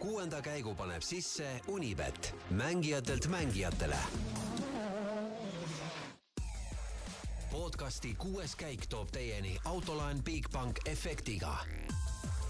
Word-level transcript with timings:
kuuenda 0.00 0.40
käigu 0.42 0.72
paneb 0.74 1.02
sisse 1.04 1.60
Unibet, 1.68 2.34
mängijatelt 2.50 3.26
mängijatele. 3.28 3.96
podcasti 7.50 8.14
kuues 8.18 8.56
käik 8.56 8.86
toob 8.88 9.10
teieni 9.12 9.56
autolaen 9.64 10.22
Bigbank 10.24 10.78
efektiga. 10.86 11.58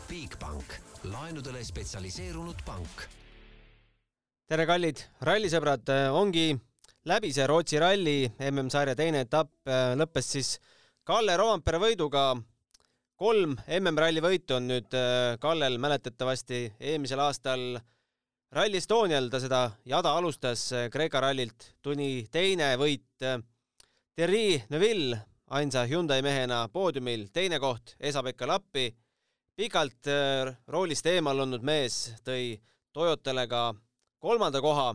Bigbank, 0.09 0.65
laenudele 1.05 1.65
spetsialiseerunud 1.65 2.63
pank. 2.67 3.03
tere, 4.47 4.67
kallid 4.67 5.03
rallisõbrad, 5.21 5.91
ongi 6.13 6.59
läbi 7.05 7.33
see 7.33 7.47
Rootsi 7.47 7.79
ralli 7.79 8.33
MM-sarja 8.51 8.95
teine 8.95 9.21
etapp 9.27 9.51
lõppes 9.97 10.33
siis 10.37 10.59
Kalle 11.05 11.37
Roompere 11.37 11.79
võiduga. 11.79 12.37
Kolm 13.21 13.53
MM-ralli 13.69 14.23
võitu 14.25 14.55
on 14.57 14.69
nüüd 14.71 14.95
Kallel 15.41 15.77
mäletatavasti 15.83 16.61
eelmisel 16.81 17.21
aastal 17.21 17.65
Rally 18.57 18.79
Estonial 18.81 19.27
ta 19.31 19.39
seda 19.43 19.59
jada 19.87 20.15
alustas 20.17 20.63
Kreeka 20.91 21.21
rallilt, 21.21 21.75
tuli 21.85 22.25
teine 22.33 22.73
võit 22.81 23.21
Thierry 23.21 24.63
Neuville 24.73 25.19
ainsa 25.53 25.83
Hyundai 25.91 26.23
mehena 26.25 26.63
poodiumil, 26.73 27.27
teine 27.33 27.59
koht 27.61 27.95
Esa-Pekka 28.01 28.49
Lappi. 28.49 28.89
pikalt 29.57 30.09
roolist 30.69 31.07
eemal 31.07 31.41
olnud 31.45 31.63
mees 31.63 32.15
tõi 32.25 32.57
Toyotale 32.93 33.45
ka 33.47 33.75
kolmanda 34.19 34.61
koha. 34.61 34.95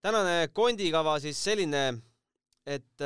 tänane 0.00 0.48
kondikava 0.52 1.20
siis 1.20 1.44
selline, 1.44 2.00
et 2.66 3.04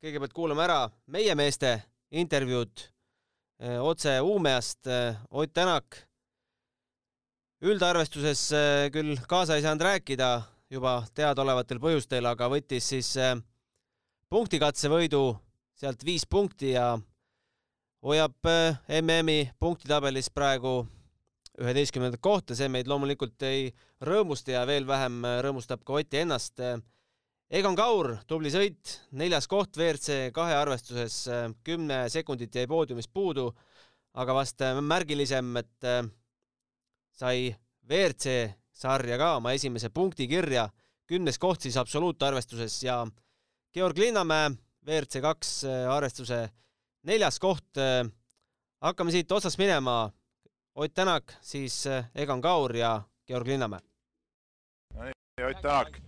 kõigepealt 0.00 0.32
kuulame 0.32 0.62
ära 0.62 0.90
meie 1.06 1.34
meeste 1.34 1.82
intervjuud 2.10 2.97
otse 3.58 4.20
Uumeast. 4.20 4.86
Ott 5.30 5.52
Tänak 5.52 5.96
üldarvestuses 7.62 8.52
küll 8.94 9.16
kaasa 9.28 9.56
ei 9.58 9.64
saanud 9.64 9.82
rääkida 9.82 10.28
juba 10.70 11.00
teadaolevatel 11.14 11.80
põhjustel, 11.82 12.28
aga 12.30 12.46
võttis 12.52 12.86
siis 12.92 13.14
punktikatsevõidu, 14.30 15.22
sealt 15.74 16.04
viis 16.04 16.26
punkti 16.28 16.74
ja 16.76 16.92
hoiab 18.04 18.36
MM-i 19.00 19.50
punktitabelis 19.58 20.30
praegu 20.30 20.84
üheteistkümnendat 21.58 22.22
kohta, 22.22 22.54
see 22.54 22.68
meid 22.70 22.86
loomulikult 22.86 23.42
ei 23.42 23.72
rõõmusta 24.04 24.54
ja 24.54 24.62
veel 24.68 24.86
vähem 24.86 25.24
rõõmustab 25.42 25.82
ka 25.82 25.98
Otti 25.98 26.22
ennast. 26.22 26.62
Egon 27.48 27.72
Kaur, 27.72 28.10
tubli 28.28 28.50
sõit, 28.52 28.90
neljas 29.16 29.46
koht 29.48 29.78
WRC 29.78 30.34
kahe 30.36 30.52
arvestuses, 30.52 31.14
kümme 31.64 32.02
sekundit 32.12 32.52
jäi 32.52 32.66
poodiumist 32.68 33.08
puudu, 33.08 33.46
aga 34.20 34.34
vast 34.36 34.60
märgilisem, 34.84 35.56
et 35.56 35.86
sai 37.16 37.46
WRC 37.88 38.34
sarja 38.76 39.16
ka 39.16 39.30
oma 39.38 39.54
esimese 39.56 39.88
punkti 39.88 40.26
kirja, 40.28 40.66
kümnes 41.08 41.40
koht 41.40 41.64
siis 41.64 41.78
absoluutarvestuses 41.80 42.82
ja 42.84 42.98
Georg 43.72 43.96
Linnamäe, 43.96 44.50
WRC 44.84 45.22
kaks 45.24 45.54
arvestuse 45.88 46.42
neljas 47.08 47.40
koht. 47.40 47.80
hakkame 48.80 49.10
siit 49.10 49.32
otsast 49.32 49.58
minema. 49.58 50.12
Ott 50.74 50.94
Tänak, 50.94 51.32
siis 51.40 51.86
Egon 52.14 52.40
Kaur 52.40 52.76
ja 52.76 53.02
Georg 53.26 53.46
Linnamäe. 53.46 53.80
Ott 55.48 55.62
Tänak, 55.62 55.98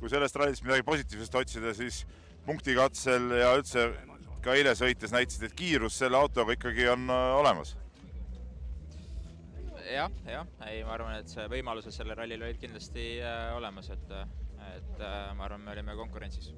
kui 0.00 0.12
sellest 0.12 0.38
rallist 0.40 0.64
midagi 0.64 0.86
positiivset 0.86 1.36
otsida, 1.42 1.74
siis 1.76 2.02
punktikatsel 2.46 3.36
ja 3.38 3.52
üldse 3.58 3.90
ka 4.40 4.56
eile 4.56 4.72
sõites 4.76 5.12
näitasid, 5.12 5.44
et 5.50 5.56
kiirus 5.56 5.98
selle 6.00 6.16
autoga 6.16 6.56
ikkagi 6.56 6.88
on 6.88 7.04
olemas. 7.12 7.76
jah, 9.90 10.10
jah, 10.24 10.46
ei, 10.70 10.84
ma 10.86 10.94
arvan, 10.94 11.16
et 11.18 11.28
see 11.28 11.44
võimalused 11.50 11.92
sellel 11.94 12.16
rallil 12.16 12.42
olid 12.46 12.60
kindlasti 12.62 13.06
äh, 13.26 13.48
olemas, 13.56 13.90
et, 13.90 14.12
et 14.76 15.00
äh, 15.02 15.32
ma 15.34 15.48
arvan, 15.48 15.64
me 15.66 15.74
olime 15.74 15.96
konkurentsis 15.98 16.52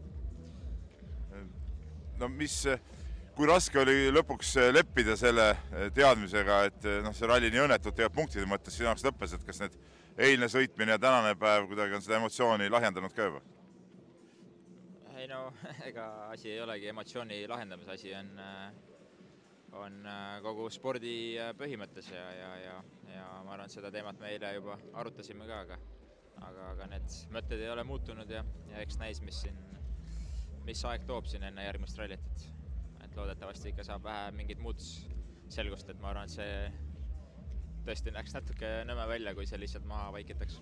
no 2.23 2.29
mis, 2.29 2.57
kui 3.37 3.49
raske 3.49 3.81
oli 3.83 4.11
lõpuks 4.15 4.55
leppida 4.75 5.17
selle 5.19 5.49
teadmisega, 5.97 6.59
et 6.69 6.89
noh, 7.05 7.15
see 7.17 7.29
ralli 7.31 7.51
nii 7.53 7.65
õnnetult 7.67 7.97
tegelikult 7.97 8.21
punktide 8.21 8.49
mõttes 8.49 8.77
sinu 8.77 8.91
jaoks 8.91 9.07
lõppes, 9.07 9.37
et 9.37 9.47
kas 9.49 9.63
need 9.65 9.79
eilne 10.19 10.49
sõitmine 10.53 10.97
ja 10.97 11.01
tänane 11.03 11.35
päev 11.41 11.69
kuidagi 11.71 11.97
on 11.97 12.05
seda 12.05 12.19
emotsiooni 12.21 12.71
lahjendanud 12.71 13.15
ka 13.17 13.29
juba? 13.29 13.43
ei 15.17 15.29
no 15.31 15.45
ega 15.89 16.09
asi 16.31 16.51
ei 16.51 16.61
olegi 16.61 16.91
emotsiooni 16.93 17.47
lahendamise 17.49 17.95
asi, 17.95 18.15
on, 18.19 18.31
on 19.85 19.99
kogu 20.43 20.69
spordi 20.71 21.17
põhimõttes 21.59 22.11
ja, 22.13 22.29
ja, 22.37 22.53
ja, 22.67 22.79
ja 23.15 23.27
ma 23.45 23.57
arvan, 23.57 23.67
et 23.67 23.79
seda 23.79 23.91
teemat 23.95 24.21
me 24.21 24.35
eile 24.35 24.55
juba 24.59 24.79
arutasime 25.01 25.47
ka, 25.49 25.65
aga 25.67 25.79
aga, 26.43 26.71
aga 26.73 26.89
need 26.97 27.21
mõtted 27.35 27.61
ei 27.61 27.71
ole 27.71 27.85
muutunud 27.87 28.31
ja, 28.31 28.43
ja 28.73 28.83
eks 28.83 28.99
näis, 28.99 29.21
mis 29.23 29.45
siin 29.45 29.59
mis 30.67 30.83
aeg 30.87 31.07
toob 31.09 31.27
siin 31.31 31.43
enne 31.47 31.65
järgmist 31.67 31.99
rallit, 31.99 32.23
et, 32.23 32.47
et 33.07 33.17
loodetavasti 33.19 33.73
ikka 33.73 33.87
saab 33.87 34.07
vähe 34.07 34.31
mingit 34.37 34.63
muud 34.63 34.83
selgust, 35.53 35.91
et 35.91 36.01
ma 36.03 36.13
arvan, 36.13 36.31
et 36.31 36.35
see 36.37 36.92
tõesti 37.87 38.15
näeks 38.15 38.35
natuke 38.37 38.71
nõme 38.89 39.07
välja, 39.11 39.35
kui 39.35 39.47
see 39.49 39.61
lihtsalt 39.61 39.87
maha 39.89 40.13
vaikitaks. 40.15 40.61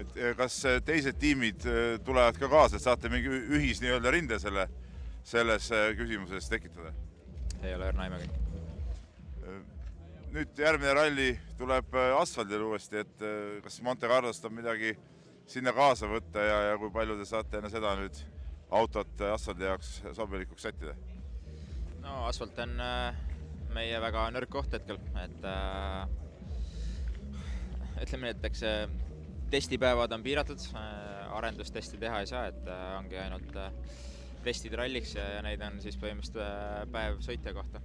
et 0.00 0.16
kas 0.36 0.56
teised 0.84 1.18
tiimid 1.22 1.66
tulevad 2.04 2.38
ka 2.38 2.48
kaasa, 2.50 2.76
et 2.76 2.82
saate 2.82 3.10
mingi 3.12 3.30
ühis 3.30 3.82
nii-öelda 3.82 4.10
rinde 4.10 4.38
selle, 4.42 4.68
selles 5.24 5.70
küsimuses 5.98 6.48
tekitada? 6.50 6.92
ei 7.62 7.74
ole 7.74 7.90
õrna 7.92 8.08
aimagi. 8.08 8.28
nüüd 10.34 10.58
järgmine 10.58 10.94
ralli 10.98 11.28
tuleb 11.58 11.94
asfaldil 12.18 12.64
uuesti, 12.68 13.04
et 13.04 13.26
kas 13.62 13.80
Monte 13.82 14.08
Carlost 14.10 14.44
on 14.44 14.54
midagi 14.54 14.96
sinna 15.46 15.72
kaasa 15.76 16.08
võtta 16.10 16.42
ja, 16.42 16.60
ja 16.70 16.78
kui 16.80 16.90
palju 16.90 17.18
te 17.20 17.28
saate 17.28 17.60
enne 17.60 17.70
seda 17.70 17.94
nüüd 18.00 18.18
autot 18.74 19.20
asfaldi 19.34 19.68
jaoks 19.68 20.00
sobilikuks 20.16 20.66
sättida? 20.66 20.96
no 22.02 22.24
asfalt 22.26 22.58
on 22.64 22.74
meie 23.74 23.98
väga 24.02 24.28
nõrk 24.34 24.52
koht 24.52 24.74
hetkel, 24.76 25.00
et 25.20 25.48
äh, 25.48 26.04
ütleme 28.04 28.28
nii, 28.28 28.36
et 28.36 28.46
eks 28.50 28.64
testipäevad 29.54 30.12
on 30.16 30.22
piiratud 30.24 30.62
äh,, 30.74 31.34
arendustesti 31.34 31.98
teha 32.00 32.20
ei 32.22 32.30
saa, 32.30 32.46
et 32.50 32.70
äh, 32.70 32.86
ongi 32.98 33.18
ainult 33.20 33.56
äh, 33.60 33.72
testid 34.44 34.74
ralliks 34.78 35.14
ja, 35.18 35.26
ja 35.36 35.42
neid 35.44 35.62
on 35.64 35.80
siis 35.82 35.98
põhimõtteliselt 36.00 36.92
päev 36.92 37.20
sõitja 37.24 37.54
kohta. 37.56 37.82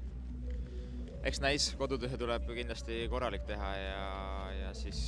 eks 1.24 1.42
näis, 1.44 1.70
kodutöö 1.78 2.18
tuleb 2.18 2.48
kindlasti 2.48 3.06
korralik 3.12 3.46
teha 3.48 3.70
ja, 3.78 4.08
ja 4.64 4.74
siis 4.74 5.00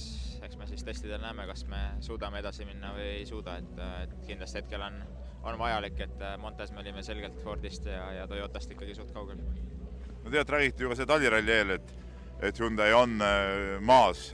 eks 0.41 0.57
me 0.57 0.67
siis 0.67 0.83
testidel 0.83 1.21
näeme, 1.21 1.45
kas 1.47 1.65
me 1.69 1.81
suudame 2.01 2.41
edasi 2.41 2.65
minna 2.65 2.93
või 2.95 3.09
ei 3.19 3.25
suuda, 3.29 3.57
et, 3.61 3.83
et 4.05 4.15
kindlasti 4.27 4.63
hetkel 4.63 4.81
on 4.87 5.03
on 5.43 5.57
vajalik, 5.57 5.99
et 6.05 6.23
Montes 6.37 6.71
me 6.71 6.83
olime 6.83 7.01
selgelt 7.03 7.39
Fordist 7.41 7.87
ja, 7.89 8.11
ja 8.13 8.27
Toyotast 8.29 8.71
ikkagi 8.75 8.93
suht 8.93 9.09
kaugel. 9.15 9.39
No 10.21 10.29
tegelikult 10.29 10.55
räägiti 10.55 10.83
ju 10.83 10.91
ka 10.91 10.99
see 10.99 11.09
taliralli 11.09 11.53
eel, 11.55 11.75
et, 11.77 11.93
et 12.41 12.59
Hyundai 12.61 12.91
on 12.97 13.17
maas 13.85 14.29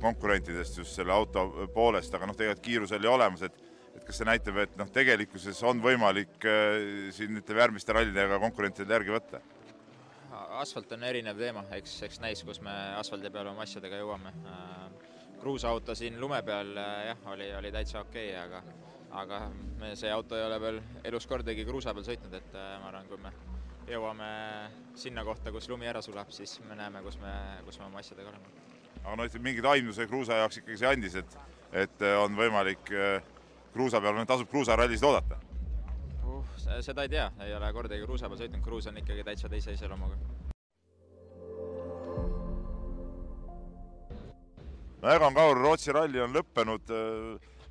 konkurentidest 0.00 0.78
just 0.82 0.96
selle 0.96 1.12
auto 1.12 1.68
poolest, 1.74 2.14
aga 2.14 2.28
noh, 2.28 2.36
tegelikult 2.38 2.64
kiirus 2.66 2.96
oli 2.98 3.10
olemas, 3.10 3.44
et 3.48 3.60
et 3.92 4.06
kas 4.08 4.18
see 4.18 4.26
näitab, 4.26 4.56
et 4.62 4.76
noh, 4.80 4.88
tegelikkuses 4.90 5.58
on 5.68 5.82
võimalik 5.84 6.46
siin 7.14 7.36
ütleme 7.38 7.60
järgmiste 7.60 7.92
rallidega 7.92 8.38
konkurentidele 8.40 8.98
järgi 8.98 9.14
võtta? 9.14 9.42
asfalt 10.62 10.92
on 10.92 11.04
erinev 11.08 11.38
teema, 11.40 11.62
eks, 11.76 11.94
eks 12.08 12.20
näis, 12.20 12.42
kus 12.44 12.60
me 12.64 12.72
asfaldi 12.98 13.30
peal 13.32 13.48
oma 13.52 13.64
asjadega 13.64 14.00
jõuame. 14.00 14.32
kruusaauto 15.40 15.94
siin 15.98 16.20
lume 16.20 16.42
peal 16.46 16.74
jah, 16.76 17.24
oli, 17.32 17.48
oli 17.58 17.72
täitsa 17.72 18.00
okei 18.00 18.30
okay,, 18.30 18.44
aga 18.44 18.62
aga 19.22 19.40
me, 19.80 19.94
see 19.96 20.10
auto 20.12 20.36
ei 20.36 20.44
ole 20.44 20.60
veel 20.60 20.82
elus 21.04 21.26
kordagi 21.28 21.64
kruusa 21.68 21.94
peal 21.94 22.06
sõitnud, 22.06 22.36
et 22.36 22.54
ma 22.54 22.88
arvan, 22.92 23.08
kui 23.08 23.20
me 23.20 23.32
jõuame 23.88 24.28
sinna 24.98 25.24
kohta, 25.24 25.52
kus 25.52 25.68
lumi 25.70 25.88
ära 25.90 26.02
sulab, 26.04 26.30
siis 26.34 26.58
me 26.68 26.76
näeme, 26.78 27.02
kus 27.04 27.18
me, 27.22 27.32
kus 27.66 27.78
me 27.80 27.86
oma 27.88 28.02
asjadega 28.02 28.30
oleme. 28.30 28.52
aga 29.02 29.16
no 29.18 29.26
ütleme, 29.26 29.44
mingid 29.48 29.66
aimduse 29.66 30.06
kruusa 30.06 30.38
jaoks 30.42 30.60
ikkagi 30.60 30.78
see 30.82 30.90
andis, 30.90 31.16
et, 31.18 31.38
et 31.84 32.04
on 32.20 32.36
võimalik 32.38 32.92
kruusa 33.72 34.00
peal, 34.00 34.20
tasub 34.28 34.50
kruusarallisid 34.52 35.08
oodata 35.08 35.40
uh,? 36.26 36.44
seda 36.84 37.06
ei 37.06 37.12
tea, 37.16 37.30
ei 37.44 37.54
ole 37.56 37.72
kordagi 37.72 38.06
kruusa 38.06 38.30
peal 38.30 38.44
sõitnud, 38.44 38.64
kruus 38.64 38.88
on 38.90 39.02
ikkagi 39.02 39.26
täitsa 39.26 39.50
teise 39.52 39.74
iseloomuga. 39.74 40.20
no 45.02 45.16
Egon 45.16 45.34
Kaur, 45.34 45.58
Rootsi 45.58 45.94
ralli 45.94 46.20
on 46.22 46.36
lõppenud 46.36 46.92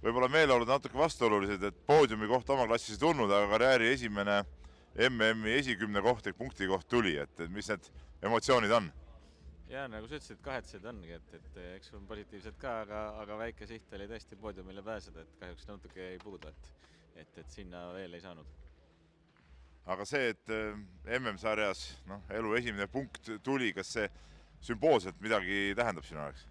võib-olla 0.02 0.28
meeleolud 0.34 0.68
natuke 0.68 0.98
vastuolulised, 0.98 1.64
et 1.64 1.86
poodiumi 1.88 2.28
koht 2.28 2.50
oma 2.50 2.66
klassis 2.68 2.98
ei 2.98 3.06
tulnud, 3.06 3.32
aga 3.32 3.48
karjääri 3.54 3.94
esimene 3.94 4.42
MM-i 4.96 5.54
esikümne 5.60 6.02
koht 6.04 6.28
ehk 6.28 6.38
punkti 6.38 6.68
koht 6.68 6.88
tuli, 6.92 7.16
et, 7.22 7.40
et 7.40 7.52
mis 7.52 7.70
need 7.72 7.92
emotsioonid 8.28 8.74
on? 8.76 8.92
jaa, 9.72 9.86
nagu 9.88 10.08
sa 10.10 10.18
ütlesid, 10.18 10.42
kahetsed 10.44 10.86
ongi, 10.90 11.14
et, 11.16 11.36
et 11.38 11.60
eks 11.78 11.94
on 11.96 12.04
positiivsed 12.10 12.58
ka, 12.60 12.82
aga, 12.84 13.04
aga 13.22 13.38
väike 13.40 13.68
siht 13.70 13.94
oli 13.96 14.08
tõesti 14.10 14.36
poodiumile 14.40 14.84
pääseda, 14.84 15.24
et 15.24 15.38
kahjuks 15.40 15.70
natuke 15.70 16.10
jäi 16.10 16.18
puudu, 16.24 16.52
et 16.52 16.72
et, 17.16 17.38
et 17.38 17.50
sinna 17.52 17.86
veel 17.96 18.14
ei 18.16 18.24
saanud. 18.24 18.58
aga 19.92 20.06
see, 20.06 20.32
et 20.34 20.52
MM-sarjas 21.20 21.86
noh, 22.10 22.22
elu 22.38 22.54
esimene 22.60 22.88
punkt 22.92 23.32
tuli, 23.44 23.72
kas 23.74 23.96
see 23.96 24.08
sümboolselt 24.62 25.20
midagi 25.24 25.72
tähendab 25.78 26.06
sinu 26.06 26.22
jaoks? 26.22 26.46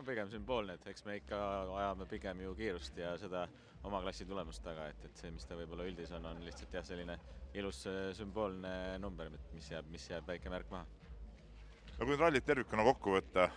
No 0.00 0.06
pigem 0.06 0.30
sümboolne, 0.32 0.78
et 0.78 0.86
eks 0.88 1.04
me 1.04 1.18
ikka 1.18 1.38
ajame 1.76 2.06
pigem 2.08 2.38
ju 2.40 2.54
kiirust 2.56 2.96
ja 2.96 3.12
seda 3.20 3.44
oma 3.84 4.00
klassi 4.00 4.24
tulemust 4.28 4.62
taga, 4.64 4.86
et, 4.88 5.02
et 5.04 5.20
see, 5.20 5.32
mis 5.34 5.44
ta 5.48 5.58
võib-olla 5.58 5.84
üldis 5.88 6.12
on, 6.16 6.24
on 6.30 6.40
lihtsalt 6.44 6.72
jah, 6.76 6.84
selline 6.86 7.18
ilus 7.60 7.82
sümboolne 8.16 8.72
number, 9.02 9.28
mis 9.52 9.68
jääb, 9.72 9.90
mis 9.92 10.06
jääb 10.08 10.28
väike 10.28 10.52
märk 10.52 10.72
maha. 10.72 10.86
no 11.98 11.98
kui 11.98 12.14
nüüd 12.14 12.22
rallit 12.22 12.46
tervikuna 12.48 12.86
kokku 12.88 13.18
võtta, 13.18 13.50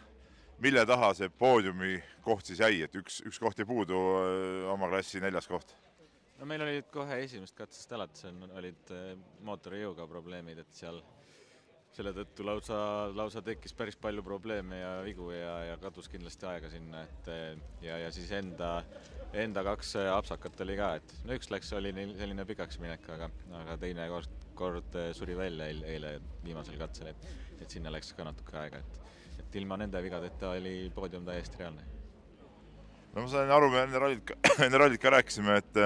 mille 0.63 0.83
taha 0.89 1.13
see 1.15 1.31
poodiumi 1.31 1.95
koht 2.25 2.51
siis 2.51 2.59
jäi, 2.63 2.83
et 2.83 2.99
üks, 2.99 3.21
üks 3.23 3.39
koht 3.39 3.59
jäi 3.59 3.69
puudu, 3.69 4.03
oma 4.73 4.91
klassi 4.91 5.23
neljas 5.23 5.47
koht? 5.47 5.75
no 6.41 6.49
meil 6.49 6.65
olid 6.65 6.91
kohe 6.91 7.21
esimesest 7.23 7.55
katsest 7.55 7.95
alates 7.95 8.27
on, 8.27 8.49
olid 8.51 8.95
mootorijõuga 9.47 10.11
probleemid, 10.11 10.59
et 10.65 10.75
seal 10.75 10.99
selle 11.93 12.13
tõttu 12.15 12.45
lausa, 12.45 12.77
lausa 13.13 13.41
tekkis 13.45 13.75
päris 13.77 13.97
palju 14.01 14.23
probleeme 14.25 14.79
ja 14.79 14.93
vigu 15.05 15.29
ja, 15.33 15.53
ja 15.69 15.75
kadus 15.81 16.09
kindlasti 16.09 16.47
aega 16.49 16.69
sinna, 16.71 17.03
et 17.05 17.29
ja, 17.85 17.99
ja 18.01 18.11
siis 18.13 18.31
enda, 18.33 18.71
enda 19.43 19.63
kaks 19.67 19.95
apsakat 20.15 20.63
oli 20.65 20.77
ka, 20.79 20.89
et 20.99 21.13
no 21.27 21.37
üks 21.37 21.51
läks, 21.53 21.69
oli 21.77 21.93
neil 21.95 22.15
selline 22.17 22.45
pikaks 22.49 22.79
minek, 22.81 23.05
aga, 23.15 23.29
aga 23.61 23.77
teine 23.81 24.07
kord, 24.09 24.47
kord 24.57 24.97
suri 25.17 25.37
välja 25.37 25.69
eile, 25.69 25.91
eile 25.95 26.15
viimasel 26.45 26.79
katsel, 26.81 27.11
et, 27.13 27.29
et 27.61 27.77
sinna 27.77 27.93
läks 27.93 28.13
ka 28.17 28.25
natuke 28.25 28.57
aega, 28.63 28.81
et, 28.81 29.13
et 29.45 29.61
ilma 29.61 29.77
nende 29.81 30.01
vigadeta 30.01 30.55
oli 30.57 30.89
poodium 30.95 31.29
täiesti 31.29 31.61
reaalne. 31.61 31.85
no 33.13 33.21
ma 33.21 33.29
sain 33.29 33.53
aru, 33.53 33.69
me 33.69 33.85
enne 33.85 34.01
rallit, 34.01 34.35
enne 34.65 34.81
rallit 34.81 35.01
ka 35.01 35.13
rääkisime, 35.13 35.61
et 35.61 35.83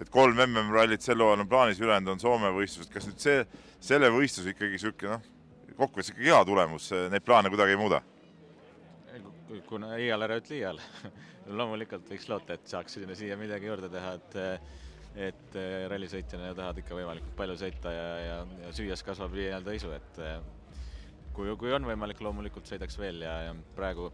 et 0.00 0.10
kolm 0.12 0.38
MM-rallit 0.46 1.04
sel 1.04 1.20
hooajal 1.20 1.44
on 1.44 1.50
plaanis, 1.50 1.80
ülejäänud 1.82 2.14
on 2.14 2.22
Soome 2.22 2.52
võistlused, 2.56 2.92
kas 2.92 3.08
nüüd 3.08 3.20
see, 3.20 3.44
selle 3.84 4.10
võistluse 4.12 4.54
ikkagi 4.54 4.76
niisugune 4.76 5.18
noh, 5.18 5.26
kokkuvõttes 5.76 6.12
ikkagi 6.14 6.30
hea 6.32 6.40
tulemus, 6.48 6.90
neid 7.12 7.26
plaane 7.26 7.52
kuidagi 7.52 7.76
ei 7.76 7.80
muuda? 7.80 8.02
kuna 9.66 9.96
iial 9.98 10.22
ära 10.22 10.36
ütle 10.38 10.56
iial 10.60 10.78
loomulikult 11.58 12.06
võiks 12.10 12.28
loota, 12.30 12.54
et 12.54 12.70
saaks 12.70 12.94
sinna 12.96 13.16
siia 13.18 13.36
midagi 13.38 13.66
juurde 13.70 13.90
teha, 13.90 14.14
et 14.18 14.40
et 15.10 15.56
rallisõitjana 15.90 16.52
tahad 16.54 16.78
ikka 16.78 16.94
võimalikult 16.94 17.34
palju 17.34 17.56
sõita 17.58 17.90
ja, 17.90 18.04
ja, 18.22 18.34
ja 18.62 18.68
süües 18.74 19.02
kasvab 19.02 19.34
nii-öelda 19.34 19.74
isu, 19.74 19.90
et 19.96 20.20
kui, 21.34 21.50
kui 21.58 21.72
on 21.74 21.88
võimalik, 21.88 22.22
loomulikult 22.22 22.70
sõidaks 22.70 22.98
veel 23.00 23.24
ja, 23.26 23.34
ja 23.48 23.56
praegu 23.74 24.10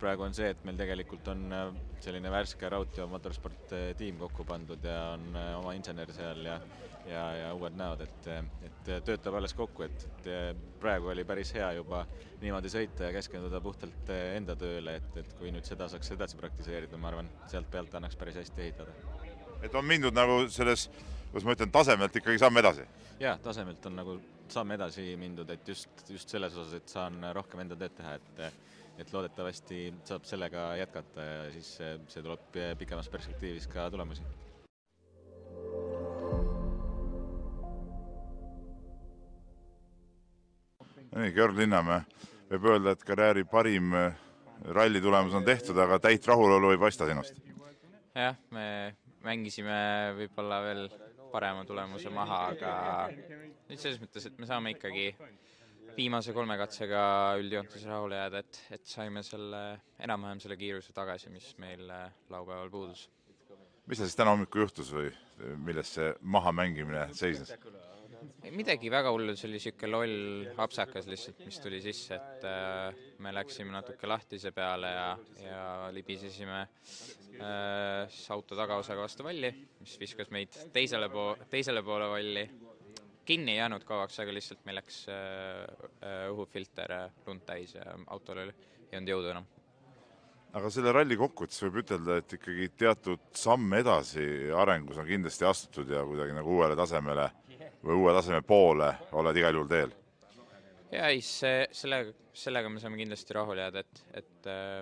praegu 0.00 0.24
on 0.26 0.34
see, 0.36 0.50
et 0.52 0.62
meil 0.66 0.78
tegelikult 0.80 1.28
on 1.32 1.42
äh, 1.54 1.66
selline 2.04 2.32
värske 2.32 2.68
Raudtee 2.72 3.06
Motorsport 3.10 3.74
äh, 3.76 3.90
tiim 3.98 4.20
kokku 4.20 4.46
pandud 4.48 4.84
ja 4.84 5.12
on 5.16 5.26
äh, 5.36 5.50
oma 5.58 5.74
insener 5.76 6.12
seal 6.16 6.44
ja 6.46 6.60
ja, 7.08 7.22
ja 7.32 7.46
uued 7.56 7.74
näod, 7.74 8.02
et, 8.04 8.26
et 8.66 8.88
töötab 9.06 9.38
alles 9.38 9.54
kokku, 9.56 9.86
et, 9.86 10.02
et 10.28 10.58
praegu 10.78 11.08
oli 11.10 11.24
päris 11.26 11.48
hea 11.56 11.70
juba 11.78 12.02
niimoodi 12.42 12.70
sõita 12.70 13.08
ja 13.08 13.14
keskenduda 13.14 13.60
puhtalt 13.64 14.12
enda 14.12 14.54
tööle, 14.60 14.98
et, 15.00 15.16
et 15.22 15.32
kui 15.38 15.48
nüüd 15.50 15.66
seda 15.66 15.88
saaks 15.90 16.12
edasi 16.14 16.36
praktiseerida, 16.38 17.00
ma 17.00 17.08
arvan, 17.08 17.30
sealt 17.50 17.70
pealt 17.72 17.96
annaks 17.96 18.20
päris 18.20 18.36
hästi 18.42 18.66
ehitada. 18.66 18.92
et 19.62 19.74
on 19.74 19.88
mindud 19.88 20.14
nagu 20.14 20.42
selles, 20.52 20.90
kuidas 21.30 21.48
ma 21.48 21.56
ütlen, 21.56 21.72
tasemelt 21.72 22.20
ikkagi 22.20 22.38
samm 22.44 22.60
edasi? 22.60 22.84
jah, 23.18 23.40
tasemelt 23.42 23.90
on 23.90 23.96
nagu 24.02 24.18
samm 24.52 24.76
edasi 24.76 25.14
mindud, 25.16 25.50
et 25.56 25.72
just, 25.72 26.04
just 26.08 26.28
selles 26.28 26.52
osas, 26.52 26.76
et 26.82 26.98
saan 26.98 27.16
rohkem 27.32 27.64
enda 27.64 27.80
tööd 27.80 27.96
teha, 27.96 28.18
et 28.20 28.44
et 29.00 29.12
loodetavasti 29.14 29.88
saab 30.04 30.28
sellega 30.28 30.70
jätkata 30.80 31.24
ja 31.24 31.42
siis 31.54 31.72
see, 31.80 32.22
tuleb 32.22 32.60
pikemas 32.78 33.08
perspektiivis 33.08 33.68
ka 33.70 33.88
tulemusi. 33.90 34.26
nii, 41.10 41.32
Georg 41.34 41.56
Linnamäe, 41.58 42.04
võib 42.52 42.66
öelda, 42.70 42.94
et 42.94 43.04
karjääri 43.06 43.44
parim 43.50 43.94
äh, 43.98 44.18
ralli 44.76 45.00
tulemus 45.02 45.34
on 45.34 45.46
tehtud, 45.46 45.78
aga 45.82 45.98
täit 46.02 46.26
rahulolu 46.28 46.70
ei 46.74 46.78
paista 46.78 47.08
sinust? 47.08 47.40
jah, 48.14 48.36
me 48.54 48.94
mängisime 49.24 49.80
võib-olla 50.18 50.60
veel 50.64 50.84
parema 51.30 51.64
tulemuse 51.66 52.10
maha, 52.14 52.40
aga 52.54 52.72
nüüd 53.14 53.78
selles 53.78 54.00
mõttes, 54.02 54.26
et 54.26 54.38
me 54.38 54.48
saame 54.48 54.74
ikkagi 54.74 55.12
viimase 55.96 56.34
kolme 56.36 56.56
katsega 56.60 57.02
üldjoontes 57.40 57.84
rahule 57.88 58.18
jääda, 58.18 58.42
et, 58.44 58.60
et 58.76 58.86
saime 58.88 59.22
selle, 59.26 59.62
enam-vähem 60.02 60.42
selle 60.42 60.58
kiiruse 60.60 60.94
tagasi, 60.96 61.32
mis 61.34 61.52
meil 61.62 61.90
äh, 61.90 62.08
laupäeval 62.32 62.70
puudus. 62.72 63.08
mis 63.86 63.98
seal 63.98 64.10
siis 64.10 64.18
täna 64.18 64.34
hommikul 64.36 64.66
juhtus 64.66 64.92
või 64.94 65.10
milles 65.66 65.94
see 65.96 66.12
mahamängimine 66.20 67.08
seisnes? 67.16 67.54
midagi 68.52 68.90
väga 68.92 69.10
hullu, 69.12 69.34
see 69.36 69.48
oli 69.48 69.58
niisugune 69.58 69.90
loll 69.92 70.60
apsakas 70.64 71.08
lihtsalt, 71.08 71.40
mis 71.46 71.58
tuli 71.62 71.80
sisse, 71.84 72.16
et 72.16 72.46
äh, 72.48 73.02
me 73.24 73.32
läksime 73.34 73.72
natuke 73.74 74.08
lahtise 74.08 74.52
peale 74.56 74.90
ja, 74.92 75.06
ja 75.44 75.62
libisesime 75.94 76.60
äh, 77.40 78.20
auto 78.34 78.58
tagaosaga 78.58 79.06
vastu 79.06 79.26
valli, 79.26 79.52
mis 79.80 79.96
viskas 80.00 80.32
meid 80.34 80.56
teisele 80.74 81.08
po-, 81.12 81.36
teisele 81.52 81.84
poole 81.86 82.10
valli 82.12 82.44
kinni 83.24 83.54
ei 83.54 83.60
jäänud 83.60 83.84
kauaks, 83.86 84.18
aga 84.22 84.34
lihtsalt 84.34 84.62
meil 84.66 84.80
läks 84.80 85.04
äh, 85.12 85.64
äh, 86.02 86.26
õhufilter 86.32 86.94
äh, 86.96 87.08
lund 87.26 87.44
täis 87.46 87.74
ja 87.76 87.86
autol 88.06 88.42
ei 88.44 88.52
olnud 88.98 89.12
jõudu 89.12 89.32
enam. 89.34 89.48
aga 90.52 90.70
selle 90.74 90.92
ralli 90.94 91.18
kokkuvõttes 91.18 91.62
võib 91.66 91.80
ütelda, 91.84 92.18
et 92.20 92.36
ikkagi 92.38 92.70
teatud 92.80 93.28
samm 93.38 93.74
edasi 93.78 94.24
arengus 94.56 94.98
on 94.98 95.08
kindlasti 95.08 95.46
astutud 95.46 95.90
ja 95.94 96.04
kuidagi 96.06 96.34
nagu 96.36 96.56
uuele 96.56 96.78
tasemele 96.78 97.28
või 97.84 98.00
uue 98.02 98.14
taseme 98.16 98.42
poole 98.42 98.92
oled 99.16 99.36
igal 99.36 99.58
juhul 99.58 99.70
teel? 99.70 99.92
jaa, 100.90 101.10
ei, 101.10 101.20
see, 101.22 101.68
sellega, 101.76 102.16
sellega 102.34 102.72
me 102.72 102.82
saame 102.82 102.98
kindlasti 102.98 103.36
rahule 103.36 103.68
jääda, 103.68 103.84
et, 103.84 104.02
et 104.22 104.50
äh, 104.50 104.80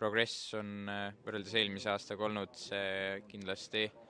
progress 0.00 0.54
on 0.58 0.88
äh, 0.88 1.10
võrreldes 1.26 1.58
eelmise 1.60 1.92
aastaga 1.92 2.24
olnud 2.30 2.56
see 2.56 3.20
kindlasti 3.28 3.84
äh, 3.90 4.01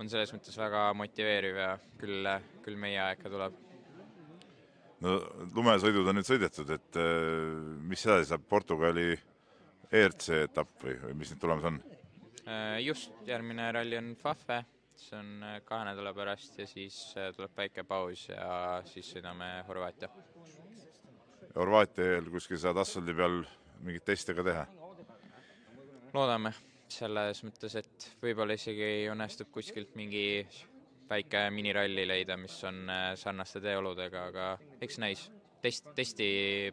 on 0.00 0.08
selles 0.10 0.32
mõttes 0.34 0.56
väga 0.58 0.86
motiveeriv 0.96 1.58
ja 1.60 1.68
küll, 2.00 2.28
küll 2.64 2.80
meie 2.80 3.00
aeg 3.02 3.22
ka 3.22 3.32
tuleb. 3.32 3.56
no 5.02 5.16
lumesõidud 5.56 6.08
on 6.08 6.18
nüüd 6.18 6.28
sõidetud, 6.28 6.70
et 6.76 7.00
äh, 7.00 7.56
mis 7.88 8.04
edasi 8.06 8.30
saab, 8.32 8.46
Portugali 8.48 9.10
ERC 9.92 10.28
etapp 10.44 10.86
või, 10.86 10.96
või 11.02 11.16
mis 11.20 11.32
nüüd 11.32 11.42
tulemas 11.42 11.68
on? 11.68 11.80
Äh, 12.46 12.78
just, 12.86 13.12
järgmine 13.28 13.70
ralli 13.76 13.98
on 13.98 14.12
Fafe, 14.18 14.62
see 14.96 15.18
on 15.18 15.32
äh, 15.46 15.58
kahe 15.68 15.88
nädala 15.90 16.14
pärast 16.16 16.58
ja 16.62 16.68
siis 16.70 16.98
tuleb 17.36 17.56
väike 17.56 17.84
paus 17.88 18.28
ja 18.30 18.82
siis 18.88 19.10
sõidame 19.14 19.54
Horvaatia. 19.68 20.10
Horvaatia 21.56 22.16
eel 22.16 22.30
kuskil 22.32 22.60
saad 22.60 22.80
asfaldi 22.80 23.14
peal 23.16 23.42
mingeid 23.82 24.06
teste 24.08 24.34
ka 24.38 24.46
teha? 24.46 24.68
loodame 26.12 26.50
selles 27.00 27.42
mõttes, 27.46 27.76
et 27.80 28.08
võib-olla 28.22 28.56
isegi 28.58 29.08
õnnestub 29.12 29.50
kuskilt 29.54 29.96
mingi 29.98 30.24
väike 31.12 31.46
miniralli 31.52 32.06
leida, 32.08 32.36
mis 32.40 32.56
on 32.68 32.84
äh, 32.90 33.12
sarnaste 33.20 33.60
teeoludega, 33.64 34.26
aga 34.32 34.50
eks 34.82 35.00
näis. 35.02 35.30
test, 35.62 35.92
testi 35.94 36.26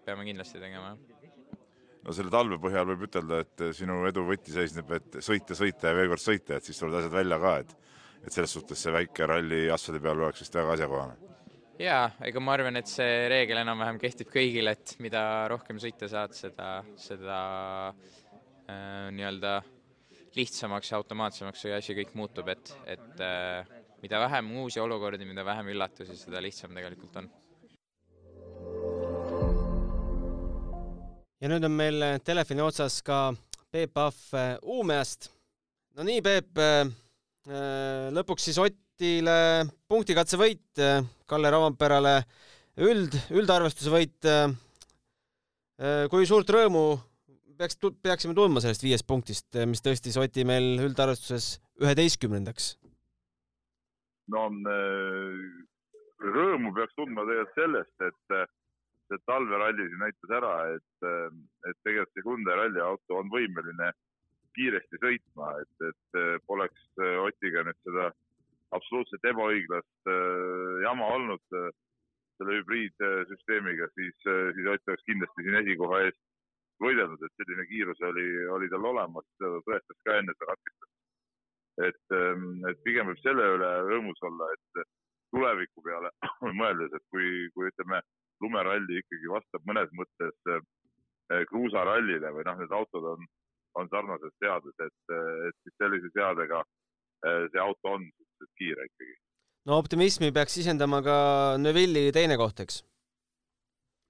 peame 0.05 0.25
kindlasti 0.25 0.59
tegema. 0.59 0.95
no 2.03 2.15
selle 2.15 2.31
talve 2.33 2.57
põhjal 2.61 2.87
võib 2.93 3.05
ütelda, 3.09 3.43
et 3.45 3.65
sinu 3.75 4.01
edu 4.07 4.23
võti 4.27 4.55
seisneb, 4.55 4.91
et 4.97 5.19
sõita, 5.19 5.57
sõita 5.57 5.91
ja 5.91 5.97
veel 5.97 6.09
kord 6.13 6.23
sõita, 6.23 6.57
et 6.57 6.65
siis 6.65 6.79
tulevad 6.79 7.03
asjad 7.03 7.17
välja 7.19 7.39
ka, 7.43 7.57
et 7.63 7.75
et 8.25 8.35
selles 8.35 8.51
suhtes 8.51 8.79
see 8.83 8.93
väike 8.93 9.27
ralli 9.29 9.65
asfaldi 9.71 10.01
peal 10.03 10.23
oleks 10.25 10.43
vist 10.43 10.55
väga 10.55 10.75
asjakohane. 10.75 11.15
jaa, 11.79 12.05
ega 12.27 12.43
ma 12.43 12.55
arvan, 12.57 12.79
et 12.79 12.91
see 12.91 13.27
reegel 13.31 13.61
enam-vähem 13.61 13.99
kehtib 14.01 14.31
kõigile, 14.33 14.75
et 14.75 14.95
mida 15.03 15.23
rohkem 15.51 15.79
sõita 15.79 16.09
saad, 16.11 16.35
seda, 16.35 16.71
seda 16.99 17.39
äh, 17.89 19.07
nii-öelda 19.15 19.59
lihtsamaks 20.37 20.91
ja 20.91 20.99
automaatsemaks 20.99 21.65
see 21.65 21.73
asi 21.75 21.95
kõik 21.97 22.13
muutub, 22.17 22.49
et, 22.51 22.71
et 22.89 23.23
äh, 23.23 23.69
mida 24.03 24.19
vähem 24.21 24.51
uusi 24.61 24.81
olukordi, 24.81 25.27
mida 25.27 25.45
vähem 25.45 25.71
üllatusi, 25.73 26.17
seda 26.17 26.41
lihtsam 26.43 26.75
tegelikult 26.77 27.21
on. 27.21 27.29
ja 31.39 31.47
nüüd 31.47 31.63
on 31.63 31.71
meil 31.71 32.03
telefoni 32.27 32.63
otsas 32.65 32.99
ka 33.05 33.29
Peep 33.71 33.93
Pahv 33.95 34.37
äh, 34.37 34.55
Uumeast. 34.63 35.29
no 35.95 36.05
nii, 36.07 36.21
Peep, 36.25 36.59
äh, 36.61 36.85
lõpuks 38.15 38.49
siis 38.49 38.59
Otile 38.61 39.65
punktikatse 39.87 40.37
võit, 40.37 40.81
Kalle 41.29 41.51
Rovanperale 41.53 42.17
üld, 42.83 43.15
üldarvestuse 43.31 43.93
võit. 43.93 44.27
kui 46.11 46.25
suurt 46.27 46.49
rõõmu 46.51 46.81
peaks, 47.59 47.79
peaksime 48.03 48.35
tundma 48.37 48.61
sellest 48.63 48.85
viiest 48.85 49.07
punktist, 49.09 49.57
mis 49.69 49.83
tõstis 49.83 50.17
Oti 50.19 50.45
meil 50.47 50.79
üldarvestuses 50.79 51.57
üheteistkümnendaks? 51.83 52.75
no 54.29 54.45
äh, 54.69 55.37
rõõmu 56.21 56.71
peaks 56.75 56.93
tundma 56.97 57.25
tegelikult 57.25 57.55
sellest, 57.57 58.05
et 58.05 58.35
see 59.09 59.21
talveralli 59.25 59.87
siin 59.87 60.03
näitas 60.03 60.35
ära, 60.37 60.53
et, 60.75 61.07
äh, 61.09 61.33
et 61.65 61.79
tegelikult 61.87 62.13
see 62.13 62.25
Hyundai 62.27 62.59
ralliauto 62.59 63.19
on 63.23 63.31
võimeline 63.33 63.91
kiiresti 64.57 65.01
sõitma, 65.01 65.51
et, 65.63 65.87
et 65.89 66.21
äh, 66.21 66.37
poleks 66.49 67.03
Otiga 67.25 67.65
nüüd 67.65 67.81
seda 67.87 68.11
absoluutselt 68.77 69.23
ebaõiglast 69.25 70.09
jama 70.83 71.07
olnud 71.15 71.41
selle 71.49 72.59
hübriidsüsteemiga, 72.59 73.87
siis, 73.97 74.13
siis 74.21 74.67
Ott 74.69 74.91
oleks 74.91 75.07
kindlasti 75.07 75.45
siin 75.45 75.57
esikoha 75.63 76.03
eest 76.05 76.19
võidelnud, 76.83 77.23
et 77.23 77.41
selline 77.41 77.65
kiirus 77.69 78.01
oli, 78.09 78.27
oli 78.55 78.69
tal 78.71 78.87
olemas, 78.91 79.27
seda 79.37 79.59
tõestas 79.67 79.99
ka 80.05 80.17
enne 80.19 80.35
seda 80.35 80.53
katkestamist. 80.53 80.95
et, 81.87 82.05
ähm, 82.15 82.47
et 82.69 82.79
pigem 82.83 83.07
võib 83.07 83.21
selle 83.23 83.45
üle 83.55 83.69
rõõmus 83.89 84.25
olla, 84.29 84.49
et 84.55 84.87
tuleviku 85.35 85.83
peale 85.85 86.11
mõeldes, 86.61 86.95
et 86.95 87.05
kui, 87.13 87.47
kui 87.55 87.69
ütleme, 87.71 88.01
lumeralli 88.43 88.99
ikkagi 89.01 89.31
vastab 89.31 89.65
mõnes 89.67 89.91
mõttes 89.99 90.51
äh, 90.53 91.43
kruusarallile 91.51 92.33
või 92.35 92.45
noh, 92.47 92.59
need 92.61 92.75
autod 92.75 93.07
on, 93.13 93.25
on 93.79 93.89
sarnases 93.93 94.35
seades, 94.41 94.75
et, 94.85 95.15
et 95.49 95.57
siis 95.63 95.75
sellise 95.77 96.11
seadega 96.15 96.61
äh, 96.63 97.47
see 97.51 97.63
auto 97.63 97.95
on 97.97 98.07
kiire 98.59 98.87
ikkagi. 98.89 99.15
no 99.67 99.79
optimismi 99.83 100.31
peaks 100.35 100.55
sisendama 100.59 101.03
ka 101.05 101.17
Neville'i 101.61 102.13
teine 102.15 102.39
koht, 102.39 102.63
eks? 102.63 102.83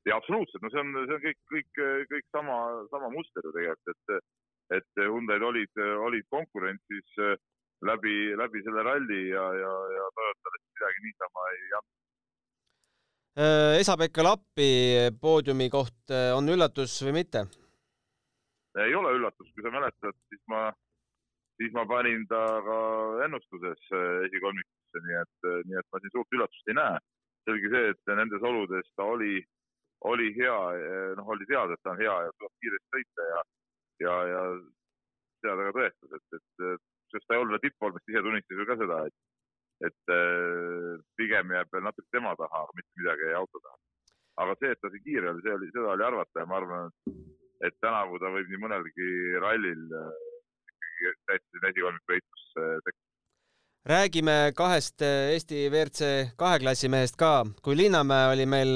Ja 0.09 0.17
absoluutselt, 0.17 0.63
no 0.63 0.71
see 0.73 0.81
on, 0.81 0.97
see 1.05 1.17
on 1.17 1.23
kõik, 1.23 1.39
kõik, 1.53 1.81
kõik 2.11 2.27
sama, 2.33 2.57
sama 2.93 3.11
muster 3.13 3.45
ju 3.45 3.53
tegelikult, 3.55 4.13
et, 4.15 4.27
et 4.79 5.03
Hyundai'd 5.03 5.45
olid, 5.45 5.81
olid 6.07 6.27
konkurentsis 6.33 7.21
äh, 7.25 7.37
läbi, 7.85 8.17
läbi 8.39 8.63
selle 8.65 8.85
ralli 8.87 9.21
ja, 9.29 9.45
ja, 9.61 9.71
ja 9.95 10.11
Toyotale 10.17 10.61
midagi 10.65 11.05
niisama 11.05 11.47
ei 11.53 11.63
andnud. 11.79 11.95
Äh, 13.39 13.79
Esa-Pekka 13.79 14.25
Lappi 14.25 14.69
poodiumi 15.21 15.69
koht 15.73 16.15
äh, 16.15 16.31
on 16.37 16.49
üllatus 16.49 16.99
või 17.05 17.19
mitte? 17.21 17.47
ei 18.79 18.93
ole 18.95 19.09
üllatus, 19.17 19.47
kui 19.51 19.63
sa 19.65 19.71
mäletad, 19.73 20.15
siis 20.31 20.39
ma, 20.47 20.69
siis 21.59 21.73
ma 21.75 21.83
panin 21.89 22.21
ta 22.29 22.39
ka 22.63 22.75
ennustuses 23.25 23.81
esikolmikusse, 24.29 25.01
nii 25.03 25.17
et, 25.19 25.47
nii 25.67 25.79
et 25.81 25.87
ma 25.91 25.99
siin 25.99 26.13
suurt 26.13 26.37
üllatust 26.37 26.69
ei 26.71 26.77
näe. 26.77 26.99
selge 27.49 27.71
see, 27.73 27.89
et 27.91 28.11
nendes 28.13 28.43
oludes 28.45 28.87
ta 28.95 29.07
oli 29.09 29.41
oli 30.07 30.29
hea, 30.37 30.59
noh, 31.17 31.31
oli 31.33 31.47
teada, 31.49 31.75
et 31.75 31.83
ta 31.83 31.93
on 31.93 31.99
hea 31.99 32.15
ja 32.25 32.35
tuleb 32.37 32.53
kiiresti 32.63 32.93
sõita 32.95 33.25
ja, 33.29 33.41
ja, 34.05 34.13
ja 34.31 34.43
seda 35.41 35.55
ta 35.59 35.67
ka 35.67 35.73
tõestas, 35.79 36.13
et, 36.15 36.39
et 36.73 36.85
sest 37.13 37.27
ta 37.27 37.35
ei 37.35 37.43
olnud 37.43 37.63
tippvormis, 37.63 38.05
ise 38.07 38.23
tunnistas 38.23 38.61
ju 38.61 38.67
ka 38.69 38.77
seda, 38.79 39.01
et, 39.09 39.17
et 39.89 40.13
äh, 40.15 40.93
pigem 41.19 41.51
jääb 41.55 41.75
veel 41.75 41.85
natuke 41.87 42.07
tema 42.15 42.35
taha, 42.39 42.63
aga 42.63 42.79
mitte 42.79 43.01
midagi 43.01 43.27
jäi 43.27 43.35
auto 43.41 43.63
taha. 43.65 43.77
aga 44.39 44.55
see, 44.59 44.71
et 44.71 44.79
ta 44.79 44.93
nii 44.93 45.03
kiire 45.03 45.33
oli, 45.33 45.43
see 45.43 45.57
oli, 45.57 45.69
seda 45.75 45.91
oli 45.95 46.07
arvata 46.07 46.43
ja 46.43 46.47
ma 46.47 46.59
arvan, 46.61 46.95
et 47.67 47.75
tänavu 47.83 48.21
ta 48.21 48.31
võib 48.31 48.47
nii 48.47 48.63
mõnelgi 48.63 49.11
rallil 49.43 49.85
ikkagi 50.79 51.13
täiesti 51.27 51.63
esikolmiku 51.73 52.13
võitlusse 52.13 52.65
sekkuda 52.85 53.07
räägime 53.89 54.33
kahest 54.55 55.01
Eesti 55.01 55.69
WRC 55.71 56.09
kahe 56.37 56.59
klassi 56.59 56.89
mehest 56.91 57.15
ka. 57.17 57.45
kui 57.63 57.77
Linnamäe 57.77 58.27
oli 58.33 58.45
meil 58.45 58.75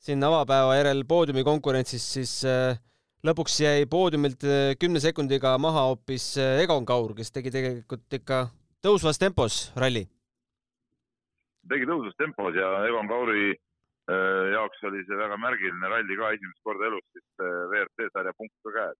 siin 0.00 0.24
avapäeva 0.24 0.76
järel 0.78 1.02
poodiumi 1.08 1.44
konkurentsis, 1.44 2.04
siis 2.14 2.32
äh, 2.48 2.78
lõpuks 3.26 3.58
jäi 3.60 3.84
poodiumilt 3.90 4.46
äh, 4.48 4.60
kümne 4.80 5.00
sekundiga 5.02 5.56
maha 5.60 5.90
hoopis 5.90 6.32
äh, 6.40 6.62
Egon 6.64 6.86
Kaur, 6.88 7.12
kes 7.18 7.32
tegi 7.34 7.52
tegelikult 7.52 8.16
ikka 8.20 8.46
tõusvas 8.84 9.20
tempos 9.20 9.66
ralli. 9.76 10.06
tegi 11.68 11.88
tõusvas 11.90 12.16
tempos 12.18 12.56
ja 12.56 12.70
Egon 12.88 13.10
Kauri 13.10 13.52
jaoks 14.50 14.80
oli 14.88 15.04
see 15.06 15.14
väga 15.14 15.36
märgiline 15.38 15.86
ralli 15.86 16.16
ka 16.18 16.32
esimest 16.34 16.64
korda 16.66 16.88
elus 16.88 17.04
siis 17.14 17.42
WRC 17.44 18.08
sarja 18.10 18.32
punkt 18.34 18.56
ka 18.64 18.72
käes. 18.74 18.96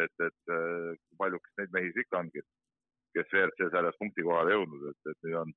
et, 0.00 0.24
et 0.24 0.94
paljuks 1.20 1.50
neid 1.58 1.74
mehi 1.74 1.90
siis 1.90 2.06
ikka 2.06 2.22
ongi, 2.22 2.44
kes 3.18 3.28
WRC 3.34 3.68
sarjas 3.74 3.98
punkti 3.98 4.24
kohale 4.24 4.54
jõudnud, 4.54 4.86
et, 4.88 5.10
et 5.12 5.26
nüüd 5.26 5.36
on, 5.42 5.52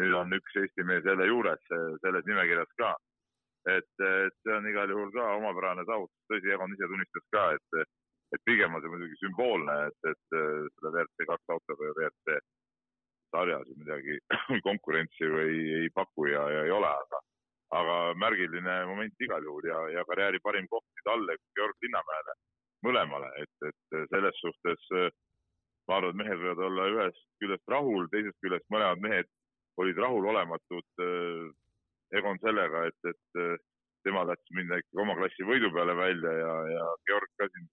nüüd 0.00 0.16
on 0.22 0.38
üks 0.38 0.56
Eesti 0.62 0.86
mees 0.88 1.04
jälle 1.04 1.26
juures 1.28 1.68
selles 2.06 2.24
nimekirjas 2.30 2.72
ka 2.80 2.94
et, 3.70 3.92
et 4.06 4.36
see 4.42 4.56
on 4.56 4.66
igal 4.68 4.90
juhul 4.92 5.12
ka 5.14 5.28
omapärane 5.38 5.84
saavutus, 5.88 6.26
tõsi, 6.30 6.52
Egon 6.54 6.74
ise 6.76 6.88
tunnistas 6.90 7.26
ka, 7.34 7.44
et, 7.56 7.86
et 8.36 8.42
pigem 8.48 8.74
on 8.74 8.84
see 8.84 8.92
muidugi 8.92 9.20
sümboolne, 9.22 9.76
et, 9.88 10.10
et 10.10 10.24
seda 10.34 10.92
WRC 10.92 11.28
kaks 11.30 11.54
autoga 11.56 11.88
ja 11.88 11.96
WRC 11.98 12.38
sarjas 13.34 13.70
midagi 13.80 14.18
konkurentsi 14.68 15.30
ei, 15.44 15.60
ei 15.80 15.92
paku 15.94 16.28
ja, 16.30 16.44
ja 16.54 16.64
ei 16.68 16.74
ole, 16.74 16.90
aga, 17.06 17.22
aga 17.80 17.96
märgiline 18.22 18.76
moment 18.90 19.26
igal 19.26 19.48
juhul 19.48 19.70
ja, 19.70 19.80
ja 19.96 20.04
karjääri 20.10 20.42
parim 20.44 20.68
koht 20.70 20.86
nii 20.86 21.08
talle 21.08 21.38
kui 21.40 21.58
Georg 21.58 21.86
Linnamäele, 21.86 22.36
mõlemale, 22.86 23.32
et, 23.42 23.70
et 23.70 23.98
selles 24.12 24.40
suhtes 24.44 24.86
ma 25.88 25.98
arvan, 25.98 26.14
et 26.14 26.20
mehed 26.22 26.40
võivad 26.40 26.62
olla 26.68 26.86
ühest 26.92 27.26
küljest 27.42 27.74
rahul, 27.74 28.06
teisest 28.12 28.38
küljest 28.44 28.70
mõlemad 28.72 29.02
mehed 29.04 29.30
olid 29.82 29.98
rahulolematud 29.98 31.04
Egon 32.18 32.38
sellega, 32.42 32.84
et, 32.88 33.10
et 33.10 33.40
äh, 33.42 33.54
tema 34.06 34.24
tahtis 34.28 34.56
minna 34.56 34.78
ikkagi 34.80 35.02
oma 35.04 35.16
klassi 35.18 35.46
võidu 35.48 35.70
peale 35.74 35.96
välja 35.98 36.34
ja, 36.38 36.52
ja 36.74 36.90
Georg 37.08 37.30
ka 37.40 37.48
siin 37.50 37.70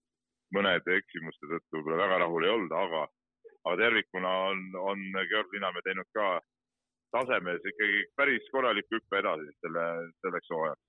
mõnede 0.56 0.96
eksimuste 1.00 1.48
tõttu 1.50 1.78
võib-olla 1.78 2.06
väga 2.06 2.22
rahul 2.24 2.46
ei 2.46 2.54
olnud, 2.54 2.74
aga, 2.76 3.04
aga 3.66 3.76
tervikuna 3.84 4.32
on, 4.48 4.64
on 4.92 5.04
Georg 5.30 5.54
Linamäe 5.54 5.84
teinud 5.86 6.08
ka 6.16 6.32
tasemes 7.12 7.64
ikkagi 7.68 8.04
päris 8.16 8.48
korraliku 8.52 8.98
hüppe 8.98 9.20
edasi 9.20 9.48
selle, 9.60 9.86
selleks 10.24 10.52
hooajaks. 10.54 10.82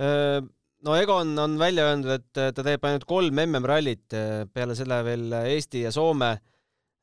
Äh, 0.00 0.38
no 0.86 0.96
Egon 1.00 1.32
on 1.40 1.58
välja 1.60 1.88
öelnud, 1.90 2.12
et 2.18 2.30
ta 2.56 2.66
teeb 2.66 2.84
ainult 2.86 3.08
kolm 3.08 3.42
MM-rallit, 3.46 4.06
äh, 4.16 4.44
peale 4.52 4.76
selle 4.78 5.00
veel 5.08 5.32
Eesti 5.42 5.86
ja 5.86 5.92
Soome 5.94 6.36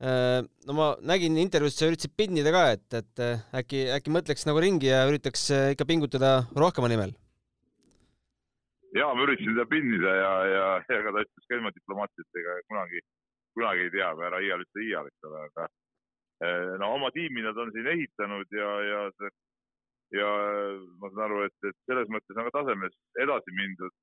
no 0.01 0.75
ma 0.77 0.87
nägin 1.01 1.37
intervjuus, 1.41 1.77
sa 1.77 1.87
üritasid 1.89 2.13
pinnida 2.17 2.51
ka, 2.53 2.63
et, 2.75 2.85
et 2.99 3.23
äh, 3.23 3.39
äkki, 3.61 3.87
äkki 3.95 4.13
mõtleks 4.13 4.45
nagu 4.45 4.61
ringi 4.61 4.91
ja 4.91 5.07
üritaks 5.09 5.47
äh, 5.55 5.71
ikka 5.73 5.87
pingutada 5.89 6.35
rohkema 6.53 6.91
nimel? 6.91 7.15
ja 8.97 9.09
ma 9.13 9.25
üritasin 9.25 9.55
teda 9.55 9.65
pinnida 9.69 10.13
ja, 10.19 10.33
ja, 10.51 10.67
ja 10.85 10.99
ega 11.01 11.15
ta 11.15 11.25
ütles 11.25 11.49
ka 11.49 11.57
ilma 11.57 11.73
diplomaatiliselt, 11.73 12.39
ega 12.43 12.59
kunagi, 12.69 13.01
kunagi 13.57 13.87
ei 13.87 13.91
tea, 13.97 14.13
ära 14.29 14.43
iial 14.45 14.63
ütle 14.63 14.85
iial, 14.85 15.09
eks 15.09 15.27
ole, 15.31 15.43
aga 15.49 15.67
no 16.77 16.93
oma 16.93 17.09
tiimi 17.13 17.41
nad 17.41 17.57
on 17.57 17.73
siin 17.73 17.89
ehitanud 17.89 18.53
ja, 18.53 18.71
ja 18.85 19.03
see 19.17 19.33
ja 20.15 20.27
ma 21.01 21.09
saan 21.11 21.25
aru, 21.25 21.41
et, 21.47 21.55
et 21.67 21.77
selles 21.89 22.09
mõttes 22.13 22.37
on 22.37 22.47
ka 22.47 22.53
tasemes 22.59 22.93
edasi 23.23 23.53
mindud. 23.57 23.95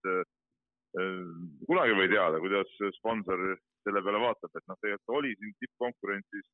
Kunagi 0.94 1.94
või 1.98 2.08
teada, 2.12 2.38
kuidas 2.38 2.70
sponsor 2.94 3.40
selle 3.84 4.02
peale 4.04 4.20
vaatab, 4.22 4.52
et 4.54 4.66
noh, 4.70 4.78
tegelikult 4.80 5.18
oli 5.18 5.32
siin 5.38 5.54
tippkonkurentsis, 5.62 6.46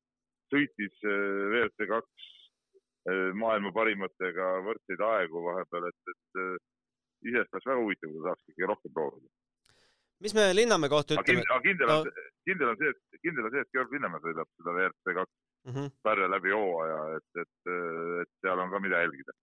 sõitis 0.51 1.03
äh, 1.07 1.27
WRC 1.51 1.87
kaks 1.91 2.25
äh, 3.07 3.29
maailma 3.37 3.71
parimatega 3.75 4.49
võrdseid 4.67 5.03
aegu 5.07 5.45
vahepeal, 5.45 5.87
et, 5.91 6.11
et 6.13 6.41
äh, 6.41 6.57
iseenesest 7.27 7.55
oleks 7.55 7.69
väga 7.71 7.85
huvitav, 7.85 8.11
kui 8.11 8.23
ta 8.23 8.27
saaks 8.31 8.49
ikkagi 8.49 8.71
rohkem 8.73 8.95
proovida. 8.97 9.31
mis 10.25 10.35
me 10.37 10.49
Linnamäe 10.53 10.91
kohta 10.91 11.15
ütleme? 11.17 11.45
aga 11.47 11.61
kindel 11.67 11.93
on 11.95 12.09
no., 12.09 12.25
kindel 12.49 12.73
on 12.73 12.81
see, 12.81 12.91
et 12.91 13.23
kindel 13.23 13.47
on 13.47 13.55
see, 13.55 13.63
et 13.65 13.77
Georg 13.77 13.95
Linnamäe 13.95 14.25
sõidab 14.25 14.51
seda 14.57 14.75
WRC 14.75 15.15
kaks 15.21 15.33
mm 15.69 15.73
-hmm. 15.77 15.95
sarja 16.03 16.27
läbi 16.35 16.57
hooaja, 16.57 16.99
et, 17.19 17.41
et, 17.45 17.73
et 18.25 18.33
seal 18.43 18.65
on 18.65 18.75
ka 18.75 18.83
mida 18.83 19.05
jälgida. 19.05 19.37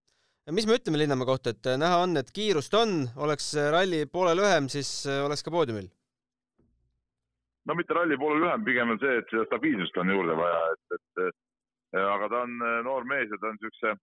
Mis 0.54 0.66
me 0.66 0.78
ütleme 0.78 1.00
Linnamäe 1.00 1.28
kohta, 1.28 1.52
et 1.52 1.70
näha 1.80 2.02
on, 2.04 2.16
et 2.20 2.32
kiirust 2.34 2.74
on, 2.74 3.02
oleks 3.16 3.52
ralli 3.74 4.06
poole 4.10 4.34
lühem, 4.38 4.68
siis 4.72 4.90
oleks 5.24 5.44
ka 5.44 5.52
poodiumil 5.54 5.90
no 7.68 7.74
mitte 7.76 7.94
ralli 7.94 8.16
poole 8.16 8.40
lühem, 8.40 8.64
pigem 8.64 8.94
on 8.94 9.00
see, 9.02 9.18
et 9.20 9.28
seda 9.28 9.44
stabiilsust 9.50 9.98
on 10.00 10.12
juurde 10.14 10.36
vaja, 10.38 10.60
et, 10.72 11.00
et 11.28 11.34
aga 12.00 12.28
ta 12.32 12.44
on 12.46 12.62
äh, 12.64 12.80
noor 12.84 13.04
mees 13.08 13.30
ja 13.32 13.38
ta 13.40 13.50
on 13.50 13.58
niisuguse 13.58 13.94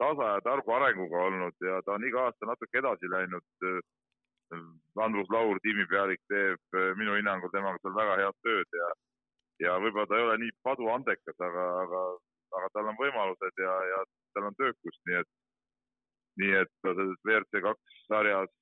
tasa 0.00 0.28
ja 0.34 0.44
targu 0.44 0.72
arenguga 0.76 1.22
olnud 1.28 1.68
ja 1.68 1.80
ta 1.84 1.96
on 1.96 2.04
iga 2.04 2.26
aasta 2.26 2.48
natuke 2.48 2.80
edasi 2.82 3.10
läinud. 3.12 3.46
Äh, 3.64 3.80
Andrus 5.02 5.26
Laur, 5.34 5.58
tiimipealik, 5.62 6.20
teeb 6.30 6.78
äh, 6.78 6.92
minu 7.00 7.16
hinnangul 7.16 7.50
temaga 7.50 7.80
seal 7.82 7.96
väga 7.96 8.18
head 8.20 8.36
tööd 8.46 8.78
ja, 8.80 8.90
ja 9.64 9.78
võib-olla 9.82 10.06
ta 10.06 10.20
ei 10.20 10.26
ole 10.28 10.36
nii 10.44 10.54
paduandekas, 10.68 11.38
aga, 11.48 11.64
aga, 11.82 12.02
aga 12.60 12.70
tal 12.76 12.92
on 12.92 13.00
võimalused 13.00 13.64
ja, 13.64 13.74
ja 13.90 14.04
tal 14.36 14.46
on 14.50 14.58
töökust, 14.60 15.02
nii 15.08 15.18
et, 15.22 15.32
nii 16.40 16.56
et 16.62 16.72
ta 16.84 16.92
selles 16.94 17.20
WRC 17.24 17.62
kaks 17.64 18.00
sarjas, 18.06 18.52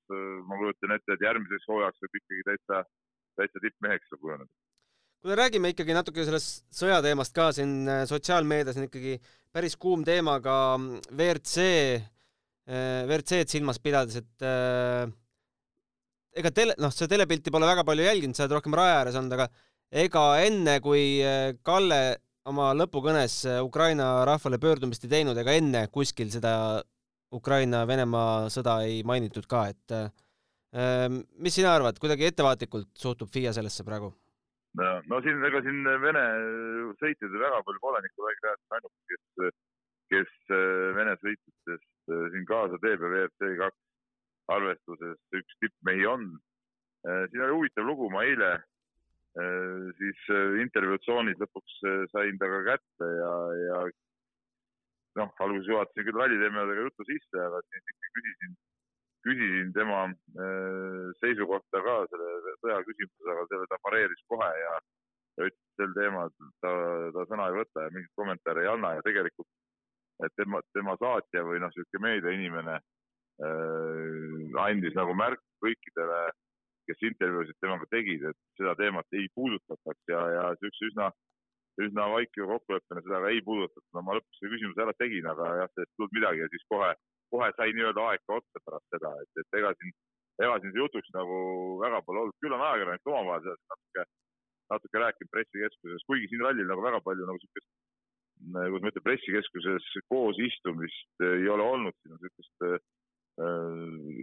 ma 0.48 0.58
kujutan 0.60 0.94
ette, 0.96 1.16
et 1.16 1.24
järgmiseks 1.26 1.66
hooajaks 1.68 2.04
võib 2.04 2.20
ikkagi 2.20 2.46
täitsa 2.48 2.84
täitsa 3.38 3.62
tippmeheks 3.62 4.14
kujuneda. 4.20 4.50
kuule, 5.22 5.36
räägime 5.40 5.72
ikkagi 5.72 5.96
natuke 5.96 6.24
sellest 6.26 6.64
sõjateemast 6.76 7.34
ka 7.36 7.50
siin 7.56 7.88
äh, 7.88 8.02
sotsiaalmeedias 8.08 8.78
on 8.78 8.88
ikkagi 8.88 9.14
päris 9.54 9.76
kuum 9.80 10.04
teema 10.04 10.36
ka 10.44 10.56
mm, 10.76 11.04
WRC, 11.16 11.68
äh, 12.68 13.04
WRC-d 13.08 13.48
silmas 13.50 13.80
pidades, 13.80 14.18
et 14.20 14.44
äh, 14.44 15.06
ega 16.36 16.52
tele, 16.52 16.76
noh, 16.82 16.92
seda 16.92 17.14
telepilti 17.14 17.54
pole 17.54 17.70
väga 17.70 17.86
palju 17.88 18.04
jälginud, 18.04 18.36
sa 18.36 18.44
oled 18.44 18.58
rohkem 18.58 18.76
raja 18.76 19.00
ääres 19.00 19.18
olnud, 19.20 19.36
aga 19.38 19.48
ega 20.04 20.24
enne, 20.44 20.78
kui 20.84 21.04
Kalle 21.62 22.02
oma 22.50 22.72
lõpukõnes 22.76 23.38
Ukraina 23.64 24.08
rahvale 24.28 24.58
pöördumist 24.60 25.06
ei 25.06 25.12
teinud, 25.12 25.38
ega 25.40 25.54
enne 25.56 25.86
kuskil 25.94 26.28
seda 26.34 26.82
Ukraina-Venemaa 27.34 28.50
sõda 28.52 28.80
ei 28.86 29.02
mainitud 29.06 29.46
ka, 29.50 29.66
et 29.72 29.94
Ehm, 30.74 31.20
mis 31.38 31.54
sina 31.54 31.70
arvad, 31.76 31.98
kuidagi 32.02 32.26
ettevaatlikult 32.26 32.90
suhtub 32.98 33.30
FIA 33.30 33.52
sellesse 33.54 33.86
praegu? 33.86 34.10
no, 34.74 35.18
siin, 35.22 35.38
ega 35.46 35.60
siin 35.62 35.86
Vene 36.02 36.22
sõitjaid 36.98 37.36
väga 37.38 37.60
palju 37.62 37.82
pole, 37.82 38.00
Nikolai 38.02 38.32
Gräzin 38.40 38.74
ainuke, 38.74 38.98
kes, 39.12 39.52
kes 40.10 40.32
äh, 40.50 40.88
Vene 40.96 41.14
sõitjatest 41.20 42.10
äh, 42.10 42.24
siin 42.34 42.48
kaasa 42.48 42.80
teeb 42.82 43.06
ja 43.06 43.12
WRC 43.12 43.52
kaks 43.60 43.78
arvestuses 44.56 45.38
üks 45.38 45.60
tippmehi 45.62 46.04
on. 46.10 46.26
siin 47.04 47.42
oli 47.44 47.54
huvitav 47.54 47.86
lugu, 47.86 48.10
ma 48.12 48.22
eile 48.24 48.50
siis 49.98 50.20
intervjuutsoonis 50.62 51.40
lõpuks 51.40 51.78
sain 52.12 52.36
temaga 52.40 52.74
kätte 52.74 53.08
ja, 53.08 53.32
ja 53.60 53.78
noh, 55.21 55.35
alguses 55.47 55.71
juhatasin 55.71 56.06
küll 56.09 56.21
ralliteemadega 56.21 56.87
juttu 56.87 57.09
sisse, 57.09 57.40
aga 57.47 57.61
siis 57.68 57.92
ikka 57.92 58.12
küsisin, 58.18 58.56
küsisin 59.26 59.75
tema 59.76 60.00
seisukohta 61.23 61.83
ka 61.87 61.97
selle 62.12 62.56
sõja 62.62 62.80
küsimuses, 62.88 63.30
aga 63.35 63.47
selle 63.52 63.68
ta 63.71 63.80
pareeris 63.87 64.25
kohe 64.33 64.50
ja, 64.61 64.73
ütles 65.44 65.61
sel 65.78 65.94
teemal 65.97 66.30
ta, 66.62 66.73
ta 67.14 67.26
sõna 67.30 67.50
ei 67.50 67.59
võta 67.61 67.87
ja 67.87 67.94
mingit 67.94 68.12
kommentaari 68.18 68.62
ei 68.62 68.71
anna 68.71 68.94
ja 68.99 69.06
tegelikult 69.06 69.50
et 70.23 70.35
tema, 70.38 70.61
tema 70.75 70.94
saatja 71.00 71.42
või 71.47 71.61
noh, 71.62 71.73
niisugune 71.75 72.06
meediainimene 72.06 72.76
äh, 72.78 74.59
andis 74.64 74.94
nagu 74.99 75.14
märku 75.18 75.42
kõikidele, 75.64 76.21
kes 76.88 77.06
intervjuusid 77.09 77.59
temaga 77.64 77.88
tegid, 77.90 78.26
et 78.30 78.38
seda 78.61 78.75
teemat 78.78 79.18
ei 79.18 79.26
puudutataks 79.35 80.12
ja, 80.12 80.21
ja 80.37 80.44
niisuguse 80.54 80.90
üsna, 80.92 81.11
üsna 81.82 82.06
vaikiva 82.12 82.46
kokkuleppena 82.54 83.02
seda 83.04 83.20
ei 83.30 83.42
puudutatud. 83.46 83.86
no 83.94 84.02
ma 84.06 84.16
lõpuks 84.18 84.40
selle 84.40 84.52
küsimuse 84.54 84.84
ära 84.84 84.94
tegin, 84.98 85.28
aga 85.32 85.50
jah, 85.60 85.70
sellest 85.74 85.92
ei 85.92 85.98
tulnud 85.98 86.18
midagi 86.18 86.42
ja 86.44 86.50
siis 86.52 86.66
kohe, 86.72 86.90
kohe 87.34 87.48
sai 87.56 87.72
nii-öelda 87.76 88.08
aeg 88.10 88.26
ka 88.26 88.38
otsa 88.40 88.64
pärast 88.66 88.94
seda, 88.94 89.14
et, 89.22 89.42
et 89.42 89.58
ega 89.60 89.72
siin, 89.78 89.94
ega 90.46 90.58
siin 90.62 90.78
jutuks 90.82 91.14
nagu 91.16 91.38
väga 91.82 92.02
pole 92.06 92.24
olnud, 92.24 92.38
küll 92.42 92.56
on 92.56 92.66
ajakirjanikud 92.68 93.12
omavahel 93.12 93.46
sellest 93.46 93.74
natuke, 93.74 94.06
natuke 94.74 95.04
rääkinud 95.04 95.34
pressikeskuses, 95.34 96.06
kuigi 96.10 96.30
siin 96.32 96.46
rallil 96.46 96.70
nagu 96.70 96.86
väga 96.86 97.02
palju 97.08 97.26
nagu 97.28 97.40
niisugust 97.40 97.72
kuidas 98.44 98.82
ma 98.82 98.90
ütlen, 98.90 99.04
pressikeskuses 99.06 99.86
koos 100.10 100.38
istumist 100.42 101.22
ei 101.22 101.48
ole 101.48 101.64
olnud, 101.64 101.96
siin 102.00 102.14
on 102.16 102.20
niisugust 102.22 102.66
äh, 102.68 102.78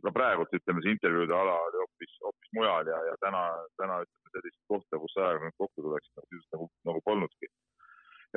ka 0.05 0.13
praegult 0.15 0.53
ütleme, 0.55 0.83
see 0.83 0.95
intervjuude 0.95 1.35
ala 1.35 1.57
hoopis, 2.01 2.17
hoopis 2.25 2.51
mujal 2.53 2.87
ja, 2.87 2.99
ja 3.09 3.15
täna, 3.21 3.41
täna 3.77 4.01
ütleme 4.03 4.33
sellist 4.33 4.59
kohta, 4.67 4.99
kus 4.99 5.17
ajakirjanikud 5.17 5.57
kokku 5.61 5.85
tuleksid, 5.85 6.13
nagu 6.17 6.27
sisuliselt 6.27 6.55
nagu, 6.55 6.67
nagu 6.89 7.01
polnudki. 7.05 7.47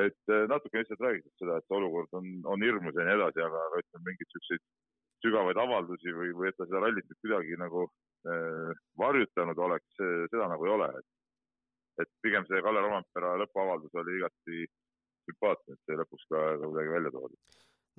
et 0.05 0.33
äh, 0.35 0.47
natuke 0.51 0.79
lihtsalt 0.79 1.01
räägitud 1.01 1.35
seda, 1.39 1.57
et 1.57 1.67
see 1.69 1.77
olukord 1.77 2.11
on, 2.19 2.27
on 2.51 2.63
hirmus 2.63 2.97
ja 2.99 3.05
nii 3.07 3.15
edasi, 3.15 3.41
aga, 3.47 3.61
aga 3.69 3.83
ütleme 3.83 4.05
mingeid 4.09 4.27
niisuguseid 4.27 4.65
sügavaid 5.25 5.61
avaldusi 5.65 6.15
või, 6.17 6.33
või 6.35 6.49
et 6.51 6.57
ta 6.59 6.67
seda 6.67 6.83
rallit 6.83 7.07
nüüd 7.09 7.21
kuidagi 7.23 7.59
nagu 7.63 7.85
äh, 7.87 8.73
varjutanud 8.99 9.61
oleks, 9.69 10.01
seda 10.01 10.49
nagu 10.51 10.67
ei 10.67 10.75
ole, 10.75 10.91
et 12.03 12.11
pigem 12.27 12.47
see 12.49 12.63
Kalle 12.67 12.83
Rompera 12.83 13.37
lõpuavaldus 13.45 13.95
oli 14.03 14.19
igati 14.19 14.67
sümpaatne, 15.29 15.79
et 15.79 15.87
see 15.87 16.01
lõpuks 16.03 16.27
ka 16.33 16.43
kuidagi 16.67 16.97
välja 16.99 17.15
toodi. 17.15 17.39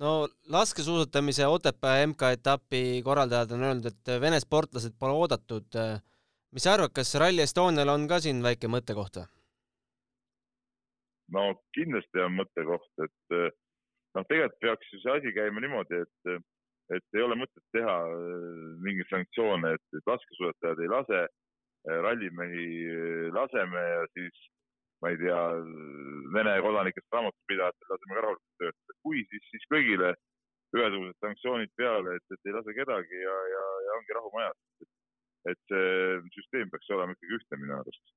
No 0.02 0.28
laskesuusatamise 0.52 1.46
Otepää 1.46 2.06
MK-etapi 2.06 3.02
korraldajad 3.04 3.54
on 3.56 3.62
öelnud, 3.68 3.86
et 3.90 4.12
Vene 4.20 4.40
sportlased 4.40 4.96
pole 4.98 5.12
oodatud. 5.12 5.78
mis 6.52 6.62
sa 6.64 6.72
arvad, 6.72 6.92
kas 6.94 7.14
Rally 7.14 7.42
Estonial 7.42 7.88
on 7.88 8.08
ka 8.08 8.20
siin 8.20 8.42
väike 8.42 8.68
mõttekoht 8.68 9.20
või? 9.20 9.28
no 11.36 11.46
kindlasti 11.74 12.22
on 12.22 12.36
mõttekoht, 12.40 12.92
et 13.04 13.38
noh, 14.14 14.26
tegelikult 14.28 14.60
peaks 14.60 14.92
ju 14.92 15.00
see 15.02 15.16
asi 15.18 15.32
käima 15.34 15.60
niimoodi, 15.60 16.02
et, 16.04 16.44
et 16.96 17.18
ei 17.18 17.24
ole 17.24 17.38
mõtet 17.40 17.64
teha 17.74 17.96
mingeid 18.84 19.10
sanktsioone, 19.10 19.74
et, 19.74 19.86
et 19.98 20.12
laskesuusatajad 20.12 20.84
ei 20.84 20.92
lase, 20.92 21.24
rallimehi 22.06 22.68
laseme 23.34 23.82
ja 23.90 24.06
siis 24.14 24.46
ma 25.02 25.12
ei 25.12 25.18
tea, 25.20 25.40
Vene 26.34 26.52
kodanikest 26.64 27.14
raamatupidajatel 27.14 27.92
laseme 27.92 28.16
ka 28.16 28.22
rahulikult 28.24 28.62
töötada. 28.62 28.94
kui, 29.06 29.22
siis, 29.30 29.44
siis 29.52 29.66
kõigile 29.72 30.14
ühesugused 30.76 31.18
sanktsioonid 31.22 31.72
peale, 31.78 32.16
et, 32.18 32.24
et 32.34 32.48
ei 32.48 32.54
lase 32.56 32.74
kedagi 32.76 33.20
ja, 33.22 33.36
ja, 33.52 33.64
ja 33.86 33.98
ongi 33.98 34.16
rahu 34.16 34.32
majas. 34.34 34.58
et 35.46 35.60
see 35.70 35.90
süsteem 36.34 36.70
peaks 36.72 36.88
olema 36.90 37.14
ikkagi 37.14 37.36
ühtne 37.38 37.58
minu 37.60 37.76
arust. 37.76 38.16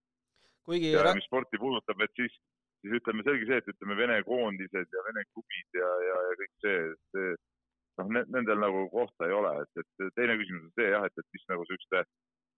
kuigi 0.65 0.95
ja 0.95 1.13
mis 1.13 1.27
sporti 1.29 1.62
puudutab, 1.62 2.01
et 2.01 2.15
siis, 2.17 2.33
siis 2.81 2.95
ütleme 2.98 3.25
selge 3.27 3.45
see, 3.50 3.59
et 3.62 3.69
ütleme 3.75 3.98
Vene 4.00 4.17
koondised 4.25 4.97
ja 4.97 5.06
Vene 5.10 5.25
klubid 5.30 5.80
ja, 5.82 5.91
ja, 6.08 6.17
ja 6.30 6.39
kõik 6.41 6.56
see, 6.65 6.80
see 7.13 7.36
noh, 8.01 8.10
nendel 8.34 8.63
nagu 8.63 8.88
kohta 8.95 9.30
ei 9.30 9.36
ole, 9.36 9.53
et, 9.62 9.84
et 9.84 10.17
teine 10.17 10.39
küsimus 10.41 10.65
on 10.65 10.73
see 10.80 10.89
jah, 10.89 11.06
et, 11.06 11.21
et 11.21 11.38
mis 11.38 11.45
nagu 11.53 11.67
siukeste, 11.69 12.03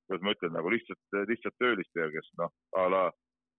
kuidas 0.07 0.23
ma 0.25 0.35
ütlen, 0.37 0.55
nagu 0.55 0.71
lihtsalt, 0.71 1.19
lihtsalt 1.33 1.59
töölistega, 1.59 2.09
kes 2.15 2.31
noh, 2.39 2.55
a 2.79 2.87
la 2.95 3.03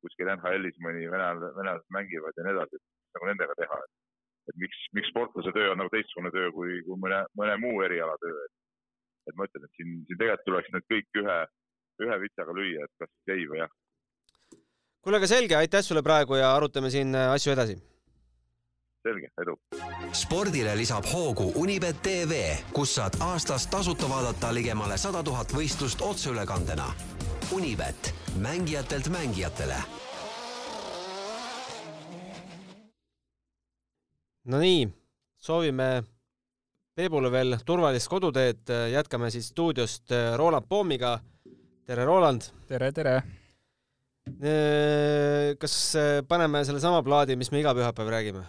kuskil 0.02 0.30
NHL-is 0.34 0.78
mõni 0.84 1.04
venelased, 1.10 1.54
venelased 1.58 1.94
mängivad 1.94 2.38
ja 2.38 2.46
nii 2.46 2.56
edasi, 2.56 2.78
et 2.78 3.18
nagu 3.18 3.28
nendega 3.30 3.56
teha, 3.60 3.78
et, 3.86 3.92
et 4.50 4.58
miks, 4.64 4.80
miks 4.98 5.12
sportlase 5.12 5.54
töö 5.56 5.72
on 5.72 5.80
nagu 5.82 5.92
teistsugune 5.92 6.32
töö 6.34 6.50
kui, 6.56 6.80
kui 6.86 6.98
mõne, 7.04 7.22
mõne 7.38 7.56
muu 7.62 7.82
eriala 7.86 8.16
töö, 8.22 8.34
et, 8.46 8.56
et 9.30 9.38
ma 9.38 9.48
ütlen, 9.48 9.68
et 9.68 9.78
siin, 9.78 9.94
siin 10.08 10.20
tegelikult 10.24 10.48
tuleks 10.48 10.74
need 10.74 10.90
kõik 10.94 11.22
ühe, 11.22 11.38
ühe 12.06 12.18
vitsaga 12.26 12.58
lüüa, 12.58 12.88
et 12.88 13.04
kas 13.04 13.36
ei 13.36 13.46
või 13.50 13.62
jah. 13.62 13.72
kuule, 15.02 15.22
aga 15.22 15.30
selge, 15.30 15.58
aitäh 15.60 15.86
sulle 15.86 16.04
praegu 16.06 16.38
ja 16.40 16.52
arutame 16.56 16.90
siin 16.94 17.14
asju 17.22 17.54
edasi. 17.54 17.78
selge, 19.02 19.32
edu. 19.42 19.56
spordile 20.14 20.76
lisab 20.78 21.06
hoogu 21.14 21.52
Unibet 21.62 22.02
tv, 22.02 22.44
kus 22.74 22.98
saad 22.98 23.18
aastas 23.20 23.66
tasuta 23.66 24.10
vaadata 24.10 24.54
ligemale 24.54 24.98
sada 24.98 25.22
tuhat 25.26 25.54
võistlust 25.54 26.02
otseülekandena 26.06 26.90
Unibet, 27.52 28.14
mängijatelt 28.40 29.08
mängijatele. 29.08 29.74
Nonii, 34.44 34.88
soovime 35.38 36.02
Peebule 36.94 37.30
veel 37.32 37.56
turvalist 37.66 38.08
koduteed, 38.08 38.72
jätkame 38.92 39.30
siis 39.30 39.48
stuudiost 39.52 40.10
Roland 40.36 40.66
Poomiga. 40.68 41.18
tere, 41.86 42.04
Roland! 42.04 42.42
tere, 42.68 42.92
tere! 42.92 43.22
Äh, 44.22 45.56
kas 45.58 45.96
äh, 45.98 46.20
paneme 46.26 46.60
sellesama 46.62 47.00
plaadi, 47.02 47.34
mis 47.38 47.50
me 47.50 47.58
iga 47.58 47.72
pühapäev 47.74 48.10
räägime? 48.10 48.44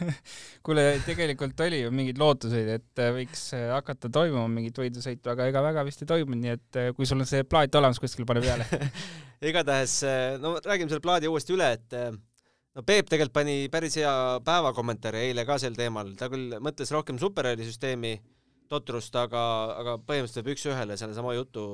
Kuule, 0.64 0.84
tegelikult 1.04 1.60
oli 1.66 1.82
ju 1.82 1.90
mingeid 1.92 2.20
lootuseid, 2.20 2.70
et 2.78 3.02
võiks 3.16 3.42
hakata 3.74 4.08
toimuma 4.12 4.48
mingit 4.48 4.80
võidusõitu, 4.80 5.28
aga 5.34 5.50
ega 5.50 5.62
väga 5.64 5.84
vist 5.84 6.04
ei 6.04 6.10
toimunud, 6.14 6.40
nii 6.40 6.54
et 6.54 6.80
kui 6.96 7.08
sul 7.08 7.20
on 7.20 7.28
see 7.28 7.44
plaat 7.44 7.76
olemas 7.76 8.00
kuskil, 8.00 8.24
pane 8.28 8.40
peale. 8.44 8.64
Igatahes, 9.52 9.98
no 10.40 10.54
räägime 10.64 10.88
selle 10.88 11.04
plaadi 11.04 11.28
uuesti 11.28 11.56
üle, 11.58 11.70
et 11.76 11.96
no 12.12 12.84
Peep 12.88 13.10
tegelikult 13.12 13.36
pani 13.36 13.56
päris 13.72 13.98
hea 14.00 14.12
päevakommentaari 14.46 15.26
eile 15.28 15.44
ka 15.48 15.58
sel 15.60 15.76
teemal, 15.76 16.14
ta 16.16 16.30
küll 16.32 16.56
mõtles 16.62 16.92
rohkem 16.94 17.20
superralli 17.20 17.68
süsteemi 17.68 18.14
totrust, 18.72 19.16
aga, 19.18 19.42
aga 19.76 19.98
põhimõtteliselt 20.00 20.46
võib 20.46 20.56
üks-ühele 20.56 20.96
sellesama 20.96 21.36
jutu 21.36 21.66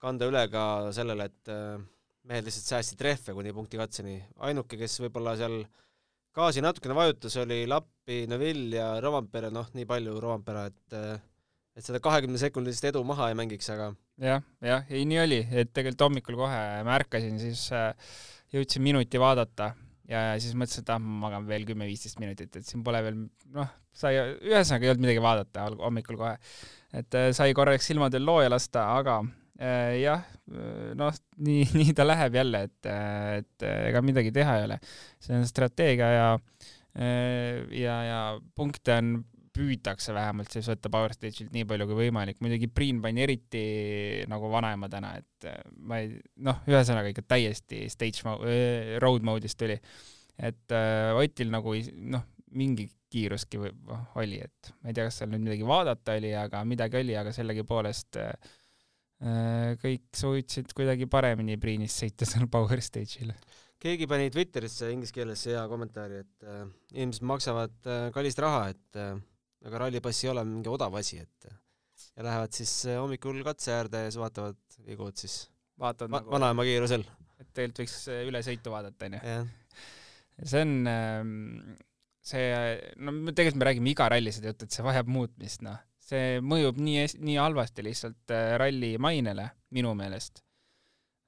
kanda 0.00 0.30
üle 0.30 0.46
ka 0.52 0.64
sellele, 0.96 1.28
et 1.28 1.58
mehed 2.28 2.46
lihtsalt 2.46 2.70
säästsid 2.72 3.02
rehve 3.04 3.34
kuni 3.36 3.52
punkti 3.52 3.80
katseni. 3.80 4.18
ainuke, 4.48 4.78
kes 4.80 4.96
võib-olla 5.02 5.36
seal 5.40 5.60
gaasi 6.34 6.64
natukene 6.64 6.96
vajutas, 6.96 7.36
oli 7.42 7.62
Lappi, 7.70 8.24
Neville 8.30 8.80
ja 8.80 8.88
Rovampere, 9.04 9.52
noh, 9.54 9.68
nii 9.76 9.86
palju 9.88 10.18
Rovampere, 10.22 10.66
et 10.72 10.98
et 11.74 11.82
seda 11.82 11.98
kahekümne 12.02 12.38
sekundilist 12.38 12.86
edu 12.86 13.02
maha 13.06 13.28
ei 13.30 13.38
mängiks, 13.38 13.68
aga 13.74 13.90
jah, 14.22 14.44
jah, 14.62 14.84
ei 14.94 15.02
nii 15.10 15.20
oli, 15.24 15.40
et 15.50 15.72
tegelikult 15.74 16.06
hommikul 16.06 16.38
kohe 16.44 16.60
ma 16.86 16.98
ärkasin, 17.00 17.40
siis 17.42 17.66
äh, 17.74 18.12
jõudsin 18.54 18.84
minuti 18.86 19.18
vaadata 19.18 19.72
ja, 20.10 20.26
siis 20.38 20.54
mõtlesin, 20.54 20.84
et 20.84 20.92
ah, 20.94 21.00
ma 21.02 21.26
magan 21.26 21.48
veel 21.48 21.66
kümme-viisteist 21.68 22.20
minutit, 22.22 22.54
et 22.54 22.68
siin 22.68 22.84
pole 22.86 23.00
veel 23.04 23.24
noh, 23.56 23.72
sai, 23.94 24.14
ühesõnaga 24.46 24.86
ei 24.86 24.92
olnud 24.92 25.06
midagi 25.06 25.24
vaadata 25.24 25.66
hommikul 25.82 26.20
kohe. 26.20 26.36
et 26.94 27.18
äh, 27.18 27.30
sai 27.36 27.56
korraks 27.58 27.90
silmad 27.90 28.14
veel 28.14 28.26
looja 28.28 28.52
lasta, 28.54 28.86
aga 28.94 29.20
jah, 29.58 30.24
äh, 30.50 30.94
noh, 30.98 31.14
nii, 31.46 31.66
nii 31.78 31.92
ta 31.96 32.06
läheb 32.06 32.40
jälle, 32.40 32.64
et, 32.68 32.88
et 33.38 33.66
ega 33.68 34.02
midagi 34.04 34.32
teha 34.34 34.58
ei 34.58 34.66
ole. 34.68 34.80
see 35.22 35.36
on 35.38 35.46
strateegia 35.48 36.10
ja, 36.10 36.26
äh, 36.98 37.62
ja, 37.78 38.00
ja 38.08 38.18
punkte 38.56 38.98
on, 38.98 39.14
püütakse 39.54 40.10
vähemalt 40.10 40.50
siis 40.50 40.66
võtta 40.66 40.90
Power 40.90 41.12
Stage'ilt 41.14 41.52
nii 41.54 41.62
palju 41.70 41.86
kui 41.86 41.98
võimalik. 42.00 42.40
muidugi 42.42 42.66
Priin 42.66 42.98
pani 43.02 43.22
eriti 43.22 43.60
nagu 44.26 44.50
vanaema 44.50 44.88
täna, 44.90 45.12
et 45.20 45.46
ma 45.78 46.00
ei, 46.02 46.16
noh, 46.42 46.58
ühesõnaga 46.66 47.12
ikka 47.12 47.22
täiesti 47.36 47.84
stage 47.92 48.26
mode, 48.26 48.98
road 49.04 49.22
mode'is 49.22 49.54
tuli. 49.54 49.78
et 50.42 50.74
äh, 50.74 51.14
Otil 51.14 51.54
nagu 51.54 51.76
noh, 52.10 52.26
mingi 52.58 52.88
kiiruski 53.14 53.62
või, 53.62 53.70
oh, 53.94 54.02
oli, 54.18 54.42
et 54.42 54.74
ma 54.82 54.90
ei 54.90 54.98
tea, 54.98 55.06
kas 55.06 55.20
seal 55.22 55.30
nüüd 55.30 55.46
midagi 55.46 55.66
vaadata 55.70 56.18
oli, 56.18 56.34
aga 56.34 56.66
midagi 56.66 56.98
oli, 56.98 57.14
aga 57.14 57.30
sellegipoolest 57.34 58.18
äh, 58.18 58.34
Äh, 58.34 58.63
kõik 59.80 60.08
suutsid 60.18 60.72
kuidagi 60.76 61.06
paremini 61.08 61.56
Priinist 61.60 62.02
sõita 62.02 62.26
seal 62.28 62.48
Power 62.52 62.82
Stage'il. 62.84 63.30
keegi 63.80 64.08
pani 64.08 64.30
Twitterisse 64.32 64.90
inglise 64.92 65.14
keeles 65.16 65.44
hea 65.48 65.62
kommentaari, 65.70 66.22
et 66.24 66.48
äh, 66.48 66.64
inimesed 66.92 67.24
maksavad 67.28 67.88
äh, 67.88 68.08
kallist 68.14 68.40
raha, 68.44 68.68
et 68.74 69.00
äh, 69.00 69.14
aga 69.64 69.84
rallipass 69.84 70.24
ei 70.24 70.32
ole 70.32 70.44
mingi 70.48 70.72
odav 70.72 70.96
asi, 71.00 71.22
et 71.24 71.48
äh, 71.48 71.56
ja 72.16 72.26
lähevad 72.26 72.54
siis 72.56 72.72
äh, 72.90 72.98
hommikul 73.00 73.40
katse 73.46 73.74
äärde 73.74 74.04
ja 74.04 74.10
siis 74.10 74.20
vaatavad 74.20 74.78
vigud 74.86 75.20
siis 75.20 75.38
vaatavad 75.80 76.12
va 76.12 76.20
nagu, 76.20 76.34
vanaema 76.36 76.66
kiirusel. 76.68 77.06
et 77.40 77.48
tegelikult 77.52 77.82
võiks 77.84 77.96
äh, 78.12 78.22
üle 78.28 78.44
sõitu 78.46 78.74
vaadata, 78.74 79.08
onju. 79.08 79.40
see 80.44 80.62
on 80.66 80.76
ähm, 80.90 81.32
see, 82.24 82.46
no 82.98 83.16
tegelikult 83.32 83.60
me 83.62 83.70
räägime 83.70 83.92
iga 83.94 84.08
ralli 84.12 84.32
seda 84.34 84.52
juttu, 84.52 84.68
et 84.68 84.76
see 84.76 84.86
vajab 84.86 85.10
muutmist, 85.16 85.64
noh 85.66 85.80
see 86.04 86.40
mõjub 86.44 86.78
nii, 86.82 87.04
nii 87.24 87.36
halvasti 87.40 87.84
lihtsalt 87.86 88.34
äh, 88.34 88.54
ralli 88.60 88.94
mainele, 89.00 89.48
minu 89.74 89.94
meelest. 89.98 90.42